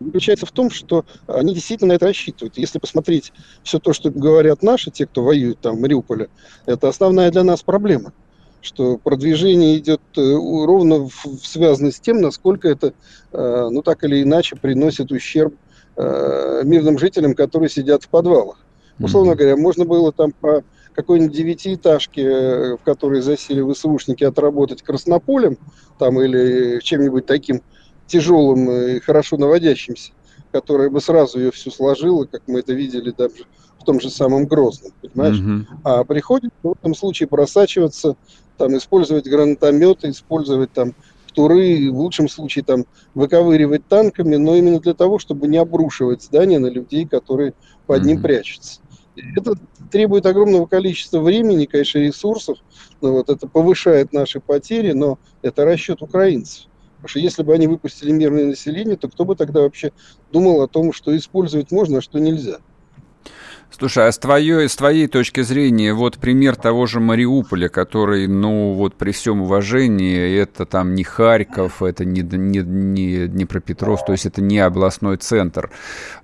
заключается 0.00 0.46
в 0.46 0.52
том, 0.52 0.70
что 0.70 1.04
они 1.26 1.54
действительно 1.54 1.88
на 1.88 1.96
это 1.96 2.06
рассчитывают. 2.06 2.58
Если 2.58 2.78
посмотреть 2.78 3.32
все 3.62 3.78
то, 3.78 3.92
что 3.92 4.10
говорят 4.10 4.62
наши, 4.62 4.90
те, 4.90 5.06
кто 5.06 5.22
воюет 5.22 5.60
там 5.60 5.76
в 5.76 5.80
Мариуполе, 5.80 6.28
это 6.66 6.88
основная 6.88 7.30
для 7.30 7.44
нас 7.44 7.62
проблема 7.62 8.12
что 8.66 8.98
продвижение 8.98 9.78
идет 9.78 10.00
э, 10.16 10.20
ровно 10.20 11.08
связано 11.40 11.92
с 11.92 12.00
тем, 12.00 12.20
насколько 12.20 12.68
это, 12.68 12.94
э, 13.32 13.68
ну 13.70 13.80
так 13.82 14.02
или 14.02 14.22
иначе, 14.22 14.56
приносит 14.56 15.12
ущерб 15.12 15.54
э, 15.96 16.62
мирным 16.64 16.98
жителям, 16.98 17.34
которые 17.34 17.68
сидят 17.68 18.02
в 18.02 18.08
подвалах. 18.08 18.58
Условно 18.98 19.34
говоря, 19.36 19.56
можно 19.56 19.84
было 19.84 20.10
там 20.10 20.32
по 20.32 20.64
какой-нибудь 20.94 21.36
девятиэтажке, 21.36 22.76
в 22.76 22.80
которой 22.82 23.20
засели 23.20 23.62
ВСУшники, 23.72 24.24
отработать 24.24 24.82
краснополем 24.82 25.58
там 25.98 26.20
или 26.20 26.80
чем-нибудь 26.80 27.26
таким 27.26 27.60
тяжелым 28.06 28.70
и 28.70 29.00
хорошо 29.00 29.36
наводящимся, 29.36 30.12
которое 30.52 30.90
бы 30.90 31.00
сразу 31.00 31.38
ее 31.38 31.50
всю 31.50 31.70
сложило, 31.70 32.24
как 32.24 32.42
мы 32.46 32.60
это 32.60 32.72
видели 32.72 33.12
даже 33.16 33.44
в 33.78 33.84
том 33.84 34.00
же 34.00 34.10
самом 34.10 34.46
Грозном, 34.46 34.92
понимаешь? 35.00 35.38
Mm-hmm. 35.38 35.64
А 35.84 36.04
приходится 36.04 36.58
в 36.62 36.72
этом 36.72 36.94
случае 36.94 37.28
просачиваться 37.28 38.16
там 38.56 38.76
использовать 38.76 39.26
гранатометы, 39.26 40.10
использовать 40.10 40.72
там 40.72 40.94
туры, 41.34 41.90
в 41.90 41.98
лучшем 41.98 42.28
случае 42.28 42.64
там 42.64 42.86
выковыривать 43.14 43.86
танками, 43.86 44.36
но 44.36 44.56
именно 44.56 44.80
для 44.80 44.94
того, 44.94 45.18
чтобы 45.18 45.46
не 45.46 45.58
обрушивать 45.58 46.22
здания 46.22 46.58
на 46.58 46.68
людей, 46.68 47.06
которые 47.06 47.52
под 47.86 48.04
ним 48.04 48.18
mm-hmm. 48.18 48.22
прячутся. 48.22 48.80
Это 49.36 49.54
требует 49.90 50.26
огромного 50.26 50.66
количества 50.66 51.20
времени, 51.20 51.66
конечно, 51.66 51.98
ресурсов. 51.98 52.58
Ну, 53.00 53.12
вот 53.12 53.30
это 53.30 53.46
повышает 53.46 54.12
наши 54.12 54.40
потери, 54.40 54.92
но 54.92 55.18
это 55.42 55.64
расчет 55.64 56.02
украинцев. 56.02 56.66
Потому 56.96 57.08
что 57.08 57.18
если 57.20 57.42
бы 57.42 57.54
они 57.54 57.66
выпустили 57.66 58.10
мирное 58.10 58.46
население, 58.46 58.96
то 58.96 59.08
кто 59.08 59.24
бы 59.24 59.36
тогда 59.36 59.60
вообще 59.60 59.92
думал 60.32 60.62
о 60.62 60.68
том, 60.68 60.92
что 60.92 61.16
использовать 61.16 61.70
можно, 61.70 61.98
а 61.98 62.02
что 62.02 62.18
нельзя? 62.18 62.58
Слушай, 63.70 64.08
а 64.08 64.12
с 64.12 64.18
твоей, 64.18 64.68
с 64.68 64.76
твоей 64.76 65.06
точки 65.06 65.42
зрения, 65.42 65.92
вот 65.92 66.16
пример 66.18 66.56
того 66.56 66.86
же 66.86 67.00
Мариуполя, 67.00 67.68
который, 67.68 68.26
ну, 68.26 68.72
вот 68.72 68.94
при 68.94 69.10
всем 69.10 69.42
уважении, 69.42 70.40
это 70.40 70.64
там 70.64 70.94
не 70.94 71.04
Харьков, 71.04 71.82
это 71.82 72.04
не, 72.04 72.22
не, 72.22 72.60
не 72.60 73.26
Днепропетровск, 73.26 74.06
то 74.06 74.12
есть 74.12 74.24
это 74.24 74.40
не 74.40 74.60
областной 74.60 75.18
центр. 75.18 75.70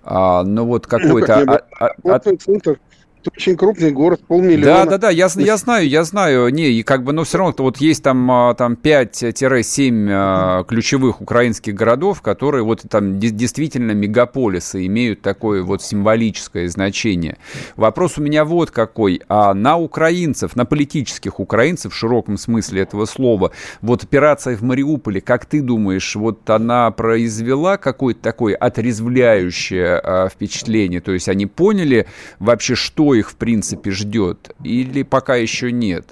А, 0.02 0.44
но 0.44 0.64
вот 0.64 0.86
ну, 0.90 0.98
какой-то... 0.98 1.40
Ну, 1.40 1.46
как 1.46 1.66
а, 1.78 1.86
а, 2.04 2.14
а, 2.14 2.36
центр 2.36 2.80
это 3.22 3.30
очень 3.36 3.56
крупный 3.56 3.92
город, 3.92 4.20
полмиллиона. 4.26 4.84
Да, 4.84 4.90
да, 4.90 4.98
да, 4.98 5.10
я, 5.10 5.28
я 5.36 5.56
знаю, 5.56 5.88
я 5.88 6.04
знаю. 6.04 6.52
Не, 6.52 6.70
и 6.70 6.82
как 6.82 7.04
бы, 7.04 7.12
но 7.12 7.24
все 7.24 7.38
равно 7.38 7.54
вот 7.58 7.78
есть 7.78 8.02
там, 8.02 8.30
а, 8.30 8.54
там 8.54 8.76
5-7 8.82 10.08
а, 10.10 10.64
ключевых 10.64 11.20
украинских 11.20 11.74
городов, 11.74 12.20
которые 12.20 12.64
вот 12.64 12.82
там 12.90 13.18
действительно 13.18 13.92
мегаполисы 13.92 14.86
имеют 14.86 15.22
такое 15.22 15.62
вот 15.62 15.82
символическое 15.82 16.68
значение. 16.68 17.38
Вопрос 17.76 18.18
у 18.18 18.22
меня 18.22 18.44
вот 18.44 18.70
какой. 18.70 19.22
А 19.28 19.54
на 19.54 19.78
украинцев, 19.78 20.56
на 20.56 20.64
политических 20.64 21.38
украинцев 21.38 21.92
в 21.92 21.96
широком 21.96 22.36
смысле 22.36 22.82
этого 22.82 23.04
слова, 23.06 23.52
вот 23.80 24.02
операция 24.02 24.56
в 24.56 24.62
Мариуполе, 24.62 25.20
как 25.20 25.46
ты 25.46 25.60
думаешь, 25.60 26.16
вот 26.16 26.48
она 26.50 26.90
произвела 26.90 27.76
какое-то 27.76 28.20
такое 28.20 28.56
отрезвляющее 28.56 30.00
а, 30.02 30.28
впечатление? 30.28 31.00
То 31.00 31.12
есть 31.12 31.28
они 31.28 31.46
поняли 31.46 32.06
вообще, 32.40 32.74
что 32.74 33.11
их, 33.14 33.30
в 33.30 33.36
принципе, 33.36 33.90
ждет? 33.90 34.54
Или 34.64 35.02
пока 35.02 35.36
еще 35.36 35.72
нет? 35.72 36.06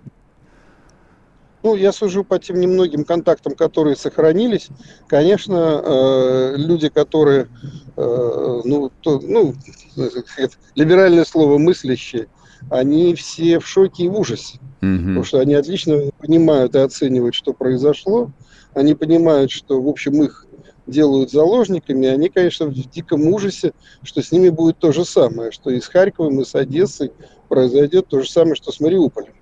Ну, 1.63 1.77
я 1.77 1.93
сужу 1.93 2.25
по 2.25 2.39
тем 2.39 2.59
немногим 2.59 3.05
контактам, 3.05 3.55
которые 3.55 3.95
сохранились. 3.95 4.69
Конечно, 5.07 5.83
э, 5.85 6.55
люди, 6.57 6.89
которые, 6.89 7.49
э, 7.97 8.61
ну, 8.65 8.91
то, 9.03 9.21
ну, 9.23 9.55
это 9.97 10.57
либеральное 10.75 11.25
слово 11.25 11.59
мыслящие, 11.59 12.29
они 12.71 13.15
все 13.15 13.59
в 13.59 13.67
шоке 13.67 14.05
и 14.05 14.09
в 14.09 14.19
ужасе. 14.19 14.59
Угу. 14.81 14.99
Потому 14.99 15.25
что 15.25 15.41
они 15.41 15.55
отлично 15.55 16.11
понимают 16.19 16.75
и 16.75 16.79
оценивают, 16.79 17.35
что 17.35 17.53
произошло. 17.53 18.31
Они 18.73 18.95
понимают, 18.95 19.51
что, 19.51 19.83
в 19.83 19.89
общем, 19.89 20.23
их 20.23 20.47
делают 20.91 21.31
заложниками, 21.31 22.09
они, 22.09 22.29
конечно, 22.29 22.67
в 22.67 22.73
диком 22.73 23.27
ужасе, 23.29 23.73
что 24.03 24.23
с 24.23 24.33
ними 24.33 24.49
будет 24.49 24.79
то 24.79 24.93
же 24.93 25.05
самое, 25.05 25.51
что 25.51 25.71
и 25.71 25.81
с 25.81 25.87
Харьковом, 25.87 26.41
и 26.41 26.45
с 26.45 26.55
Одессой 26.55 27.13
произойдет 27.49 28.09
то 28.09 28.21
же 28.21 28.31
самое, 28.31 28.55
что 28.55 28.73
с 28.73 28.81
Мариуполем. 28.81 29.33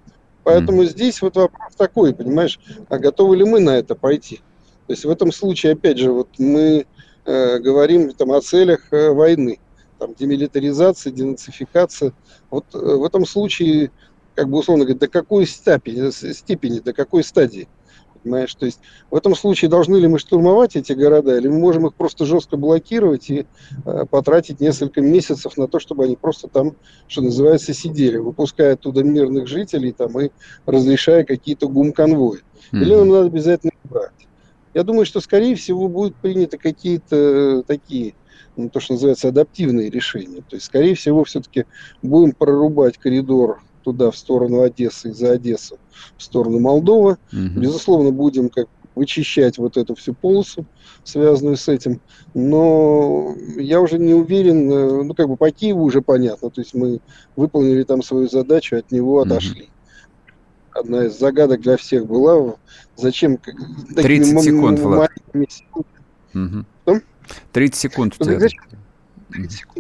Поэтому 0.45 0.83
mm. 0.83 0.87
здесь 0.87 1.21
вот 1.21 1.37
вопрос 1.37 1.75
такой, 1.77 2.15
понимаешь, 2.15 2.59
а 2.89 2.99
готовы 2.99 3.37
ли 3.37 3.45
мы 3.45 3.61
на 3.61 3.77
это 3.77 3.95
пойти? 3.95 4.41
То 4.87 4.93
есть 4.93 5.05
в 5.05 5.11
этом 5.11 5.31
случае, 5.33 5.73
опять 5.75 5.99
же, 5.99 6.11
вот 6.11 6.29
мы 6.39 6.87
э, 7.27 7.59
говорим 7.59 8.11
там 8.13 8.33
о 8.33 8.41
целях 8.41 8.91
э, 8.91 9.11
войны, 9.11 9.59
там 9.99 10.15
демилитаризация, 10.15 11.13
денацификация. 11.13 12.15
Вот 12.51 12.65
э, 12.73 12.79
в 12.79 13.05
этом 13.05 13.27
случае, 13.27 13.91
как 14.35 14.49
бы 14.49 14.59
условно 14.59 14.85
говоря, 14.85 15.01
до 15.01 15.09
какой 15.09 15.47
степени, 15.47 16.11
степени, 16.33 16.79
до 16.79 16.95
какой 16.95 17.23
стадии? 17.23 17.69
Понимаешь, 18.23 18.55
то 18.55 18.67
есть 18.67 18.81
в 19.11 19.17
этом 19.17 19.35
случае 19.35 19.71
должны 19.71 19.97
ли 19.97 20.09
мы 20.09 20.19
штурмовать 20.19 20.77
эти 20.77 20.93
города, 20.93 21.37
или 21.37 21.49
мы 21.49 21.59
можем 21.59 21.87
их 21.87 21.95
просто 21.95 22.25
жестко 22.25 22.57
блокировать 22.57 23.31
и 23.31 23.47
э, 23.85 24.05
потратить 24.11 24.61
несколько 24.61 25.01
месяцев 25.01 25.57
на 25.57 25.69
то, 25.69 25.79
чтобы 25.79 26.05
они 26.05 26.17
просто 26.17 26.49
там, 26.49 26.77
что 27.07 27.23
называется, 27.23 27.73
сидели, 27.73 28.17
выпуская 28.17 28.75
оттуда 28.75 29.03
мирных 29.03 29.47
жителей 29.47 29.93
там, 29.93 30.19
и 30.21 30.31
разрешая 30.67 31.25
какие-то 31.25 31.69
гум-конвои. 31.69 32.41
Mm-hmm. 32.73 32.81
Или 32.81 32.95
нам 32.95 33.09
надо 33.09 33.27
обязательно 33.27 33.73
брать. 33.85 34.29
Я 34.75 34.83
думаю, 34.85 35.07
что, 35.07 35.21
скорее 35.21 35.55
всего, 35.55 35.89
будут 35.89 36.17
приняты 36.17 36.59
какие-то 36.59 37.17
э, 37.17 37.63
такие, 37.67 38.15
ну, 38.57 38.69
то, 38.69 38.81
что 38.81 38.95
называется, 38.95 39.29
адаптивные 39.29 39.91
решения. 39.91 40.43
То 40.49 40.57
есть, 40.57 40.67
скорее 40.67 40.95
всего, 40.95 41.25
все-таки 41.25 41.65
будем 42.03 42.33
прорубать 42.33 42.99
коридор 42.99 43.61
туда, 43.83 44.11
в 44.11 44.17
сторону 44.17 44.63
Одессы 44.63 45.11
и 45.11 45.13
за 45.13 45.33
Одессу, 45.33 45.79
в 46.17 46.23
сторону 46.23 46.61
Молдовы. 46.61 47.19
Угу. 47.33 47.61
Безусловно, 47.61 48.11
будем 48.11 48.49
как 48.49 48.69
вычищать 48.95 49.59
вот 49.59 49.77
эту 49.77 49.95
всю 49.95 50.13
полосу, 50.13 50.67
связанную 51.05 51.57
с 51.57 51.69
этим. 51.69 52.01
Но 52.35 53.35
я 53.57 53.81
уже 53.81 53.99
не 53.99 54.13
уверен, 54.13 54.71
э, 54.71 55.03
ну 55.05 55.15
как 55.15 55.29
бы 55.29 55.37
по 55.37 55.51
Киеву 55.51 55.85
уже 55.85 56.03
понятно, 56.03 56.51
то 56.51 56.61
есть 56.61 56.75
мы 56.75 57.01
выполнили 57.37 57.85
там 57.85 58.03
свою 58.03 58.29
задачу, 58.29 58.77
от 58.77 58.91
него 58.91 59.21
отошли. 59.21 59.63
Угу. 59.63 60.81
Одна 60.81 61.07
из 61.07 61.19
загадок 61.19 61.61
для 61.61 61.77
всех 61.77 62.07
была, 62.07 62.57
зачем... 62.97 63.39
30 63.97 64.43
секунд, 64.43 64.79
Влад. 64.81 65.11
Угу. 66.35 66.65
30 67.53 67.75
секунд. 67.75 68.15
Зачем, 68.19 68.65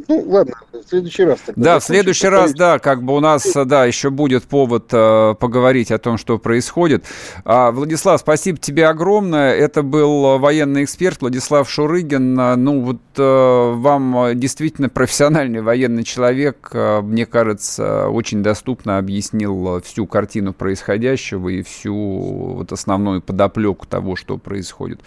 ну, 0.08 0.24
ладно, 0.26 0.54
в 0.72 0.88
следующий 0.88 1.24
раз. 1.24 1.38
Тогда 1.44 1.62
да, 1.62 1.78
в 1.78 1.84
следующий 1.84 2.28
раз, 2.28 2.52
да, 2.52 2.78
как 2.78 3.02
бы 3.02 3.16
у 3.16 3.20
нас, 3.20 3.56
э, 3.56 3.64
да, 3.64 3.84
еще 3.84 4.10
будет 4.10 4.44
повод 4.44 4.88
э, 4.92 5.34
поговорить 5.38 5.90
о 5.90 5.98
том, 5.98 6.18
что 6.18 6.38
происходит. 6.38 7.04
А, 7.44 7.70
Владислав, 7.70 8.20
спасибо 8.20 8.58
тебе 8.58 8.86
огромное. 8.86 9.54
Это 9.54 9.82
был 9.82 10.38
военный 10.38 10.84
эксперт 10.84 11.20
Владислав 11.20 11.68
Шурыгин. 11.70 12.34
Ну, 12.34 12.80
вот 12.82 13.00
э, 13.16 13.72
вам 13.76 14.38
действительно 14.38 14.88
профессиональный 14.88 15.62
военный 15.62 16.04
человек, 16.04 16.70
э, 16.72 17.00
мне 17.00 17.26
кажется, 17.26 18.08
очень 18.08 18.42
доступно 18.42 18.98
объяснил 18.98 19.80
всю 19.82 20.06
картину 20.06 20.52
происходящего 20.52 21.48
и 21.48 21.62
всю 21.62 21.94
вот 21.94 22.72
основную 22.72 23.22
подоплеку 23.22 23.86
того, 23.86 24.16
что 24.16 24.38
происходит 24.38 25.00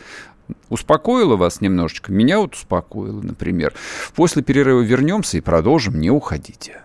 успокоило 0.69 1.35
вас 1.35 1.61
немножечко? 1.61 2.11
Меня 2.11 2.39
вот 2.39 2.55
успокоило, 2.55 3.21
например. 3.21 3.73
После 4.15 4.41
перерыва 4.41 4.81
вернемся 4.81 5.37
и 5.37 5.41
продолжим. 5.41 5.99
Не 5.99 6.09
уходите. 6.09 6.81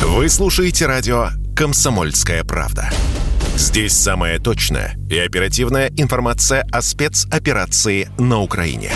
Вы 0.00 0.28
слушаете 0.28 0.86
радио 0.86 1.28
«Комсомольская 1.56 2.44
правда». 2.44 2.90
Здесь 3.56 3.92
самая 3.92 4.38
точная 4.38 4.96
и 5.10 5.18
оперативная 5.18 5.90
информация 5.96 6.64
о 6.70 6.80
спецоперации 6.80 8.08
на 8.18 8.40
Украине. 8.40 8.92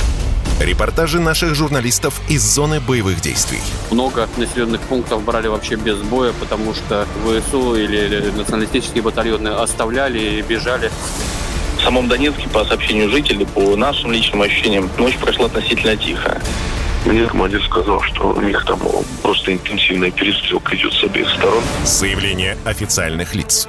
Репортажи 0.60 1.18
наших 1.18 1.56
журналистов 1.56 2.20
из 2.28 2.42
зоны 2.42 2.78
боевых 2.78 3.20
действий. 3.20 3.58
Много 3.90 4.28
населенных 4.36 4.80
пунктов 4.82 5.24
брали 5.24 5.48
вообще 5.48 5.74
без 5.74 5.98
боя, 5.98 6.32
потому 6.38 6.74
что 6.74 7.06
ВСУ 7.24 7.74
или 7.74 8.30
националистические 8.36 9.02
батальоны 9.02 9.48
оставляли 9.48 10.20
и 10.20 10.42
бежали. 10.42 10.92
В 11.82 11.84
самом 11.84 12.06
Донецке, 12.06 12.48
по 12.48 12.64
сообщению 12.64 13.10
жителей, 13.10 13.44
по 13.44 13.74
нашим 13.74 14.12
личным 14.12 14.40
ощущениям, 14.42 14.88
ночь 14.98 15.16
прошла 15.16 15.46
относительно 15.46 15.96
тихо. 15.96 16.40
Мне 17.04 17.26
командир 17.26 17.60
сказал, 17.64 18.00
что 18.02 18.28
у 18.34 18.40
них 18.40 18.64
там 18.64 18.78
просто 19.20 19.52
интенсивная 19.52 20.12
перестрелка 20.12 20.76
идет 20.76 20.92
с 20.92 21.02
обеих 21.02 21.28
сторон. 21.30 21.60
Заявление 21.84 22.56
официальных 22.64 23.34
лиц. 23.34 23.68